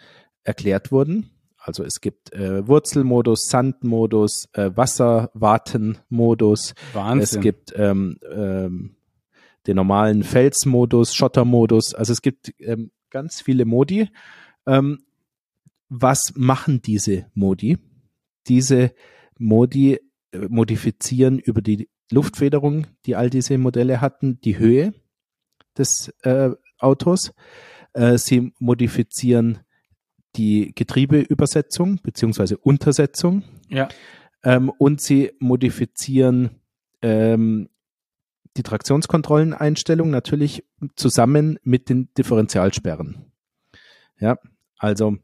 erklärt 0.43 0.91
wurden. 0.91 1.31
Also 1.57 1.83
es 1.83 2.01
gibt 2.01 2.33
äh, 2.33 2.67
Wurzelmodus, 2.67 3.49
Sandmodus, 3.49 4.47
äh, 4.53 4.71
Wasserwartenmodus, 4.73 6.73
Wahnsinn. 6.93 7.21
es 7.21 7.39
gibt 7.39 7.73
ähm, 7.75 8.17
ähm, 8.31 8.95
den 9.67 9.75
normalen 9.75 10.23
Felsmodus, 10.23 11.13
Schottermodus. 11.13 11.93
Also 11.93 12.13
es 12.13 12.21
gibt 12.21 12.53
ähm, 12.59 12.91
ganz 13.09 13.41
viele 13.41 13.65
Modi. 13.65 14.09
Ähm, 14.65 15.03
was 15.89 16.33
machen 16.35 16.81
diese 16.81 17.25
Modi? 17.33 17.77
Diese 18.47 18.93
Modi 19.37 19.99
äh, 20.31 20.47
modifizieren 20.47 21.39
über 21.39 21.61
die 21.61 21.89
Luftfederung, 22.11 22.87
die 23.05 23.15
all 23.15 23.29
diese 23.29 23.57
Modelle 23.57 24.01
hatten, 24.01 24.39
die 24.41 24.57
Höhe 24.57 24.93
des 25.77 26.09
äh, 26.23 26.51
Autos. 26.79 27.33
Äh, 27.93 28.17
sie 28.17 28.53
modifizieren 28.59 29.59
die 30.35 30.73
Getriebeübersetzung 30.75 31.99
beziehungsweise 32.03 32.57
Untersetzung 32.57 33.43
ja. 33.69 33.89
ähm, 34.43 34.69
und 34.69 35.01
sie 35.01 35.31
modifizieren 35.39 36.61
ähm, 37.01 37.69
die 38.57 38.63
Traktionskontrolleneinstellung 38.63 40.09
natürlich 40.09 40.65
zusammen 40.95 41.59
mit 41.63 41.89
den 41.89 42.13
Differentialsperren. 42.17 43.31
Ja, 44.19 44.37
also 44.77 45.17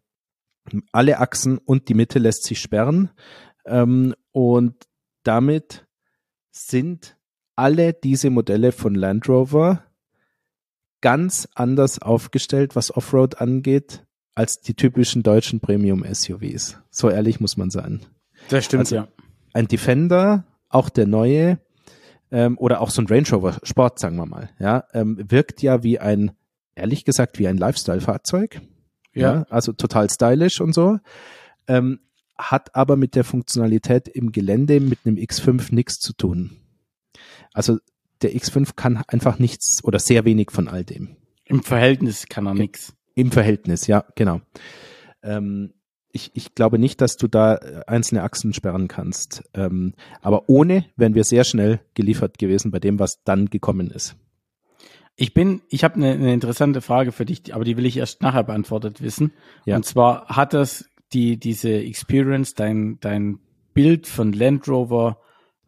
alle 0.91 1.19
Achsen 1.19 1.57
und 1.57 1.89
die 1.89 1.93
Mitte 1.93 2.19
lässt 2.19 2.43
sich 2.43 2.59
sperren 2.59 3.11
ähm, 3.65 4.15
und 4.31 4.87
damit 5.23 5.85
sind 6.55 7.17
alle 7.55 7.93
diese 7.93 8.29
Modelle 8.29 8.71
von 8.71 8.95
Land 8.95 9.27
Rover 9.29 9.83
ganz 11.01 11.47
anders 11.53 12.01
aufgestellt, 12.01 12.75
was 12.75 12.95
Offroad 12.95 13.39
angeht, 13.41 14.05
als 14.33 14.61
die 14.61 14.73
typischen 14.73 15.21
deutschen 15.23 15.59
Premium-SUVs. 15.59 16.77
So 16.89 17.09
ehrlich 17.09 17.39
muss 17.39 17.57
man 17.57 17.69
sein 17.69 18.05
Das 18.49 18.65
stimmt, 18.65 18.81
Also- 18.81 18.95
ja. 18.95 19.07
ein 19.53 19.67
Defender, 19.67 20.45
auch 20.69 20.89
der 20.89 21.07
neue, 21.07 21.59
ähm, 22.31 22.57
oder 22.57 22.81
auch 22.81 22.89
so 22.89 23.01
ein 23.01 23.07
Range 23.07 23.27
Rover 23.31 23.57
Sport, 23.63 23.99
sagen 23.99 24.17
wir 24.17 24.25
mal, 24.25 24.49
ja, 24.59 24.83
ähm, 24.93 25.17
wirkt 25.29 25.61
ja 25.61 25.83
wie 25.83 25.99
ein, 25.99 26.31
ehrlich 26.75 27.05
gesagt, 27.05 27.39
wie 27.39 27.47
ein 27.47 27.57
Lifestyle-Fahrzeug. 27.57 28.61
Ja. 29.13 29.45
Also 29.49 29.71
total 29.71 30.09
stylisch 30.09 30.59
und 30.59 30.73
so. 30.73 30.99
Ähm, 31.67 31.99
hat 32.37 32.75
aber 32.75 32.95
mit 32.97 33.15
der 33.15 33.23
Funktionalität 33.23 34.07
im 34.07 34.31
Gelände 34.31 34.79
mit 34.79 34.99
einem 35.05 35.17
X5 35.17 35.73
nichts 35.73 35.99
zu 35.99 36.13
tun. 36.13 36.57
Also 37.53 37.77
der 38.21 38.33
X5 38.33 38.75
kann 38.75 39.03
einfach 39.07 39.39
nichts 39.39 39.83
oder 39.83 39.99
sehr 39.99 40.25
wenig 40.25 40.51
von 40.51 40.67
all 40.67 40.83
dem. 40.83 41.15
Im 41.45 41.63
Verhältnis 41.63 42.27
kann 42.27 42.47
er 42.47 42.53
nix. 42.53 42.93
Im 43.13 43.31
Verhältnis, 43.31 43.87
ja, 43.87 44.03
genau. 44.15 44.41
Ähm, 45.23 45.73
ich, 46.11 46.31
ich 46.33 46.55
glaube 46.55 46.79
nicht, 46.79 47.01
dass 47.01 47.17
du 47.17 47.27
da 47.27 47.55
äh, 47.55 47.83
einzelne 47.87 48.23
Achsen 48.23 48.53
sperren 48.53 48.87
kannst. 48.87 49.43
Ähm, 49.53 49.93
aber 50.21 50.49
ohne 50.49 50.85
wären 50.95 51.13
wir 51.13 51.23
sehr 51.23 51.43
schnell 51.43 51.81
geliefert 51.93 52.37
gewesen 52.37 52.71
bei 52.71 52.79
dem, 52.79 52.99
was 52.99 53.21
dann 53.23 53.49
gekommen 53.49 53.91
ist. 53.91 54.15
Ich 55.17 55.33
bin, 55.33 55.61
ich 55.69 55.83
habe 55.83 55.95
eine, 55.95 56.11
eine 56.11 56.33
interessante 56.33 56.81
Frage 56.81 57.11
für 57.11 57.25
dich, 57.25 57.53
aber 57.53 57.63
die 57.63 57.77
will 57.77 57.85
ich 57.85 57.97
erst 57.97 58.21
nachher 58.21 58.43
beantwortet 58.43 59.01
wissen. 59.01 59.33
Ja. 59.65 59.77
Und 59.77 59.85
zwar 59.85 60.27
hat 60.27 60.53
das 60.53 60.89
die 61.15 61.37
diese 61.37 61.71
Experience 61.71 62.53
dein 62.53 62.99
dein 62.99 63.39
Bild 63.73 64.07
von 64.07 64.33
Land 64.33 64.67
Rover 64.67 65.19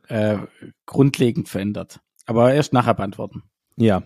äh, 0.07 0.37
grundlegend 0.85 1.49
verändert. 1.49 1.99
Aber 2.25 2.53
erst 2.53 2.73
nachher 2.73 2.93
beantworten. 2.93 3.43
Ja. 3.77 4.03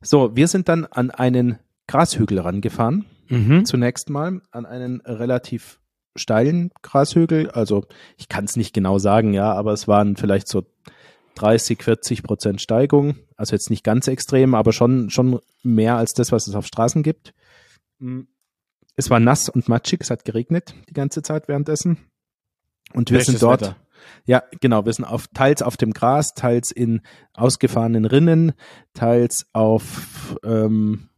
So, 0.00 0.36
wir 0.36 0.48
sind 0.48 0.68
dann 0.68 0.84
an 0.84 1.10
einen 1.10 1.58
Grashügel 1.88 2.38
rangefahren. 2.38 3.06
Mhm. 3.28 3.64
Zunächst 3.64 4.08
mal 4.10 4.40
an 4.52 4.66
einen 4.66 5.00
relativ 5.00 5.80
steilen 6.14 6.70
Grashügel. 6.82 7.50
Also 7.50 7.84
ich 8.16 8.28
kann 8.28 8.44
es 8.44 8.56
nicht 8.56 8.72
genau 8.72 8.98
sagen, 8.98 9.32
ja, 9.32 9.52
aber 9.52 9.72
es 9.72 9.88
waren 9.88 10.16
vielleicht 10.16 10.48
so 10.48 10.64
30, 11.34 11.82
40 11.82 12.22
Prozent 12.22 12.60
Steigung. 12.60 13.16
Also 13.36 13.54
jetzt 13.54 13.70
nicht 13.70 13.84
ganz 13.84 14.06
extrem, 14.08 14.54
aber 14.54 14.72
schon, 14.72 15.10
schon 15.10 15.40
mehr 15.62 15.96
als 15.96 16.14
das, 16.14 16.32
was 16.32 16.46
es 16.46 16.54
auf 16.54 16.66
Straßen 16.66 17.02
gibt. 17.02 17.34
Mm. 17.98 18.22
Es 18.96 19.10
war 19.10 19.20
nass 19.20 19.48
und 19.48 19.68
matschig, 19.68 20.00
es 20.02 20.10
hat 20.10 20.24
geregnet 20.24 20.74
die 20.88 20.94
ganze 20.94 21.22
Zeit 21.22 21.48
währenddessen. 21.48 21.98
Und 22.92 23.10
wir 23.10 23.18
Schlechtes 23.18 23.40
sind 23.40 23.42
dort, 23.42 23.60
Wetter. 23.62 23.76
ja, 24.24 24.42
genau, 24.60 24.86
wir 24.86 24.92
sind 24.92 25.04
auf, 25.04 25.26
teils 25.28 25.62
auf 25.62 25.76
dem 25.76 25.92
Gras, 25.92 26.34
teils 26.34 26.70
in 26.70 27.02
ausgefahrenen 27.34 28.06
Rinnen, 28.06 28.52
teils 28.94 29.46
auf 29.52 30.36
ähm, 30.44 31.08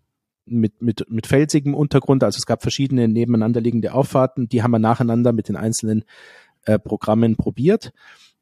mit, 0.44 0.82
mit, 0.82 1.08
mit 1.08 1.26
felsigem 1.26 1.74
Untergrund. 1.74 2.24
Also 2.24 2.38
es 2.38 2.46
gab 2.46 2.62
verschiedene 2.62 3.06
nebeneinander 3.06 3.60
liegende 3.60 3.92
Auffahrten, 3.92 4.48
die 4.48 4.62
haben 4.62 4.70
wir 4.72 4.78
nacheinander 4.78 5.32
mit 5.32 5.48
den 5.48 5.56
einzelnen 5.56 6.04
äh, 6.64 6.78
Programmen 6.78 7.36
probiert 7.36 7.92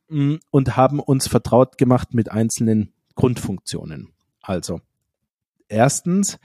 mh, 0.08 0.38
und 0.50 0.76
haben 0.76 1.00
uns 1.00 1.28
vertraut 1.28 1.78
gemacht 1.78 2.14
mit 2.14 2.30
einzelnen 2.30 2.92
Grundfunktionen. 3.16 4.12
Also 4.40 4.80
erstens 5.68 6.38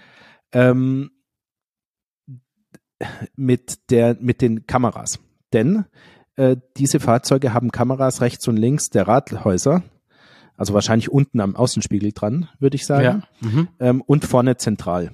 ähm, 0.52 1.12
mit 3.36 3.90
der 3.92 4.18
mit 4.20 4.42
den 4.42 4.68
Kameras, 4.68 5.20
denn 5.54 5.86
äh, 6.36 6.58
diese 6.78 7.00
Fahrzeuge 7.00 7.54
haben 7.54 7.72
Kameras 7.72 8.22
rechts 8.22 8.48
und 8.48 8.58
links 8.58 8.90
der 8.90 9.08
Radhäuser, 9.08 9.84
also 10.56 10.74
wahrscheinlich 10.74 11.12
unten 11.12 11.40
am 11.42 11.56
Außenspiegel 11.56 12.12
dran, 12.14 12.48
würde 12.60 12.76
ich 12.76 12.86
sagen, 12.86 13.04
Ja. 13.42 13.48
Mhm. 13.48 13.68
ähm, 13.80 14.02
und 14.02 14.26
vorne 14.26 14.58
zentral. 14.58 15.12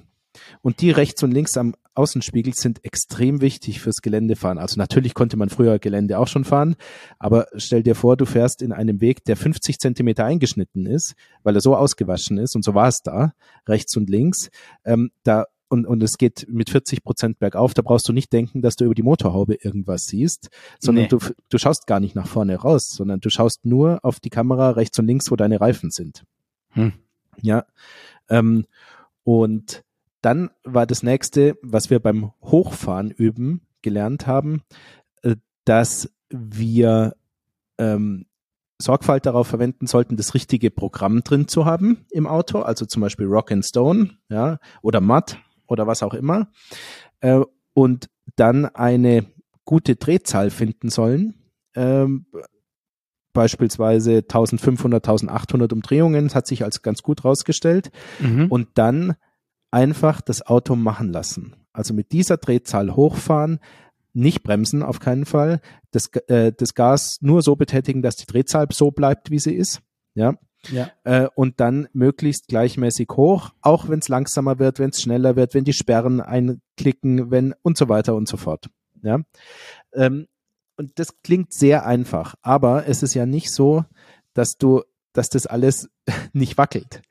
Und 0.62 0.80
die 0.80 0.90
rechts 0.92 1.22
und 1.22 1.32
links 1.32 1.56
am 1.56 1.74
Außenspiegel 1.94 2.52
sind 2.54 2.84
extrem 2.84 3.40
wichtig 3.40 3.80
fürs 3.80 3.96
Geländefahren. 3.96 4.58
Also 4.58 4.78
natürlich 4.78 5.14
konnte 5.14 5.36
man 5.36 5.48
früher 5.48 5.80
Gelände 5.80 6.16
auch 6.18 6.28
schon 6.28 6.44
fahren, 6.44 6.76
aber 7.18 7.46
stell 7.56 7.82
dir 7.82 7.96
vor, 7.96 8.16
du 8.16 8.24
fährst 8.24 8.62
in 8.62 8.70
einem 8.72 9.00
Weg, 9.00 9.24
der 9.24 9.36
50 9.36 9.78
Zentimeter 9.80 10.24
eingeschnitten 10.24 10.86
ist, 10.86 11.14
weil 11.42 11.56
er 11.56 11.60
so 11.60 11.74
ausgewaschen 11.74 12.38
ist 12.38 12.54
und 12.54 12.64
so 12.64 12.74
war 12.74 12.86
es 12.86 13.00
da, 13.02 13.32
rechts 13.66 13.96
und 13.96 14.08
links. 14.08 14.50
Ähm, 14.84 15.10
da 15.24 15.46
und, 15.68 15.86
und 15.86 16.02
es 16.02 16.18
geht 16.18 16.46
mit 16.48 16.70
40 16.70 17.04
Prozent 17.04 17.38
bergauf, 17.38 17.74
da 17.74 17.82
brauchst 17.82 18.08
du 18.08 18.12
nicht 18.12 18.32
denken, 18.32 18.62
dass 18.62 18.76
du 18.76 18.84
über 18.84 18.94
die 18.94 19.02
Motorhaube 19.02 19.54
irgendwas 19.54 20.06
siehst, 20.06 20.48
sondern 20.78 21.04
Nee. 21.04 21.08
du, 21.08 21.18
du 21.48 21.58
schaust 21.58 21.86
gar 21.86 22.00
nicht 22.00 22.14
nach 22.14 22.26
vorne 22.26 22.56
raus, 22.56 22.90
sondern 22.90 23.20
du 23.20 23.30
schaust 23.30 23.64
nur 23.64 23.98
auf 24.02 24.20
die 24.20 24.30
Kamera 24.30 24.70
rechts 24.70 24.98
und 24.98 25.06
links, 25.06 25.30
wo 25.30 25.36
deine 25.36 25.60
Reifen 25.60 25.90
sind. 25.90 26.24
Hm. 26.70 26.92
Ja. 27.40 27.66
Ähm, 28.28 28.66
und 29.24 29.84
dann 30.22 30.50
war 30.64 30.86
das 30.86 31.02
nächste, 31.02 31.56
was 31.62 31.90
wir 31.90 32.00
beim 32.00 32.32
Hochfahren 32.42 33.10
üben 33.10 33.60
gelernt 33.82 34.26
haben, 34.26 34.62
äh, 35.22 35.36
dass 35.64 36.10
wir 36.30 37.14
ähm, 37.78 38.26
Sorgfalt 38.80 39.26
darauf 39.26 39.48
verwenden 39.48 39.86
sollten, 39.86 40.16
das 40.16 40.34
richtige 40.34 40.70
Programm 40.70 41.22
drin 41.24 41.48
zu 41.48 41.64
haben 41.64 42.06
im 42.10 42.26
Auto, 42.26 42.60
also 42.60 42.86
zum 42.86 43.02
Beispiel 43.02 43.26
Rock 43.26 43.50
and 43.50 43.64
Stone, 43.64 44.10
ja, 44.28 44.58
oder 44.82 45.00
Mud 45.00 45.36
oder 45.68 45.86
was 45.86 46.02
auch 46.02 46.14
immer, 46.14 46.48
äh, 47.20 47.40
und 47.74 48.08
dann 48.36 48.66
eine 48.66 49.24
gute 49.64 49.96
Drehzahl 49.96 50.50
finden 50.50 50.88
sollen, 50.88 51.34
ähm, 51.76 52.26
beispielsweise 53.32 54.22
1500, 54.26 55.06
1800 55.06 55.72
Umdrehungen, 55.72 56.24
das 56.24 56.34
hat 56.34 56.46
sich 56.46 56.64
als 56.64 56.82
ganz 56.82 57.02
gut 57.02 57.24
rausgestellt, 57.24 57.90
Mhm. 58.18 58.46
und 58.46 58.68
dann 58.74 59.14
einfach 59.70 60.20
das 60.20 60.44
Auto 60.46 60.74
machen 60.76 61.12
lassen. 61.12 61.54
Also 61.72 61.94
mit 61.94 62.12
dieser 62.12 62.38
Drehzahl 62.38 62.96
hochfahren, 62.96 63.60
nicht 64.14 64.42
bremsen 64.42 64.82
auf 64.82 64.98
keinen 64.98 65.26
Fall, 65.26 65.60
das, 65.92 66.08
äh, 66.28 66.52
das 66.56 66.74
Gas 66.74 67.18
nur 67.20 67.42
so 67.42 67.54
betätigen, 67.54 68.02
dass 68.02 68.16
die 68.16 68.26
Drehzahl 68.26 68.66
so 68.72 68.90
bleibt, 68.90 69.30
wie 69.30 69.38
sie 69.38 69.54
ist. 69.54 69.80
Ja, 70.14 70.34
ja. 70.70 70.90
äh, 71.04 71.28
und 71.34 71.60
dann 71.60 71.88
möglichst 71.92 72.48
gleichmäßig 72.48 73.08
hoch, 73.12 73.50
auch 73.60 73.88
wenn 73.88 74.00
es 74.00 74.08
langsamer 74.08 74.58
wird, 74.58 74.78
wenn 74.78 74.90
es 74.90 75.00
schneller 75.00 75.36
wird, 75.36 75.54
wenn 75.54 75.64
die 75.64 75.72
Sperren 75.72 76.20
einklicken, 76.20 77.30
wenn 77.30 77.54
und 77.62 77.76
so 77.78 77.88
weiter 77.88 78.14
und 78.14 78.28
so 78.28 78.36
fort. 78.36 78.68
Ja, 79.02 79.20
ähm, 79.92 80.26
und 80.76 80.98
das 80.98 81.20
klingt 81.22 81.52
sehr 81.52 81.86
einfach, 81.86 82.34
aber 82.42 82.86
es 82.86 83.02
ist 83.02 83.14
ja 83.14 83.26
nicht 83.26 83.52
so, 83.52 83.84
dass 84.34 84.58
du, 84.58 84.82
dass 85.12 85.28
das 85.28 85.46
alles 85.46 85.88
nicht 86.32 86.58
wackelt, 86.58 87.02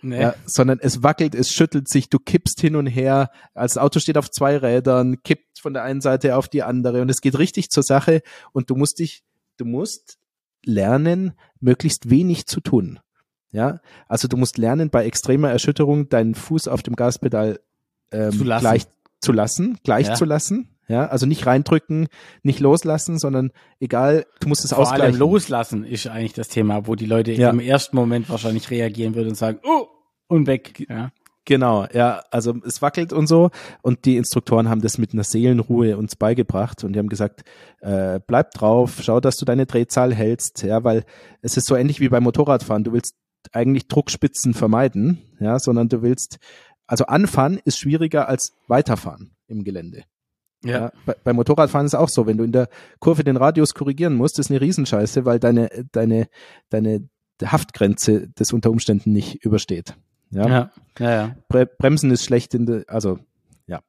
Nee. 0.00 0.20
ja, 0.20 0.34
sondern 0.46 0.78
es 0.80 1.02
wackelt, 1.02 1.34
es 1.34 1.50
schüttelt 1.50 1.88
sich, 1.88 2.08
du 2.08 2.18
kippst 2.18 2.60
hin 2.60 2.76
und 2.76 2.86
her, 2.86 3.30
als 3.54 3.74
das 3.74 3.82
Auto 3.82 3.98
steht 3.98 4.16
auf 4.16 4.30
zwei 4.30 4.56
Rädern, 4.56 5.22
kippt 5.24 5.58
von 5.58 5.72
der 5.74 5.82
einen 5.82 6.00
Seite 6.00 6.36
auf 6.36 6.48
die 6.48 6.62
andere 6.62 7.02
und 7.02 7.08
es 7.08 7.20
geht 7.20 7.36
richtig 7.38 7.70
zur 7.70 7.82
Sache 7.82 8.22
und 8.52 8.70
du 8.70 8.76
musst 8.76 9.00
dich, 9.00 9.24
du 9.56 9.64
musst 9.64 10.18
lernen, 10.64 11.32
möglichst 11.60 12.10
wenig 12.10 12.46
zu 12.46 12.60
tun. 12.60 13.00
Ja, 13.50 13.80
also 14.08 14.28
du 14.28 14.36
musst 14.36 14.58
lernen, 14.58 14.90
bei 14.90 15.06
extremer 15.06 15.50
Erschütterung 15.50 16.08
deinen 16.08 16.34
Fuß 16.34 16.68
auf 16.68 16.82
dem 16.82 16.94
Gaspedal 16.96 17.60
ähm, 18.12 18.32
Zu 18.32 18.44
lassen. 18.44 18.60
gleich 18.62 18.86
zu 19.20 19.32
lassen, 19.32 19.78
gleich 19.84 20.08
Ja. 20.08 20.14
zu 20.14 20.24
lassen. 20.24 20.68
Ja, 20.86 21.06
also 21.06 21.26
nicht 21.26 21.44
reindrücken, 21.44 22.08
nicht 22.42 22.60
loslassen, 22.60 23.18
sondern 23.18 23.50
egal, 23.78 24.24
du 24.40 24.48
musst 24.48 24.64
es 24.64 24.70
Vor 24.72 24.78
allem 24.78 24.88
ausgleichen. 24.88 25.18
loslassen 25.18 25.84
ist 25.84 26.06
eigentlich 26.06 26.32
das 26.32 26.48
Thema, 26.48 26.86
wo 26.86 26.94
die 26.94 27.04
Leute 27.04 27.32
Ja. 27.32 27.50
im 27.50 27.60
ersten 27.60 27.94
Moment 27.96 28.30
wahrscheinlich 28.30 28.70
reagieren 28.70 29.14
würden 29.14 29.28
und 29.30 29.34
sagen, 29.34 29.58
oh, 29.64 29.86
und 30.28 30.46
weg. 30.46 30.86
Ja. 30.88 31.10
Genau, 31.48 31.86
ja, 31.94 32.24
also 32.30 32.56
es 32.66 32.82
wackelt 32.82 33.10
und 33.14 33.26
so 33.26 33.48
und 33.80 34.04
die 34.04 34.18
Instruktoren 34.18 34.68
haben 34.68 34.82
das 34.82 34.98
mit 34.98 35.14
einer 35.14 35.24
Seelenruhe 35.24 35.96
uns 35.96 36.14
beigebracht 36.14 36.84
und 36.84 36.92
die 36.92 36.98
haben 36.98 37.08
gesagt, 37.08 37.42
äh, 37.80 38.20
bleib 38.26 38.50
drauf, 38.50 38.98
schau, 39.00 39.18
dass 39.18 39.38
du 39.38 39.46
deine 39.46 39.64
Drehzahl 39.64 40.14
hältst, 40.14 40.62
ja, 40.62 40.84
weil 40.84 41.06
es 41.40 41.56
ist 41.56 41.66
so 41.66 41.74
ähnlich 41.74 42.00
wie 42.00 42.10
beim 42.10 42.24
Motorradfahren, 42.24 42.84
du 42.84 42.92
willst 42.92 43.14
eigentlich 43.52 43.88
Druckspitzen 43.88 44.52
vermeiden, 44.52 45.22
ja, 45.40 45.58
sondern 45.58 45.88
du 45.88 46.02
willst, 46.02 46.36
also 46.86 47.06
anfahren 47.06 47.58
ist 47.64 47.78
schwieriger 47.78 48.28
als 48.28 48.52
weiterfahren 48.66 49.34
im 49.46 49.64
Gelände. 49.64 50.04
Ja. 50.62 50.92
bei, 51.06 51.16
beim 51.24 51.36
Motorradfahren 51.36 51.86
ist 51.86 51.94
auch 51.94 52.10
so, 52.10 52.26
wenn 52.26 52.36
du 52.36 52.44
in 52.44 52.52
der 52.52 52.68
Kurve 52.98 53.24
den 53.24 53.38
Radius 53.38 53.72
korrigieren 53.72 54.16
musst, 54.16 54.38
ist 54.38 54.50
eine 54.50 54.60
Riesenscheiße, 54.60 55.24
weil 55.24 55.40
deine, 55.40 55.70
deine, 55.92 56.28
deine 56.68 57.08
Haftgrenze 57.42 58.28
das 58.34 58.52
unter 58.52 58.70
Umständen 58.70 59.14
nicht 59.14 59.42
übersteht. 59.46 59.96
Ja. 60.30 60.48
Ja, 60.48 60.70
ja, 60.98 61.10
ja. 61.10 61.36
Bre 61.48 61.66
Bremsen 61.66 62.10
ist 62.10 62.24
schlecht 62.24 62.54
in 62.54 62.66
der, 62.66 62.84
also 62.88 63.18
ja. 63.66 63.80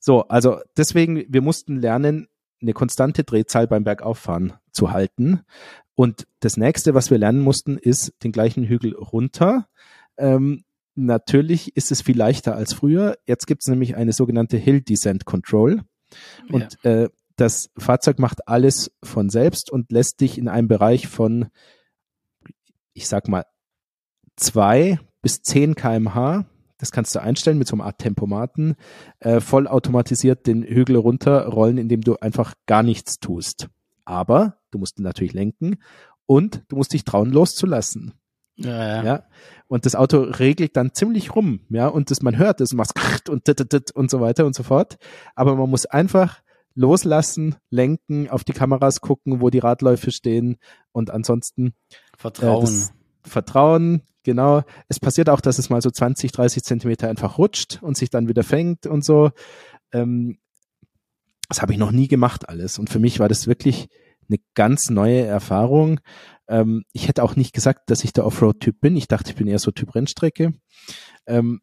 So, 0.00 0.22
also 0.28 0.60
deswegen, 0.76 1.24
wir 1.28 1.42
mussten 1.42 1.80
lernen, 1.80 2.28
eine 2.60 2.72
konstante 2.72 3.24
Drehzahl 3.24 3.66
beim 3.66 3.84
Bergauffahren 3.84 4.54
zu 4.72 4.90
halten. 4.90 5.42
Und 5.94 6.26
das 6.40 6.56
nächste, 6.56 6.94
was 6.94 7.10
wir 7.10 7.18
lernen 7.18 7.40
mussten, 7.40 7.78
ist 7.78 8.14
den 8.22 8.32
gleichen 8.32 8.64
Hügel 8.64 8.94
runter. 8.94 9.68
Ähm, 10.16 10.64
natürlich 10.94 11.76
ist 11.76 11.92
es 11.92 12.02
viel 12.02 12.16
leichter 12.16 12.54
als 12.54 12.72
früher. 12.72 13.18
Jetzt 13.26 13.46
gibt 13.46 13.62
es 13.62 13.68
nämlich 13.68 13.96
eine 13.96 14.12
sogenannte 14.12 14.56
Hill 14.56 14.80
Descent 14.80 15.24
Control. 15.24 15.82
Und 16.50 16.82
äh, 16.84 17.08
das 17.36 17.70
Fahrzeug 17.76 18.18
macht 18.18 18.48
alles 18.48 18.90
von 19.02 19.28
selbst 19.28 19.70
und 19.70 19.92
lässt 19.92 20.20
dich 20.20 20.38
in 20.38 20.48
einem 20.48 20.68
Bereich 20.68 21.06
von, 21.06 21.48
ich 22.94 23.08
sag 23.08 23.28
mal, 23.28 23.44
zwei 24.36 24.98
bis 25.26 25.42
10 25.42 25.74
kmh, 25.74 26.46
das 26.78 26.92
kannst 26.92 27.12
du 27.16 27.20
einstellen 27.20 27.58
mit 27.58 27.66
so 27.66 27.74
einer 27.74 27.86
Art 27.86 27.98
Tempomaten, 27.98 28.76
äh, 29.18 29.40
vollautomatisiert 29.40 30.46
den 30.46 30.62
Hügel 30.62 30.94
runterrollen, 30.94 31.78
indem 31.78 32.02
du 32.02 32.14
einfach 32.18 32.54
gar 32.66 32.84
nichts 32.84 33.18
tust. 33.18 33.66
Aber 34.04 34.58
du 34.70 34.78
musst 34.78 35.00
natürlich 35.00 35.32
lenken 35.32 35.78
und 36.26 36.62
du 36.68 36.76
musst 36.76 36.92
dich 36.92 37.04
trauen, 37.04 37.32
loszulassen. 37.32 38.12
ja, 38.54 38.68
ja. 38.70 39.02
Ja. 39.02 39.24
Und 39.66 39.84
das 39.84 39.96
Auto 39.96 40.20
regelt 40.20 40.76
dann 40.76 40.94
ziemlich 40.94 41.34
rum, 41.34 41.62
ja, 41.70 41.88
und 41.88 42.12
das, 42.12 42.22
man 42.22 42.38
hört 42.38 42.60
es, 42.60 42.70
und 42.70 42.76
macht 42.78 43.28
und 43.28 43.46
tit, 43.46 43.56
tit, 43.56 43.70
tit 43.70 43.90
und 43.90 44.12
so 44.12 44.20
weiter 44.20 44.46
und 44.46 44.54
so 44.54 44.62
fort. 44.62 44.96
Aber 45.34 45.56
man 45.56 45.68
muss 45.68 45.86
einfach 45.86 46.40
loslassen, 46.76 47.56
lenken, 47.68 48.30
auf 48.30 48.44
die 48.44 48.52
Kameras 48.52 49.00
gucken, 49.00 49.40
wo 49.40 49.50
die 49.50 49.58
Radläufe 49.58 50.12
stehen 50.12 50.58
und 50.92 51.10
ansonsten 51.10 51.74
Vertrauen. 52.16 52.68
äh, 52.68 53.28
Vertrauen, 53.28 54.02
genau. 54.26 54.62
Es 54.88 55.00
passiert 55.00 55.30
auch, 55.30 55.40
dass 55.40 55.58
es 55.58 55.70
mal 55.70 55.80
so 55.80 55.90
20, 55.90 56.32
30 56.32 56.62
Zentimeter 56.62 57.08
einfach 57.08 57.38
rutscht 57.38 57.82
und 57.82 57.96
sich 57.96 58.10
dann 58.10 58.28
wieder 58.28 58.42
fängt 58.42 58.86
und 58.86 59.02
so. 59.02 59.30
Ähm, 59.92 60.38
das 61.48 61.62
habe 61.62 61.72
ich 61.72 61.78
noch 61.78 61.92
nie 61.92 62.08
gemacht 62.08 62.50
alles. 62.50 62.78
Und 62.78 62.90
für 62.90 62.98
mich 62.98 63.18
war 63.18 63.28
das 63.28 63.46
wirklich 63.46 63.88
eine 64.28 64.38
ganz 64.54 64.90
neue 64.90 65.22
Erfahrung. 65.22 66.00
Ähm, 66.48 66.84
ich 66.92 67.08
hätte 67.08 67.22
auch 67.22 67.36
nicht 67.36 67.54
gesagt, 67.54 67.88
dass 67.88 68.04
ich 68.04 68.12
der 68.12 68.26
Offroad-Typ 68.26 68.80
bin. 68.80 68.96
Ich 68.96 69.08
dachte, 69.08 69.30
ich 69.30 69.36
bin 69.36 69.46
eher 69.46 69.58
so 69.58 69.70
Typ 69.70 69.94
Rennstrecke. 69.94 70.52
Ähm, 71.26 71.60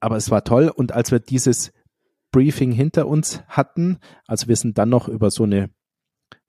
aber 0.00 0.16
es 0.16 0.30
war 0.30 0.44
toll 0.44 0.72
und 0.74 0.92
als 0.92 1.10
wir 1.12 1.20
dieses 1.20 1.72
Briefing 2.32 2.72
hinter 2.72 3.06
uns 3.06 3.42
hatten, 3.46 3.98
also 4.26 4.48
wir 4.48 4.56
sind 4.56 4.78
dann 4.78 4.88
noch 4.88 5.06
über 5.06 5.30
so 5.30 5.44
eine 5.44 5.70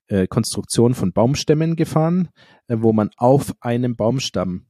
äh, 0.07 0.27
Konstruktion 0.27 0.93
von 0.93 1.13
Baumstämmen 1.13 1.75
gefahren, 1.75 2.29
äh, 2.67 2.77
wo 2.79 2.93
man 2.93 3.09
auf 3.17 3.53
einem 3.59 3.95
Baumstamm, 3.95 4.65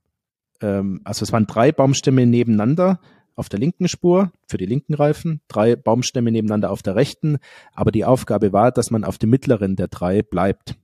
ähm, 0.63 1.01
also 1.03 1.23
es 1.23 1.31
waren 1.31 1.45
drei 1.45 1.71
Baumstämme 1.71 2.25
nebeneinander 2.25 2.99
auf 3.35 3.49
der 3.49 3.59
linken 3.59 3.87
Spur 3.87 4.31
für 4.47 4.57
die 4.57 4.65
linken 4.65 4.93
Reifen, 4.93 5.41
drei 5.47 5.75
Baumstämme 5.75 6.31
nebeneinander 6.31 6.71
auf 6.71 6.81
der 6.81 6.95
rechten, 6.95 7.37
aber 7.73 7.91
die 7.91 8.05
Aufgabe 8.05 8.53
war, 8.53 8.71
dass 8.71 8.91
man 8.91 9.03
auf 9.03 9.17
dem 9.17 9.29
mittleren 9.29 9.75
der 9.75 9.87
drei 9.87 10.21
bleibt. 10.21 10.75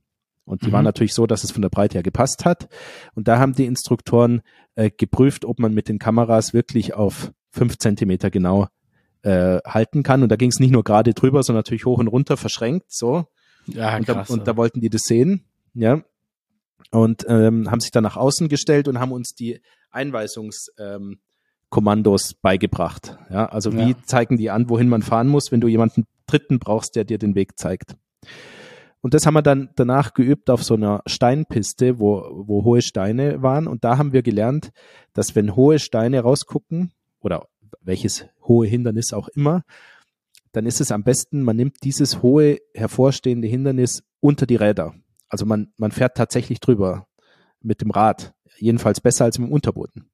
Und 0.45 0.63
die 0.63 0.67
mhm. 0.67 0.73
war 0.73 0.81
natürlich 0.81 1.13
so, 1.13 1.27
dass 1.27 1.43
es 1.43 1.51
von 1.51 1.61
der 1.61 1.69
Breite 1.69 1.93
her 1.93 2.03
gepasst 2.03 2.43
hat. 2.43 2.69
Und 3.13 3.27
da 3.27 3.37
haben 3.37 3.53
die 3.53 3.65
Instruktoren 3.65 4.41
äh, 4.73 4.89
geprüft, 4.89 5.45
ob 5.45 5.59
man 5.59 5.75
mit 5.75 5.87
den 5.87 5.99
Kameras 5.99 6.53
wirklich 6.55 6.95
auf 6.95 7.31
fünf 7.51 7.77
Zentimeter 7.77 8.31
genau 8.31 8.67
äh, 9.21 9.59
halten 9.63 10.01
kann. 10.01 10.23
Und 10.23 10.29
da 10.29 10.37
ging 10.37 10.49
es 10.49 10.59
nicht 10.59 10.71
nur 10.71 10.83
gerade 10.83 11.13
drüber, 11.13 11.43
sondern 11.43 11.59
natürlich 11.59 11.85
hoch 11.85 11.99
und 11.99 12.07
runter 12.07 12.35
verschränkt, 12.35 12.91
so. 12.91 13.27
Ja, 13.67 13.95
und, 13.95 14.05
krass, 14.05 14.27
da, 14.27 14.33
und 14.33 14.47
da 14.47 14.57
wollten 14.57 14.81
die 14.81 14.89
das 14.89 15.03
sehen, 15.03 15.45
ja. 15.75 16.01
Und 16.91 17.25
ähm, 17.27 17.69
haben 17.69 17.79
sich 17.79 17.91
dann 17.91 18.03
nach 18.03 18.17
außen 18.17 18.49
gestellt 18.49 18.87
und 18.87 18.99
haben 18.99 19.11
uns 19.11 19.35
die 19.35 19.61
Einweisungskommandos 19.91 22.31
ähm, 22.31 22.37
beigebracht. 22.41 23.17
Ja, 23.29 23.45
also 23.45 23.73
wie 23.73 23.91
ja. 23.91 23.97
zeigen 24.05 24.37
die 24.37 24.49
an, 24.49 24.69
wohin 24.69 24.89
man 24.89 25.03
fahren 25.03 25.27
muss, 25.27 25.51
wenn 25.51 25.61
du 25.61 25.67
jemanden 25.67 26.05
Dritten 26.25 26.59
brauchst, 26.59 26.95
der 26.95 27.05
dir 27.05 27.17
den 27.17 27.35
Weg 27.35 27.57
zeigt. 27.57 27.95
Und 29.01 29.13
das 29.13 29.25
haben 29.25 29.33
wir 29.33 29.41
dann 29.41 29.69
danach 29.75 30.13
geübt 30.13 30.49
auf 30.49 30.63
so 30.63 30.73
einer 30.73 31.01
Steinpiste, 31.05 31.99
wo, 31.99 32.43
wo 32.47 32.65
hohe 32.65 32.81
Steine 32.81 33.41
waren. 33.41 33.67
Und 33.67 33.83
da 33.83 33.97
haben 33.97 34.11
wir 34.11 34.23
gelernt, 34.23 34.71
dass 35.13 35.35
wenn 35.35 35.55
hohe 35.55 35.79
Steine 35.79 36.21
rausgucken 36.21 36.91
oder 37.21 37.47
welches 37.81 38.25
hohe 38.43 38.67
Hindernis 38.67 39.13
auch 39.13 39.29
immer, 39.29 39.63
dann 40.51 40.65
ist 40.65 40.81
es 40.81 40.91
am 40.91 41.03
besten, 41.03 41.43
man 41.43 41.55
nimmt 41.55 41.77
dieses 41.83 42.21
hohe 42.21 42.57
hervorstehende 42.73 43.47
Hindernis 43.47 44.03
unter 44.19 44.45
die 44.45 44.55
Räder. 44.55 44.95
Also 45.29 45.45
man, 45.45 45.71
man 45.77 45.91
fährt 45.91 46.17
tatsächlich 46.17 46.59
drüber 46.59 47.07
mit 47.61 47.81
dem 47.81 47.91
Rad. 47.91 48.33
Jedenfalls 48.57 48.99
besser 48.99 49.25
als 49.25 49.39
mit 49.39 49.49
dem 49.49 49.53
Unterboden. 49.53 50.09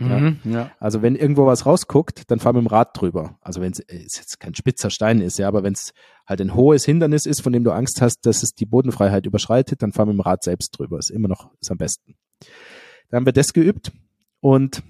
Mhm, 0.00 0.38
ja. 0.44 0.50
ja. 0.50 0.70
Also 0.78 1.02
wenn 1.02 1.14
irgendwo 1.14 1.46
was 1.46 1.66
rausguckt, 1.66 2.30
dann 2.30 2.40
fahr 2.40 2.54
mit 2.54 2.62
dem 2.62 2.68
Rad 2.68 2.98
drüber. 2.98 3.38
Also 3.42 3.60
wenn 3.60 3.72
äh, 3.72 4.04
es 4.04 4.16
jetzt 4.16 4.40
kein 4.40 4.54
spitzer 4.54 4.90
Stein 4.90 5.20
ist, 5.20 5.38
ja, 5.38 5.46
aber 5.46 5.62
wenn 5.62 5.74
es 5.74 5.92
halt 6.26 6.40
ein 6.40 6.54
hohes 6.54 6.84
Hindernis 6.84 7.26
ist, 7.26 7.42
von 7.42 7.52
dem 7.52 7.64
du 7.64 7.72
Angst 7.72 8.00
hast, 8.00 8.24
dass 8.24 8.42
es 8.42 8.54
die 8.54 8.66
Bodenfreiheit 8.66 9.26
überschreitet, 9.26 9.82
dann 9.82 9.92
fahr 9.92 10.06
mit 10.06 10.14
dem 10.14 10.20
Rad 10.20 10.42
selbst 10.42 10.78
drüber. 10.78 10.98
Ist 10.98 11.10
immer 11.10 11.28
noch, 11.28 11.50
ist 11.60 11.70
am 11.70 11.78
besten. 11.78 12.16
Da 13.10 13.16
haben 13.16 13.26
wir 13.26 13.32
das 13.32 13.52
geübt 13.52 13.92
und 14.40 14.82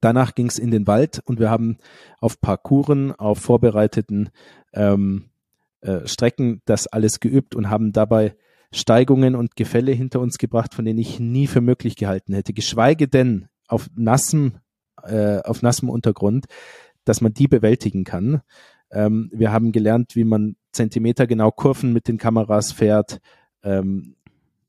danach 0.00 0.34
ging 0.34 0.46
es 0.46 0.58
in 0.58 0.70
den 0.70 0.86
Wald 0.86 1.20
und 1.24 1.40
wir 1.40 1.50
haben 1.50 1.78
auf 2.20 2.40
Parcouren, 2.40 3.12
auf 3.12 3.38
vorbereiteten 3.38 4.30
ähm, 4.74 5.30
äh, 5.80 6.06
Strecken 6.06 6.60
das 6.66 6.86
alles 6.86 7.20
geübt 7.20 7.54
und 7.54 7.70
haben 7.70 7.92
dabei 7.92 8.36
Steigungen 8.72 9.34
und 9.34 9.56
Gefälle 9.56 9.92
hinter 9.92 10.20
uns 10.20 10.38
gebracht, 10.38 10.74
von 10.74 10.84
denen 10.84 10.98
ich 10.98 11.18
nie 11.18 11.46
für 11.46 11.60
möglich 11.60 11.96
gehalten 11.96 12.34
hätte. 12.34 12.52
Geschweige 12.52 13.08
denn 13.08 13.48
auf 13.66 13.88
nassem, 13.96 14.58
äh, 15.02 15.40
auf 15.40 15.62
nassem 15.62 15.88
Untergrund, 15.88 16.46
dass 17.04 17.20
man 17.20 17.34
die 17.34 17.48
bewältigen 17.48 18.04
kann. 18.04 18.42
Ähm, 18.90 19.30
wir 19.32 19.52
haben 19.52 19.72
gelernt, 19.72 20.16
wie 20.16 20.24
man 20.24 20.56
Zentimeter 20.72 21.26
genau 21.26 21.50
Kurven 21.50 21.92
mit 21.92 22.08
den 22.08 22.18
Kameras 22.18 22.72
fährt. 22.72 23.20
Ähm, 23.62 24.14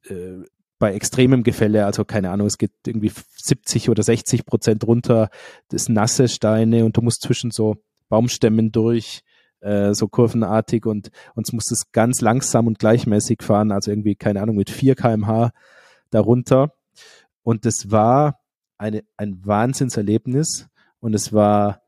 äh, 0.08 0.44
bei 0.80 0.96
extremem 0.96 1.44
Gefälle, 1.44 1.86
also 1.86 2.04
keine 2.06 2.32
Ahnung, 2.32 2.48
es 2.48 2.58
geht 2.58 2.72
irgendwie 2.88 3.12
70 3.36 3.90
oder 3.90 4.02
60 4.02 4.48
Prozent 4.48 4.86
runter, 4.86 5.30
das 5.70 5.90
nasse 5.90 6.28
Steine 6.28 6.86
und 6.86 6.98
du 6.98 7.02
musst 7.02 7.22
zwischen 7.22 7.52
so 7.52 7.78
Baumstämmen 8.10 8.72
durch, 8.72 9.22
äh, 9.62 9.94
so 9.94 10.08
kurvenartig 10.08 10.86
und 10.86 11.12
uns 11.36 11.54
muss 11.54 11.72
es 11.72 11.92
ganz 11.92 12.22
langsam 12.22 12.68
und 12.68 12.80
gleichmäßig 12.80 13.42
fahren, 13.42 13.72
also 13.72 13.92
irgendwie, 13.92 14.16
keine 14.16 14.42
Ahnung, 14.42 14.56
mit 14.56 14.70
4 14.70 14.96
kmh 14.96 15.52
darunter. 16.10 16.74
Und 17.44 17.66
das 17.66 17.90
war 17.92 18.40
eine, 18.78 19.04
ein 19.18 19.46
Wahnsinnserlebnis 19.46 20.68
und 21.00 21.14
es 21.14 21.34
war, 21.34 21.82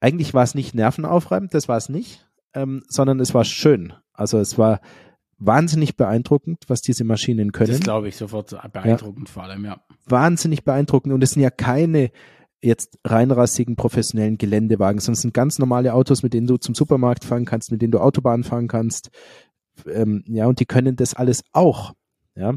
eigentlich 0.00 0.34
war 0.34 0.42
es 0.42 0.54
nicht 0.54 0.74
nervenaufreibend, 0.74 1.54
das 1.54 1.68
war 1.68 1.76
es 1.76 1.88
nicht, 1.88 2.26
ähm, 2.54 2.82
sondern 2.88 3.20
es 3.20 3.34
war 3.34 3.44
schön. 3.44 3.92
Also 4.12 4.38
es 4.38 4.58
war 4.58 4.80
wahnsinnig 5.38 5.96
beeindruckend, 5.96 6.64
was 6.68 6.82
diese 6.82 7.04
Maschinen 7.04 7.52
können. 7.52 7.70
Das 7.70 7.80
glaube 7.80 8.08
ich 8.08 8.16
sofort 8.16 8.50
beeindruckend 8.72 9.28
ja. 9.28 9.32
vor 9.32 9.42
allem, 9.44 9.64
ja. 9.64 9.80
Wahnsinnig 10.06 10.64
beeindruckend 10.64 11.14
und 11.14 11.22
es 11.22 11.30
sind 11.30 11.42
ja 11.42 11.50
keine 11.50 12.10
jetzt 12.62 12.98
reinrassigen 13.04 13.76
professionellen 13.76 14.38
Geländewagen, 14.38 15.00
sondern 15.00 15.14
es 15.14 15.22
sind 15.22 15.34
ganz 15.34 15.58
normale 15.58 15.94
Autos, 15.94 16.22
mit 16.22 16.34
denen 16.34 16.46
du 16.46 16.56
zum 16.58 16.74
Supermarkt 16.74 17.24
fahren 17.24 17.44
kannst, 17.44 17.72
mit 17.72 17.80
denen 17.80 17.92
du 17.92 18.00
Autobahn 18.00 18.44
fahren 18.44 18.68
kannst. 18.68 19.10
Ähm, 19.86 20.24
ja, 20.26 20.46
und 20.46 20.60
die 20.60 20.66
können 20.66 20.96
das 20.96 21.14
alles 21.14 21.42
auch. 21.52 21.94
Ja. 22.34 22.54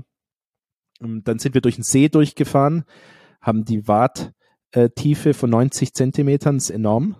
Und 1.00 1.28
dann 1.28 1.40
sind 1.40 1.54
wir 1.54 1.62
durch 1.62 1.76
den 1.76 1.84
See 1.84 2.10
durchgefahren 2.10 2.86
haben 3.44 3.66
die 3.66 3.88
Warttiefe 3.88 5.34
von 5.36 5.50
90 5.52 5.94
Zentimetern, 5.94 6.58
ist 6.58 6.72
enorm. 6.72 7.18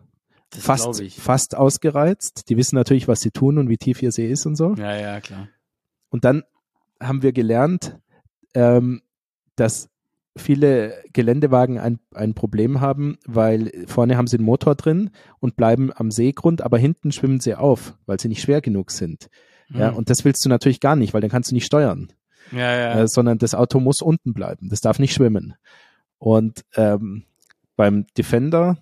Das 0.50 0.64
fast, 0.64 1.04
fast 1.20 1.56
ausgereizt. 1.56 2.50
Die 2.50 2.58
wissen 2.58 2.76
natürlich, 2.76 3.08
was 3.08 3.20
sie 3.20 3.32
tun 3.32 3.58
und 3.58 3.70
wie 3.70 3.78
tief 3.78 4.02
ihr 4.02 4.12
See 4.12 4.32
ist 4.32 4.46
und 4.46 4.56
so. 4.56 4.74
Ja, 4.76 4.96
ja, 4.96 5.20
klar. 5.20 5.50
Und 6.10 6.26
dann 6.26 6.44
haben 7.00 7.24
wir 7.24 7.34
gelernt, 7.34 8.00
ähm, 8.54 9.02
dass 9.56 9.90
viele 10.36 10.96
Geländewagen 11.14 11.78
ein, 11.78 12.00
ein 12.14 12.34
Problem 12.34 12.82
haben, 12.82 13.18
weil 13.26 13.72
vorne 13.86 14.18
haben 14.18 14.28
sie 14.28 14.38
einen 14.38 14.46
Motor 14.46 14.76
drin 14.76 15.12
und 15.40 15.56
bleiben 15.56 15.92
am 15.94 16.12
Seegrund, 16.12 16.62
aber 16.62 16.78
hinten 16.78 17.12
schwimmen 17.12 17.40
sie 17.40 17.56
auf, 17.56 17.96
weil 18.06 18.20
sie 18.20 18.30
nicht 18.30 18.42
schwer 18.42 18.62
genug 18.62 18.92
sind. 18.92 19.30
Mhm. 19.70 19.80
Ja, 19.80 19.90
und 19.90 20.10
das 20.10 20.26
willst 20.26 20.44
du 20.44 20.50
natürlich 20.50 20.80
gar 20.80 20.96
nicht, 20.96 21.14
weil 21.14 21.22
dann 21.22 21.30
kannst 21.30 21.52
du 21.52 21.56
nicht 21.56 21.66
steuern. 21.66 22.12
Ja, 22.52 22.76
ja. 22.76 23.00
Äh, 23.02 23.08
sondern 23.08 23.38
das 23.38 23.56
Auto 23.56 23.80
muss 23.80 24.02
unten 24.02 24.34
bleiben. 24.34 24.70
Das 24.70 24.82
darf 24.82 25.00
nicht 25.00 25.14
schwimmen. 25.14 25.56
Und 26.18 26.64
ähm, 26.76 27.24
beim 27.76 28.06
Defender, 28.18 28.78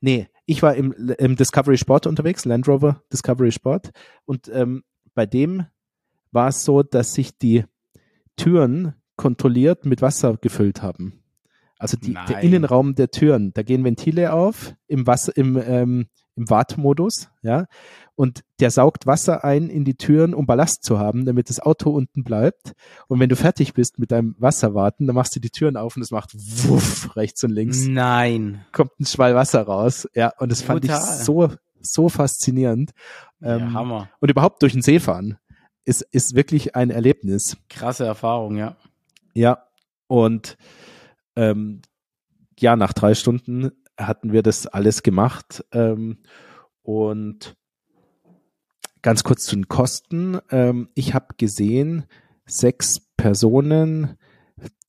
nee, 0.00 0.28
ich 0.46 0.62
war 0.62 0.74
im, 0.74 0.92
im 0.92 1.36
Discovery 1.36 1.78
Sport 1.78 2.06
unterwegs, 2.06 2.44
Land 2.44 2.68
Rover 2.68 3.02
Discovery 3.12 3.52
Sport. 3.52 3.90
Und 4.24 4.48
ähm, 4.52 4.84
bei 5.14 5.26
dem 5.26 5.66
war 6.30 6.48
es 6.48 6.64
so, 6.64 6.82
dass 6.82 7.12
sich 7.12 7.36
die 7.38 7.64
Türen 8.36 8.94
kontrolliert 9.16 9.86
mit 9.86 10.02
Wasser 10.02 10.36
gefüllt 10.36 10.82
haben. 10.82 11.22
Also 11.78 11.96
die, 11.98 12.14
der 12.28 12.40
Innenraum 12.40 12.94
der 12.94 13.10
Türen, 13.10 13.52
da 13.52 13.62
gehen 13.62 13.84
Ventile 13.84 14.32
auf 14.32 14.74
im 14.86 15.06
Wasser, 15.06 15.36
im, 15.36 15.60
ähm, 15.62 16.06
im 16.34 16.48
Wartmodus, 16.48 17.28
ja 17.42 17.66
und 18.16 18.44
der 18.60 18.70
saugt 18.70 19.06
Wasser 19.06 19.44
ein 19.44 19.68
in 19.68 19.84
die 19.84 19.94
Türen, 19.94 20.34
um 20.34 20.46
Ballast 20.46 20.82
zu 20.82 20.98
haben, 20.98 21.26
damit 21.26 21.50
das 21.50 21.60
Auto 21.60 21.90
unten 21.90 22.24
bleibt. 22.24 22.72
Und 23.08 23.20
wenn 23.20 23.28
du 23.28 23.36
fertig 23.36 23.74
bist 23.74 23.98
mit 23.98 24.10
deinem 24.10 24.34
Wasserwarten, 24.38 25.06
dann 25.06 25.14
machst 25.14 25.36
du 25.36 25.40
die 25.40 25.50
Türen 25.50 25.76
auf 25.76 25.96
und 25.96 26.02
es 26.02 26.10
macht 26.10 26.34
wuff 26.34 27.14
rechts 27.14 27.44
und 27.44 27.50
links. 27.50 27.86
Nein. 27.86 28.64
Kommt 28.72 28.98
ein 28.98 29.04
Schwall 29.04 29.34
Wasser 29.34 29.62
raus. 29.62 30.08
Ja, 30.14 30.32
und 30.38 30.50
das 30.50 30.62
fand 30.62 30.84
ich 30.86 30.92
so, 30.92 31.50
so 31.80 32.08
faszinierend. 32.08 32.92
Ja, 33.40 33.56
ähm, 33.56 33.74
Hammer. 33.74 34.08
Und 34.18 34.30
überhaupt 34.30 34.62
durch 34.62 34.72
den 34.72 34.82
See 34.82 34.98
fahren 34.98 35.36
ist, 35.84 36.00
ist 36.10 36.34
wirklich 36.34 36.74
ein 36.74 36.90
Erlebnis. 36.90 37.58
Krasse 37.68 38.06
Erfahrung, 38.06 38.56
ja. 38.56 38.76
Ja, 39.36 39.68
und 40.06 40.56
ähm, 41.36 41.82
ja, 42.58 42.76
nach 42.76 42.92
drei 42.92 43.14
Stunden 43.14 43.70
hatten 43.98 44.32
wir 44.32 44.42
das 44.42 44.66
alles 44.66 45.02
gemacht. 45.02 45.64
Ähm, 45.72 46.18
und 46.82 47.56
Ganz 49.06 49.22
kurz 49.22 49.44
zu 49.44 49.54
den 49.54 49.68
Kosten. 49.68 50.40
Ähm, 50.50 50.88
ich 50.96 51.14
habe 51.14 51.36
gesehen, 51.36 52.06
sechs 52.44 52.98
Personen, 53.16 54.16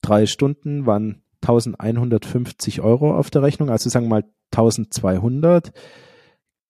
drei 0.00 0.26
Stunden 0.26 0.86
waren 0.86 1.22
1150 1.42 2.80
Euro 2.80 3.16
auf 3.16 3.30
der 3.30 3.44
Rechnung, 3.44 3.70
also 3.70 3.88
sagen 3.88 4.06
wir 4.06 4.22
mal 4.22 4.24
1200. 4.50 5.70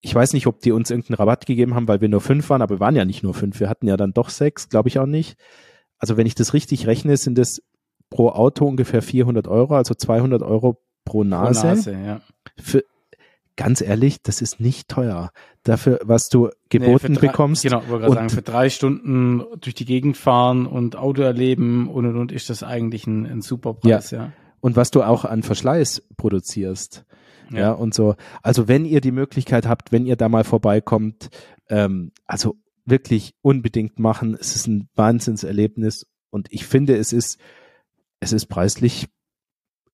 Ich 0.03 0.15
weiß 0.15 0.35
nicht, 0.35 0.47
ob 0.47 0.61
die 0.61 0.73
uns 0.73 0.91
irgendeinen 0.91 1.17
Rabatt 1.17 1.47
gegeben 1.47 1.75
haben, 1.75 1.89
weil 1.89 2.03
wir 2.03 2.11
nur 2.11 2.21
fünf 2.21 2.51
waren, 2.51 2.61
aber 2.61 2.77
wir 2.77 2.81
waren 2.81 2.97
ja 2.97 3.07
nicht 3.07 3.23
nur 3.23 3.33
fünf, 3.33 3.61
wir 3.61 3.71
hatten 3.71 3.89
ja 3.89 3.97
dann 3.97 4.13
doch 4.13 4.29
sechs, 4.29 4.69
glaube 4.69 4.91
ich 4.91 4.99
auch 4.99 5.07
nicht. 5.07 5.39
Also 5.97 6.19
wenn 6.19 6.27
ich 6.27 6.35
das 6.35 6.53
richtig 6.53 6.87
rechne, 6.87 7.17
sind 7.17 7.39
es 7.39 7.63
pro 8.11 8.31
Auto 8.31 8.67
ungefähr 8.67 9.03
400 9.03 9.49
Euro, 9.49 9.77
also 9.77 9.95
200 9.95 10.43
Euro 10.43 10.81
pro 11.05 11.25
Nase. 11.25 11.61
Pro 11.61 11.69
Nase 11.69 11.93
ja. 11.93 12.21
Für, 12.57 12.85
ganz 13.57 13.81
ehrlich, 13.81 14.23
das 14.23 14.41
ist 14.41 14.61
nicht 14.61 14.89
teuer. 14.89 15.31
Dafür, 15.65 16.01
was 16.05 16.29
du 16.29 16.51
geboten 16.69 17.13
nee, 17.13 17.19
drei, 17.19 17.27
bekommst. 17.29 17.63
Genau, 17.63 17.83
wollte 17.89 18.07
gerade 18.07 18.15
sagen, 18.15 18.31
für 18.31 18.43
drei 18.43 18.71
Stunden 18.71 19.45
durch 19.61 19.75
die 19.75 19.85
Gegend 19.85 20.17
fahren 20.17 20.67
und 20.67 20.97
Auto 20.97 21.23
erleben 21.23 21.89
und 21.89 22.07
und 22.07 22.17
und 22.17 22.33
ist 22.33 22.51
das 22.51 22.63
eigentlich 22.63 23.07
ein, 23.07 23.27
ein 23.27 23.43
super 23.43 23.75
Preis, 23.75 24.11
ja. 24.11 24.19
ja. 24.19 24.33
Und 24.61 24.77
was 24.77 24.91
du 24.91 25.03
auch 25.03 25.25
an 25.25 25.43
Verschleiß 25.43 26.03
produzierst. 26.17 27.05
Ja. 27.51 27.59
ja. 27.59 27.73
und 27.73 27.95
so. 27.95 28.15
Also 28.43 28.69
wenn 28.69 28.85
ihr 28.85 29.01
die 29.01 29.13
Möglichkeit 29.13 29.67
habt, 29.67 29.93
wenn 29.93 30.05
ihr 30.05 30.17
da 30.17 30.29
mal 30.29 30.45
vorbeikommt, 30.45 31.31
ähm, 31.71 32.13
also 32.27 32.57
wirklich 32.89 33.35
unbedingt 33.43 33.99
machen. 33.99 34.37
Es 34.39 34.57
ist 34.57 34.67
ein 34.67 34.89
Wahnsinnserlebnis 34.95 36.07
und 36.31 36.49
ich 36.51 36.67
finde, 36.67 36.97
es 36.97 37.13
ist, 37.13 37.39
es 38.21 38.33
ist 38.33 38.47
preislich 38.47 39.09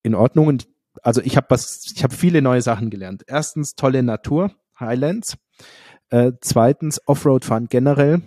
in 0.02 0.14
Ordnung 0.14 0.46
und 0.46 0.68
also 1.02 1.20
ich 1.22 1.36
habe 1.36 1.46
was, 1.50 1.92
ich 1.94 2.04
habe 2.04 2.14
viele 2.14 2.40
neue 2.40 2.62
Sachen 2.62 2.90
gelernt. 2.90 3.24
Erstens 3.26 3.74
tolle 3.74 4.02
Natur, 4.02 4.52
Highlands. 4.78 5.36
Äh, 6.10 6.32
zweitens 6.40 7.00
Offroad 7.06 7.44
fahren 7.44 7.66
generell. 7.68 8.22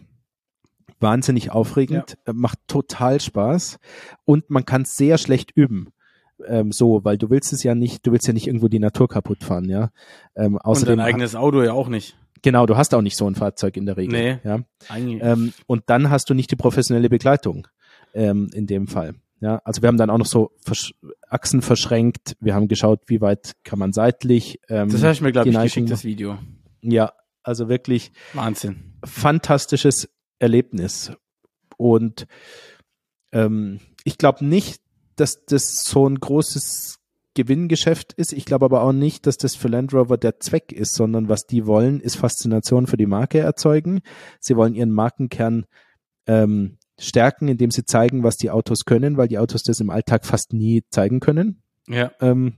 Wahnsinnig 1.00 1.52
aufregend, 1.52 2.18
ja. 2.26 2.34
macht 2.34 2.60
total 2.68 3.22
Spaß 3.22 3.78
und 4.26 4.50
man 4.50 4.66
kann 4.66 4.84
sehr 4.84 5.20
schlecht 5.20 5.52
üben 5.52 5.94
ähm, 6.46 6.72
so, 6.72 7.04
weil 7.04 7.18
du 7.18 7.30
willst 7.30 7.54
es 7.54 7.64
ja 7.64 7.76
nicht, 7.76 8.06
du 8.06 8.12
willst 8.12 8.28
ja 8.28 8.34
nicht 8.34 8.48
irgendwo 8.48 8.68
die 8.68 8.80
Natur 8.80 9.08
kaputt 9.08 9.44
fahren, 9.44 9.70
ja. 9.70 9.90
Ähm, 10.36 10.58
außerdem 10.58 10.94
und 10.94 10.98
dein 11.00 11.08
eigenes 11.08 11.36
Auto 11.36 11.62
ja 11.64 11.74
auch 11.74 11.90
nicht. 11.90 12.16
Genau, 12.42 12.66
du 12.66 12.78
hast 12.78 12.94
auch 12.94 13.02
nicht 13.02 13.18
so 13.18 13.28
ein 13.28 13.36
Fahrzeug 13.36 13.78
in 13.78 13.86
der 13.86 13.98
Regel. 13.98 14.20
Nee, 14.20 14.40
ja. 14.44 14.60
eigentlich. 14.90 15.22
Ähm, 15.24 15.54
und 15.66 15.84
dann 15.88 16.10
hast 16.10 16.30
du 16.30 16.34
nicht 16.34 16.52
die 16.52 16.56
professionelle 16.56 17.10
Begleitung 17.10 17.68
ähm, 18.14 18.50
in 18.54 18.68
dem 18.68 18.88
Fall. 18.88 19.16
Ja, 19.40 19.62
also 19.64 19.82
wir 19.82 19.88
haben 19.88 19.98
dann 19.98 20.10
auch 20.10 20.18
noch 20.18 20.26
so 20.26 20.52
Versch 20.58 20.94
Achsen 21.30 21.62
verschränkt. 21.62 22.36
Wir 22.40 22.56
haben 22.56 22.68
geschaut, 22.68 23.02
wie 23.08 23.22
weit 23.22 23.54
kann 23.64 23.80
man 23.80 23.94
seitlich. 23.94 24.60
Ähm, 24.70 24.90
das 24.90 25.04
habe 25.04 25.14
ich 25.14 25.22
mir, 25.22 25.32
glaube 25.32 25.50
ich, 25.50 25.58
geschickt, 25.58 25.92
das 25.92 26.04
Video. 26.04 26.38
Ja, 26.82 27.14
also 27.44 27.70
wirklich 27.70 28.12
Wahnsinn. 28.34 28.94
Fantastisches 29.04 30.10
Erlebnis. 30.40 31.12
Und 31.78 32.28
ähm, 33.32 33.80
ich 34.04 34.18
glaube 34.18 34.46
nicht, 34.46 34.82
dass 35.16 35.46
das 35.46 35.84
so 35.84 36.08
ein 36.08 36.20
großes 36.20 37.00
Gewinngeschäft 37.34 38.14
ist. 38.14 38.34
Ich 38.34 38.46
glaube 38.46 38.66
aber 38.66 38.82
auch 38.82 38.94
nicht, 38.94 39.28
dass 39.28 39.38
das 39.38 39.56
für 39.56 39.68
Land 39.68 39.94
Rover 39.94 40.18
der 40.18 40.40
Zweck 40.40 40.72
ist, 40.72 40.96
sondern 40.96 41.30
was 41.30 41.46
die 41.46 41.68
wollen, 41.68 42.00
ist 42.00 42.16
Faszination 42.16 42.88
für 42.88 42.98
die 42.98 43.06
Marke 43.06 43.40
erzeugen. 43.40 44.02
Sie 44.40 44.56
wollen 44.56 44.74
ihren 44.74 44.92
Markenkern 44.92 45.66
ähm, 46.26 46.78
stärken, 47.00 47.48
indem 47.48 47.72
sie 47.72 47.86
zeigen, 47.86 48.24
was 48.24 48.38
die 48.38 48.50
Autos 48.50 48.86
können, 48.86 49.18
weil 49.18 49.28
die 49.28 49.38
Autos 49.38 49.64
das 49.64 49.80
im 49.80 49.90
Alltag 49.90 50.26
fast 50.26 50.54
nie 50.54 50.84
zeigen 50.90 51.20
können. 51.20 51.62
Ja. 51.88 52.12
Ähm, 52.20 52.58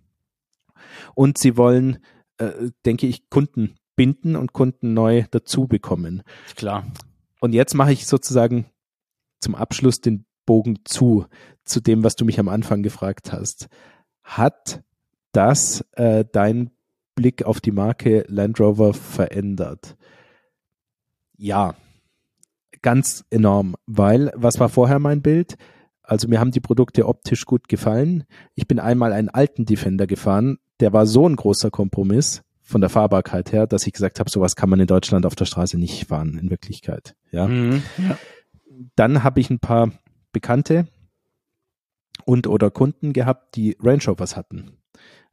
und 1.14 1.38
sie 1.38 1.58
wollen, 1.58 2.00
äh, 2.38 2.72
denke 2.86 3.08
ich, 3.08 3.30
Kunden 3.30 3.76
binden 3.96 4.36
und 4.36 4.54
Kunden 4.54 4.94
neu 4.94 5.26
dazu 5.32 5.68
bekommen. 5.68 6.24
Klar. 6.56 6.86
Und 7.42 7.54
jetzt 7.54 7.74
mache 7.74 7.92
ich 7.92 8.08
sozusagen 8.08 8.66
zum 9.42 9.56
Abschluss 9.56 10.00
den 10.00 10.26
Bogen 10.46 10.80
zu, 10.86 11.26
zu 11.64 11.82
dem, 11.82 12.04
was 12.04 12.16
du 12.16 12.26
mich 12.26 12.40
am 12.40 12.48
Anfang 12.48 12.82
gefragt 12.82 13.32
hast. 13.32 13.68
Hat 14.24 14.84
das 15.32 15.86
äh, 15.92 16.26
dein 16.32 16.72
Blick 17.16 17.44
auf 17.44 17.60
die 17.60 17.72
Marke 17.72 18.26
Land 18.28 18.60
Rover 18.60 18.94
verändert? 18.94 19.98
Ja, 21.38 21.76
ganz 22.82 23.26
enorm, 23.30 23.76
weil 23.86 24.32
was 24.36 24.60
war 24.60 24.70
vorher 24.70 25.00
mein 25.00 25.22
Bild? 25.22 25.56
Also 26.02 26.28
mir 26.28 26.40
haben 26.40 26.52
die 26.52 26.60
Produkte 26.60 27.08
optisch 27.08 27.46
gut 27.46 27.68
gefallen. 27.68 28.24
Ich 28.56 28.68
bin 28.68 28.80
einmal 28.80 29.14
einen 29.14 29.30
alten 29.30 29.66
Defender 29.66 30.08
gefahren, 30.08 30.58
der 30.80 30.94
war 30.94 31.06
so 31.06 31.28
ein 31.28 31.36
großer 31.36 31.70
Kompromiss 31.70 32.42
von 32.62 32.82
der 32.82 32.90
Fahrbarkeit 32.90 33.52
her, 33.52 33.68
dass 33.68 33.88
ich 33.88 33.94
gesagt 33.94 34.20
habe, 34.20 34.30
sowas 34.30 34.56
kann 34.56 34.70
man 34.70 34.80
in 34.80 34.88
Deutschland 34.88 35.26
auf 35.26 35.36
der 35.36 35.46
Straße 35.46 35.78
nicht 35.78 36.08
fahren 36.08 36.38
in 36.40 36.50
Wirklichkeit. 36.50 37.16
Ja. 37.32 37.48
Mhm, 37.48 37.82
ja. 37.98 38.18
Dann 38.96 39.24
habe 39.24 39.40
ich 39.40 39.50
ein 39.50 39.60
paar 39.60 39.92
Bekannte 40.32 40.88
und 42.26 42.48
oder 42.48 42.70
Kunden 42.70 43.12
gehabt, 43.14 43.56
die 43.56 43.76
Range 43.82 44.04
Rovers 44.08 44.36
hatten. 44.36 44.78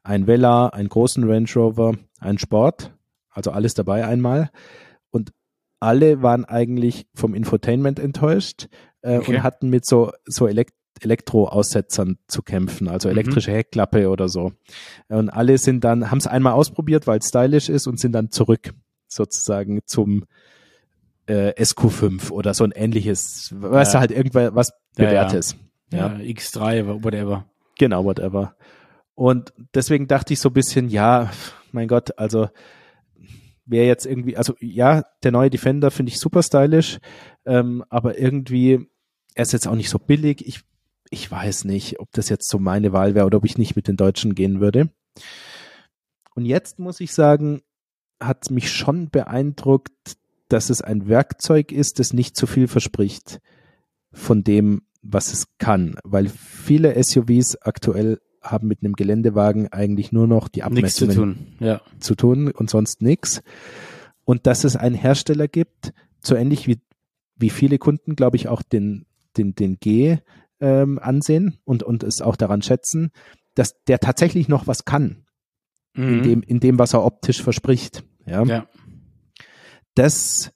Ein 0.02 0.26
Vela, 0.26 0.68
einen 0.68 0.88
großen 0.88 1.24
Range 1.24 1.48
Rover, 1.54 1.94
ein 2.20 2.38
Sport, 2.38 2.92
also 3.30 3.50
alles 3.50 3.74
dabei 3.74 4.06
einmal. 4.06 4.50
Alle 5.80 6.22
waren 6.22 6.44
eigentlich 6.44 7.06
vom 7.14 7.34
Infotainment 7.34 7.98
enttäuscht 7.98 8.68
äh, 9.02 9.18
okay. 9.18 9.36
und 9.36 9.42
hatten 9.42 9.68
mit 9.68 9.86
so, 9.86 10.12
so 10.24 10.46
Elekt 10.46 10.74
Elektroaussetzern 11.02 12.16
zu 12.26 12.42
kämpfen, 12.42 12.88
also 12.88 13.08
mhm. 13.08 13.18
elektrische 13.18 13.50
mhm. 13.50 13.56
Heckklappe 13.56 14.08
oder 14.08 14.28
so. 14.28 14.52
Und 15.08 15.28
alle 15.28 15.58
sind 15.58 15.84
dann, 15.84 16.10
haben 16.10 16.18
es 16.18 16.26
einmal 16.26 16.54
ausprobiert, 16.54 17.06
weil 17.06 17.18
es 17.18 17.28
stylisch 17.28 17.68
ist 17.68 17.86
und 17.86 18.00
sind 18.00 18.12
dann 18.12 18.30
zurück 18.30 18.72
sozusagen 19.06 19.80
zum 19.84 20.24
äh, 21.26 21.52
SQ5 21.52 22.30
oder 22.30 22.54
so 22.54 22.64
ein 22.64 22.72
ähnliches, 22.72 23.50
ja. 23.52 23.70
weißt 23.70 23.94
du, 23.94 23.98
halt 23.98 24.10
irgendwas 24.10 24.72
Bewährtes. 24.94 25.56
Ja, 25.92 25.98
ja. 25.98 26.18
ja, 26.18 26.24
X3, 26.24 27.04
whatever. 27.04 27.46
Genau, 27.78 28.04
whatever. 28.04 28.56
Und 29.14 29.52
deswegen 29.74 30.08
dachte 30.08 30.32
ich 30.32 30.40
so 30.40 30.50
ein 30.50 30.54
bisschen, 30.54 30.88
ja, 30.88 31.30
mein 31.72 31.88
Gott, 31.88 32.18
also 32.18 32.48
wäre 33.66 33.86
jetzt 33.86 34.06
irgendwie, 34.06 34.36
also 34.36 34.54
ja, 34.60 35.04
der 35.22 35.32
neue 35.32 35.50
Defender 35.50 35.90
finde 35.90 36.10
ich 36.10 36.18
super 36.18 36.42
stylisch, 36.42 36.98
ähm, 37.44 37.84
aber 37.88 38.18
irgendwie, 38.18 38.88
er 39.34 39.42
ist 39.42 39.52
jetzt 39.52 39.68
auch 39.68 39.74
nicht 39.74 39.90
so 39.90 39.98
billig. 39.98 40.46
Ich, 40.46 40.60
ich 41.10 41.30
weiß 41.30 41.64
nicht, 41.64 42.00
ob 42.00 42.10
das 42.12 42.28
jetzt 42.28 42.48
so 42.48 42.58
meine 42.58 42.92
Wahl 42.92 43.14
wäre 43.14 43.26
oder 43.26 43.38
ob 43.38 43.44
ich 43.44 43.58
nicht 43.58 43.76
mit 43.76 43.88
den 43.88 43.96
Deutschen 43.96 44.34
gehen 44.34 44.60
würde. 44.60 44.90
Und 46.34 46.46
jetzt 46.46 46.78
muss 46.78 47.00
ich 47.00 47.12
sagen, 47.12 47.62
hat 48.20 48.50
mich 48.50 48.70
schon 48.70 49.10
beeindruckt, 49.10 50.16
dass 50.48 50.70
es 50.70 50.80
ein 50.80 51.08
Werkzeug 51.08 51.72
ist, 51.72 51.98
das 51.98 52.12
nicht 52.12 52.36
zu 52.36 52.46
viel 52.46 52.68
verspricht 52.68 53.40
von 54.12 54.44
dem, 54.44 54.82
was 55.02 55.32
es 55.32 55.46
kann, 55.58 55.98
weil 56.04 56.28
viele 56.28 57.02
SUVs 57.02 57.56
aktuell 57.62 58.20
haben 58.50 58.68
mit 58.68 58.82
einem 58.82 58.94
Geländewagen 58.94 59.72
eigentlich 59.72 60.12
nur 60.12 60.26
noch 60.26 60.48
die 60.48 60.62
Abmessungen 60.62 61.14
zu 61.14 61.20
tun, 61.20 61.46
ja. 61.60 61.80
zu 62.00 62.14
tun 62.14 62.50
und 62.50 62.70
sonst 62.70 63.02
nichts. 63.02 63.42
Und 64.24 64.46
dass 64.46 64.64
es 64.64 64.76
einen 64.76 64.94
Hersteller 64.94 65.48
gibt, 65.48 65.92
so 66.20 66.34
ähnlich 66.34 66.66
wie, 66.66 66.80
wie 67.36 67.50
viele 67.50 67.78
Kunden, 67.78 68.16
glaube 68.16 68.36
ich, 68.36 68.48
auch 68.48 68.62
den, 68.62 69.06
den, 69.36 69.54
den 69.54 69.78
G 69.78 70.18
ähm, 70.60 70.98
ansehen 70.98 71.58
und, 71.64 71.82
und 71.82 72.02
es 72.02 72.20
auch 72.20 72.36
daran 72.36 72.62
schätzen, 72.62 73.10
dass 73.54 73.82
der 73.84 74.00
tatsächlich 74.00 74.48
noch 74.48 74.66
was 74.66 74.84
kann. 74.84 75.24
Mhm. 75.94 76.08
In, 76.08 76.22
dem, 76.22 76.42
in 76.42 76.60
dem, 76.60 76.78
was 76.78 76.94
er 76.94 77.04
optisch 77.04 77.42
verspricht. 77.42 78.04
Ja. 78.26 78.44
ja. 78.44 78.66
Das 79.94 80.52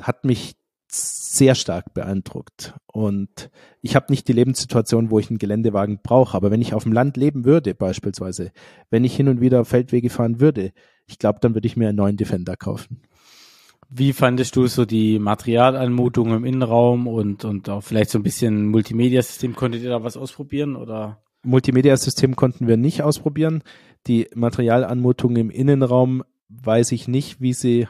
hat 0.00 0.24
mich 0.24 0.56
sehr 0.96 1.54
stark 1.54 1.94
beeindruckt. 1.94 2.74
Und 2.86 3.50
ich 3.82 3.96
habe 3.96 4.06
nicht 4.10 4.28
die 4.28 4.32
Lebenssituation, 4.32 5.10
wo 5.10 5.18
ich 5.18 5.30
einen 5.30 5.38
Geländewagen 5.38 6.00
brauche. 6.02 6.36
Aber 6.36 6.50
wenn 6.50 6.62
ich 6.62 6.74
auf 6.74 6.84
dem 6.84 6.92
Land 6.92 7.16
leben 7.16 7.44
würde, 7.44 7.74
beispielsweise, 7.74 8.52
wenn 8.90 9.04
ich 9.04 9.14
hin 9.14 9.28
und 9.28 9.40
wieder 9.40 9.64
Feldwege 9.64 10.10
fahren 10.10 10.40
würde, 10.40 10.72
ich 11.06 11.18
glaube, 11.18 11.38
dann 11.40 11.54
würde 11.54 11.66
ich 11.66 11.76
mir 11.76 11.88
einen 11.88 11.98
neuen 11.98 12.16
Defender 12.16 12.56
kaufen. 12.56 13.02
Wie 13.88 14.12
fandest 14.12 14.56
du 14.56 14.66
so 14.66 14.84
die 14.84 15.18
Materialanmutung 15.18 16.34
im 16.34 16.44
Innenraum 16.44 17.06
und, 17.06 17.44
und 17.44 17.68
auch 17.68 17.82
vielleicht 17.82 18.10
so 18.10 18.18
ein 18.18 18.24
bisschen 18.24 18.66
Multimedia-System? 18.66 19.54
Konntet 19.54 19.82
ihr 19.82 19.90
da 19.90 20.02
was 20.02 20.16
ausprobieren 20.16 20.74
oder? 20.74 21.22
Multimedia-System 21.44 22.34
konnten 22.34 22.66
wir 22.66 22.76
nicht 22.76 23.02
ausprobieren. 23.02 23.62
Die 24.08 24.28
Materialanmutung 24.34 25.36
im 25.36 25.50
Innenraum 25.50 26.24
weiß 26.48 26.92
ich 26.92 27.06
nicht, 27.06 27.40
wie 27.40 27.52
sie 27.52 27.86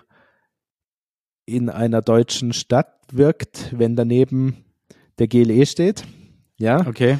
in 1.46 1.70
einer 1.70 2.02
deutschen 2.02 2.52
Stadt 2.52 2.92
wirkt, 3.10 3.72
wenn 3.76 3.96
daneben 3.96 4.64
der 5.18 5.28
GLE 5.28 5.64
steht. 5.64 6.04
Ja. 6.58 6.86
Okay. 6.86 7.18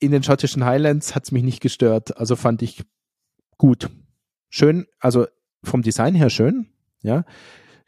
In 0.00 0.10
den 0.10 0.22
schottischen 0.22 0.64
Highlands 0.64 1.14
hat 1.14 1.24
es 1.24 1.32
mich 1.32 1.42
nicht 1.42 1.60
gestört. 1.60 2.16
Also 2.16 2.34
fand 2.36 2.62
ich 2.62 2.82
gut. 3.56 3.90
Schön, 4.48 4.86
also 4.98 5.26
vom 5.62 5.82
Design 5.82 6.14
her 6.14 6.30
schön. 6.30 6.66
Ja. 7.02 7.24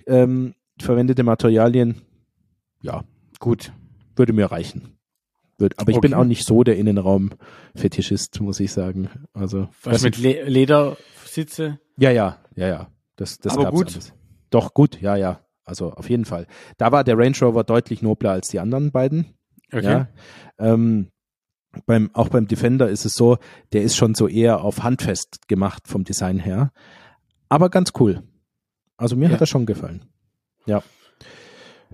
Ähm, 0.07 0.55
verwendete 0.79 1.23
Materialien, 1.23 2.03
ja, 2.83 3.05
gut. 3.39 3.73
Würde 4.17 4.33
mir 4.33 4.47
reichen. 4.51 4.97
Würde, 5.59 5.77
aber 5.79 5.91
ich 5.91 5.99
okay. 5.99 6.09
bin 6.09 6.15
auch 6.15 6.25
nicht 6.25 6.47
so 6.47 6.63
der 6.65 6.77
Innenraum-Fetischist, 6.77 8.41
muss 8.41 8.61
ich 8.61 8.73
sagen. 8.73 9.11
Also. 9.35 9.69
Was 9.83 10.03
mit 10.03 10.19
Le 10.19 10.45
Ledersitze? 10.45 11.79
Ja, 11.99 12.11
ja, 12.11 12.39
ja, 12.57 12.69
ja. 12.69 12.91
Das, 13.17 13.39
das 13.39 13.57
aber 13.57 13.71
gut. 13.71 13.93
Alles. 13.93 14.15
Doch, 14.49 14.73
gut, 14.73 15.01
ja, 15.01 15.17
ja. 15.17 15.41
Also 15.71 15.93
auf 15.93 16.11
jeden 16.11 16.25
Fall. 16.25 16.49
Da 16.79 16.91
war 16.91 17.05
der 17.05 17.17
Range 17.17 17.37
Rover 17.41 17.63
deutlich 17.63 18.03
nobler 18.03 18.33
als 18.33 18.49
die 18.49 18.59
anderen 18.59 18.91
beiden. 18.91 19.27
Okay. 19.73 19.85
Ja. 19.85 20.09
Ähm, 20.59 21.13
beim, 21.87 22.11
auch 22.13 22.29
beim 22.29 22.49
Defender 22.49 22.89
ist 22.89 23.05
es 23.05 23.15
so, 23.15 23.39
der 23.73 23.83
ist 23.83 23.97
schon 23.97 24.17
so 24.17 24.27
eher 24.27 24.63
auf 24.63 24.83
handfest 24.83 25.47
gemacht 25.47 25.87
vom 25.87 26.03
Design 26.03 26.41
her. 26.41 26.73
Aber 27.49 27.71
ganz 27.71 27.93
cool. 28.01 28.25
Also 28.97 29.15
mir 29.15 29.27
ja. 29.27 29.35
hat 29.35 29.41
er 29.41 29.47
schon 29.47 29.65
gefallen. 29.65 30.05
Ja. 30.67 30.83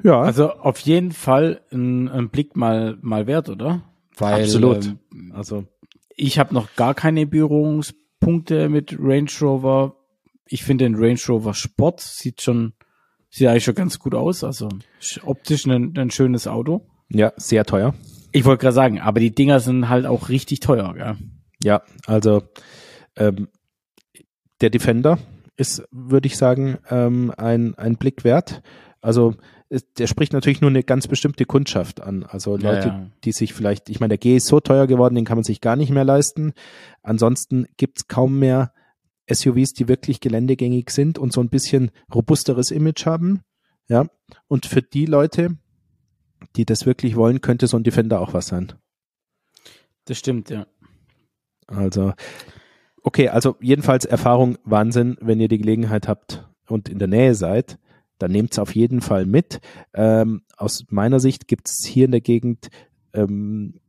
Ja. 0.03 0.23
Also 0.23 0.51
auf 0.51 0.79
jeden 0.79 1.13
Fall 1.13 1.61
ein, 1.71 2.09
ein 2.09 2.31
Blick 2.31 2.57
mal, 2.57 2.97
mal 3.03 3.27
wert, 3.27 3.51
oder? 3.51 3.83
Weil, 4.17 4.45
Absolut. 4.45 4.87
Ähm, 5.13 5.33
also 5.35 5.65
ich 6.17 6.39
habe 6.39 6.55
noch 6.55 6.75
gar 6.77 6.95
keine 6.95 7.27
Berührungspunkte 7.27 8.71
mit 8.71 8.97
Range 8.99 9.31
Rover. 9.43 9.97
Ich 10.47 10.65
finde 10.65 10.87
den 10.87 10.95
Range 10.95 11.21
Rover 11.29 11.53
Sport 11.53 12.01
sieht 12.01 12.41
schon 12.41 12.73
Sieht 13.37 13.49
eigentlich 13.49 13.65
schon 13.65 13.75
ganz 13.75 13.99
gut 13.99 14.15
aus. 14.15 14.43
Also 14.45 14.71
optisch 15.25 15.67
ein, 15.67 15.93
ein 15.99 16.11
schönes 16.11 16.47
Auto. 16.47 16.87
Ja, 17.11 17.35
sehr 17.37 17.67
teuer. 17.67 17.93
Ich 18.33 18.47
wollte 18.47 18.63
gerade 18.63 18.75
sagen, 18.75 18.99
aber 18.99 19.21
die 19.21 19.35
Dinger 19.35 19.61
sind 19.61 19.91
halt 19.91 20.07
auch 20.07 20.31
richtig 20.31 20.61
teuer, 20.61 20.95
gell? 20.95 21.17
Ja, 21.63 21.83
also 22.07 22.45
ähm, 23.15 23.49
der 24.63 24.71
Defender 24.71 25.19
ist, 25.59 25.83
würde 25.91 26.27
ich 26.29 26.39
sagen, 26.39 26.79
ähm, 26.89 27.31
ein, 27.37 27.75
ein 27.77 27.97
Blick 27.97 28.25
wert. 28.25 28.63
Also 29.03 29.35
es- 29.69 29.93
der 29.99 30.07
spricht 30.07 30.33
natürlich 30.33 30.63
nur 30.63 30.71
eine 30.71 30.83
ganz 30.83 31.07
bestimmte 31.07 31.45
Kundschaft 31.45 32.01
an. 32.01 32.23
Also 32.25 32.57
Ja, 32.57 32.71
Leute, 32.73 32.89
ja. 32.89 33.07
die 33.25 33.33
sich 33.33 33.53
vielleicht, 33.53 33.91
ich 33.91 34.01
meine, 34.01 34.11
der 34.13 34.19
G 34.19 34.37
ist 34.37 34.47
so 34.47 34.61
teuer 34.61 34.87
geworden, 34.87 35.15
den 35.15 35.27
kann 35.27 35.37
man 35.37 35.45
sich 35.45 35.61
gar 35.61 35.77
nicht 35.77 35.91
mehr 35.91 36.05
leisten. 36.05 36.55
Ansonsten 37.03 37.67
gibt's 37.77 38.09
kaum 38.09 38.39
mehr 38.39 38.73
SUVs, 39.31 39.73
die 39.73 39.89
wirklich 39.89 40.21
geländegängig 40.21 40.91
sind 40.91 41.19
und 41.19 41.33
so 41.33 41.41
ein 41.41 41.49
bisschen 41.49 41.91
robusteres 42.15 42.71
Image 42.71 43.07
haben. 43.07 43.41
Ja. 43.89 44.07
Und 44.49 44.67
für 44.67 44.83
die 44.83 45.07
Leute, 45.07 45.57
die 46.57 46.65
das 46.65 46.87
wirklich 46.87 47.17
wollen, 47.17 47.41
könnte 47.41 47.67
so 47.67 47.77
ein 47.77 47.85
Defender 47.85 48.21
auch 48.21 48.35
was 48.35 48.49
sein. 48.49 48.73
Das 50.05 50.19
stimmt, 50.19 50.51
ja. 50.51 50.67
Also, 51.67 52.13
okay, 53.03 53.29
also 53.29 53.57
jedenfalls 53.61 54.05
Erfahrung 54.05 54.59
Wahnsinn, 54.65 55.17
wenn 55.21 55.41
ihr 55.41 55.49
die 55.49 55.59
Gelegenheit 55.59 56.07
habt 56.07 56.49
und 56.69 56.89
in 56.89 56.99
der 56.99 57.09
Nähe 57.09 57.35
seid, 57.35 57.79
dann 58.19 58.31
nehmt's 58.31 58.59
auf 58.59 58.75
jeden 58.75 59.01
Fall 59.01 59.27
mit. 59.27 59.61
Ähm, 59.93 60.43
aus 60.57 60.85
meiner 60.89 61.21
Sicht 61.21 61.49
gibt's 61.49 61.85
hier 61.85 62.07
in 62.07 62.13
der 62.13 62.21
Gegend 62.21 62.69
ähm, 63.13 63.81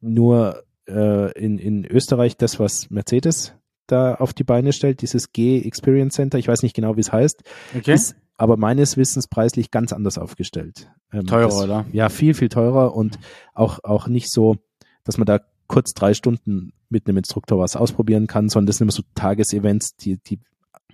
nur 0.00 0.64
äh, 0.88 1.32
in, 1.38 1.58
in 1.58 1.84
Österreich 1.84 2.36
das, 2.36 2.58
was 2.58 2.90
Mercedes 2.90 3.55
da 3.86 4.14
auf 4.16 4.32
die 4.32 4.44
Beine 4.44 4.72
stellt, 4.72 5.02
dieses 5.02 5.32
G 5.32 5.60
Experience 5.60 6.14
Center. 6.14 6.38
Ich 6.38 6.48
weiß 6.48 6.62
nicht 6.62 6.74
genau, 6.74 6.96
wie 6.96 7.00
es 7.00 7.12
heißt, 7.12 7.42
Okay. 7.76 7.94
ist 7.94 8.16
aber 8.36 8.56
meines 8.56 8.96
Wissens 8.96 9.28
preislich 9.28 9.70
ganz 9.70 9.92
anders 9.92 10.18
aufgestellt. 10.18 10.90
Ähm, 11.12 11.26
Teurer, 11.26 11.48
das, 11.48 11.62
oder? 11.62 11.86
Ja, 11.92 12.08
viel, 12.08 12.34
viel 12.34 12.48
teurer 12.48 12.94
und 12.94 13.18
auch, 13.54 13.82
auch 13.82 14.08
nicht 14.08 14.30
so, 14.30 14.56
dass 15.04 15.16
man 15.16 15.26
da 15.26 15.40
kurz 15.68 15.94
drei 15.94 16.14
Stunden 16.14 16.72
mit 16.88 17.06
einem 17.06 17.16
Instruktor 17.18 17.58
was 17.58 17.76
ausprobieren 17.76 18.26
kann, 18.26 18.48
sondern 18.48 18.66
das 18.66 18.78
sind 18.78 18.86
immer 18.86 18.92
so 18.92 19.02
Tagesevents, 19.14 19.96
die, 19.96 20.18
die, 20.18 20.40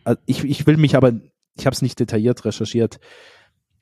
also 0.05 0.21
ich, 0.27 0.45
ich 0.45 0.67
will 0.67 0.77
mich 0.77 0.97
aber, 0.97 1.13
ich 1.57 1.67
habe 1.67 1.75
es 1.75 1.83
nicht 1.83 1.99
detailliert 1.99 2.45
recherchiert, 2.45 2.99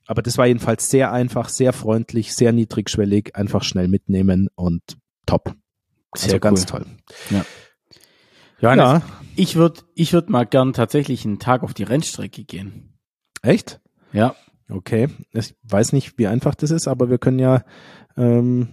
aber 0.07 0.21
das 0.21 0.37
war 0.37 0.47
jedenfalls 0.47 0.89
sehr 0.89 1.11
einfach, 1.11 1.47
sehr 1.47 1.71
freundlich, 1.71 2.33
sehr 2.33 2.51
niedrigschwellig, 2.51 3.35
einfach 3.35 3.63
schnell 3.63 3.87
mitnehmen 3.87 4.49
und 4.55 4.81
top. 5.25 5.55
Sehr 6.15 6.33
also 6.33 6.39
ganz 6.39 6.61
cool. 6.61 6.83
toll. 6.83 6.85
Johannes, 8.61 8.85
Ja, 8.85 9.01
ich 9.35 9.55
würde 9.55 9.81
ich 9.95 10.13
würd 10.13 10.29
mal 10.29 10.45
gern 10.45 10.73
tatsächlich 10.73 11.25
einen 11.25 11.39
Tag 11.39 11.63
auf 11.63 11.73
die 11.73 11.83
Rennstrecke 11.83 12.43
gehen. 12.43 12.93
echt? 13.41 13.79
Ja. 14.13 14.35
Okay. 14.69 15.09
Ich 15.33 15.55
weiß 15.63 15.91
nicht, 15.93 16.17
wie 16.17 16.27
einfach 16.27 16.55
das 16.55 16.71
ist, 16.71 16.87
aber 16.87 17.09
wir 17.09 17.17
können 17.17 17.39
ja, 17.39 17.63
ähm, 18.15 18.69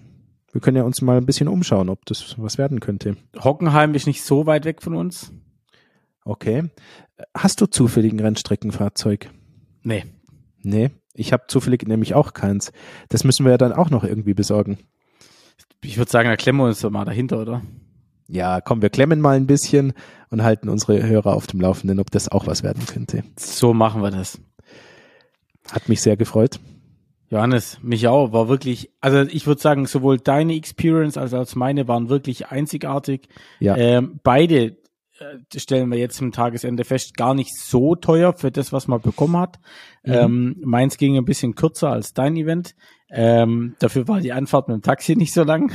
wir 0.53 0.61
können 0.61 0.77
ja 0.77 0.85
uns 0.85 1.03
mal 1.03 1.17
ein 1.17 1.27
bisschen 1.27 1.49
umschauen, 1.49 1.89
ob 1.89 2.07
das 2.07 2.37
was 2.39 2.57
werden 2.59 2.79
könnte. 2.81 3.17
Hockenheim 3.43 3.95
ist 3.95 4.07
nicht 4.07 4.23
so 4.23 4.47
weit 4.47 4.65
weg 4.65 4.81
von 4.83 4.95
uns. 4.95 5.33
Okay. 6.25 6.71
Hast 7.37 7.61
du 7.61 7.67
zufällig 7.67 8.13
ein 8.13 8.21
Rennstreckenfahrzeug? 8.21 9.31
Nee. 9.83 10.05
Nee, 10.63 10.91
ich 11.15 11.33
habe 11.33 11.45
zufällig 11.49 11.87
nämlich 11.89 12.15
auch 12.15 12.33
keins. 12.33 12.73
Das 13.09 13.25
müssen 13.25 13.45
wir 13.45 13.53
ja 13.53 13.59
dann 13.59 13.73
auch 13.73 13.91
noch 13.91 14.05
irgendwie 14.05 14.35
besorgen. 14.35 14.79
Ich 15.83 15.97
würde 15.97 16.11
sagen, 16.11 16.29
da 16.29 16.37
klemmen 16.37 16.61
wir 16.61 16.67
uns 16.67 16.81
doch 16.81 16.91
mal 16.91 17.05
dahinter, 17.05 17.41
oder? 17.41 17.63
Ja, 18.29 18.61
komm, 18.61 18.83
wir 18.83 18.91
klemmen 18.91 19.21
mal 19.21 19.37
ein 19.37 19.47
bisschen 19.47 19.95
und 20.31 20.43
halten 20.43 20.69
unsere 20.69 21.03
Hörer 21.03 21.35
auf 21.35 21.47
dem 21.47 21.61
Laufenden, 21.61 21.99
ob 21.99 22.11
das 22.11 22.31
auch 22.31 22.47
was 22.47 22.63
werden 22.63 22.85
könnte. 22.87 23.25
So 23.39 23.73
machen 23.73 24.03
wir 24.03 24.11
das. 24.11 24.39
Hat 25.73 25.89
mich 25.89 26.03
sehr 26.03 26.17
gefreut. 26.17 26.61
Johannes, 27.31 27.79
mich 27.83 28.09
auch, 28.09 28.33
war 28.33 28.49
wirklich, 28.49 28.91
also 29.01 29.21
ich 29.21 29.47
würde 29.47 29.61
sagen, 29.61 29.87
sowohl 29.87 30.19
deine 30.19 30.55
Experience 30.55 31.19
als 31.19 31.35
auch 31.35 31.55
meine 31.57 31.87
waren 31.89 32.09
wirklich 32.09 32.49
einzigartig. 32.49 33.29
Ja. 33.61 33.77
Ähm, 33.77 34.21
beide 34.23 34.79
äh, 35.19 35.59
stellen 35.59 35.91
wir 35.91 35.99
jetzt 35.99 36.17
zum 36.17 36.33
Tagesende 36.33 36.85
fest, 36.85 37.17
gar 37.17 37.35
nicht 37.35 37.55
so 37.55 37.95
teuer 37.97 38.33
für 38.33 38.51
das, 38.51 38.73
was 38.73 38.89
man 38.89 39.03
bekommen 39.03 39.37
hat. 39.37 39.59
Mhm. 40.05 40.13
Ähm, 40.13 40.57
meins 40.65 40.97
ging 40.97 41.17
ein 41.17 41.27
bisschen 41.27 41.55
kürzer 41.55 41.91
als 41.91 42.15
dein 42.15 42.37
Event. 42.37 42.75
Ähm, 43.11 43.75
dafür 43.79 44.09
war 44.09 44.21
die 44.21 44.33
Anfahrt 44.33 44.69
mit 44.69 44.77
dem 44.77 44.83
Taxi 44.83 45.17
nicht 45.17 45.35
so 45.35 45.45
lang. 45.45 45.73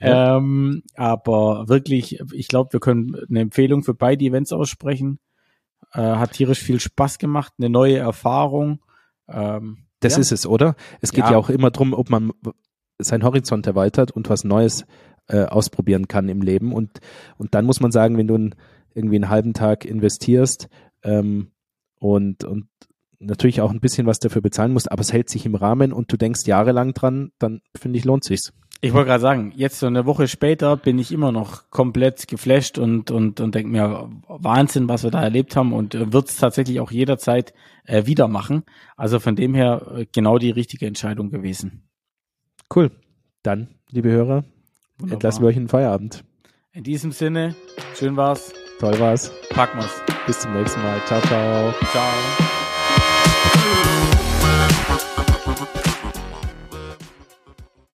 Ja. 0.00 0.36
Ähm, 0.36 0.82
aber 0.94 1.68
wirklich, 1.68 2.20
ich 2.32 2.48
glaube, 2.48 2.72
wir 2.72 2.80
können 2.80 3.16
eine 3.28 3.40
Empfehlung 3.40 3.82
für 3.82 3.94
beide 3.94 4.24
Events 4.24 4.52
aussprechen. 4.52 5.18
Äh, 5.92 6.00
hat 6.00 6.32
tierisch 6.32 6.60
viel 6.60 6.80
Spaß 6.80 7.18
gemacht, 7.18 7.54
eine 7.58 7.70
neue 7.70 7.98
Erfahrung. 7.98 8.80
Ähm, 9.28 9.78
Das 10.00 10.14
ja. 10.14 10.20
ist 10.20 10.32
es, 10.32 10.46
oder? 10.46 10.76
Es 11.00 11.12
geht 11.12 11.24
Ja. 11.24 11.32
ja, 11.32 11.36
auch 11.38 11.48
immer 11.48 11.70
drum, 11.70 11.92
ob 11.92 12.10
man 12.10 12.32
seinen 12.98 13.24
Horizont 13.24 13.66
erweitert 13.66 14.10
und 14.10 14.28
was 14.28 14.44
Neues 14.44 14.84
äh, 15.28 15.44
ausprobieren 15.44 16.08
kann 16.08 16.28
im 16.28 16.42
Leben. 16.42 16.72
Und, 16.72 17.00
und 17.36 17.54
dann 17.54 17.64
muss 17.64 17.80
man 17.80 17.90
sagen, 17.92 18.16
wenn 18.16 18.26
du 18.26 18.34
einen, 18.34 18.54
irgendwie 18.94 19.16
einen 19.16 19.28
halben 19.28 19.54
Tag 19.54 19.84
investierst 19.84 20.68
ähm, 21.02 21.50
und, 21.98 22.44
und 22.44 22.68
natürlich 23.20 23.60
auch 23.60 23.70
ein 23.70 23.80
bisschen 23.80 24.06
was 24.06 24.18
dafür 24.18 24.42
bezahlen 24.42 24.72
musst, 24.72 24.90
aber 24.90 25.00
es 25.00 25.12
hält 25.12 25.28
sich 25.28 25.46
im 25.46 25.54
Rahmen 25.54 25.92
und 25.92 26.12
du 26.12 26.16
denkst 26.16 26.46
jahrelang 26.46 26.94
dran, 26.94 27.32
dann 27.38 27.60
finde 27.76 27.98
ich, 27.98 28.04
lohnt 28.04 28.24
sich's. 28.24 28.52
Ich 28.80 28.92
wollte 28.92 29.08
gerade 29.08 29.20
sagen, 29.20 29.52
jetzt 29.56 29.80
so 29.80 29.86
eine 29.86 30.06
Woche 30.06 30.28
später 30.28 30.76
bin 30.76 31.00
ich 31.00 31.10
immer 31.10 31.32
noch 31.32 31.68
komplett 31.70 32.28
geflasht 32.28 32.78
und 32.78 33.10
und 33.10 33.40
und 33.40 33.54
denke 33.54 33.70
mir 33.70 34.08
Wahnsinn, 34.28 34.88
was 34.88 35.02
wir 35.02 35.10
da 35.10 35.20
erlebt 35.20 35.56
haben 35.56 35.72
und 35.72 35.96
äh, 35.96 36.12
wird 36.12 36.28
es 36.28 36.36
tatsächlich 36.36 36.78
auch 36.78 36.92
jederzeit 36.92 37.54
äh, 37.86 38.06
wieder 38.06 38.28
machen. 38.28 38.62
Also 38.96 39.18
von 39.18 39.34
dem 39.34 39.54
her 39.54 39.82
äh, 39.96 40.06
genau 40.12 40.38
die 40.38 40.50
richtige 40.50 40.86
Entscheidung 40.86 41.30
gewesen. 41.30 41.88
Cool. 42.74 42.92
Dann, 43.42 43.68
liebe 43.90 44.10
Hörer, 44.10 44.44
Wunderbar. 44.98 45.12
entlassen 45.14 45.42
wir 45.42 45.48
euch 45.48 45.56
in 45.56 45.64
den 45.64 45.68
Feierabend. 45.68 46.22
In 46.72 46.84
diesem 46.84 47.10
Sinne, 47.10 47.56
schön 47.96 48.16
war's, 48.16 48.52
Toll 48.78 48.98
war's. 49.00 49.32
packen 49.50 49.78
wir's. 49.78 50.02
Bis 50.26 50.38
zum 50.40 50.52
nächsten 50.52 50.80
Mal. 50.82 51.00
Ciao, 51.06 51.20
ciao. 51.22 51.72
Ciao. 51.90 52.47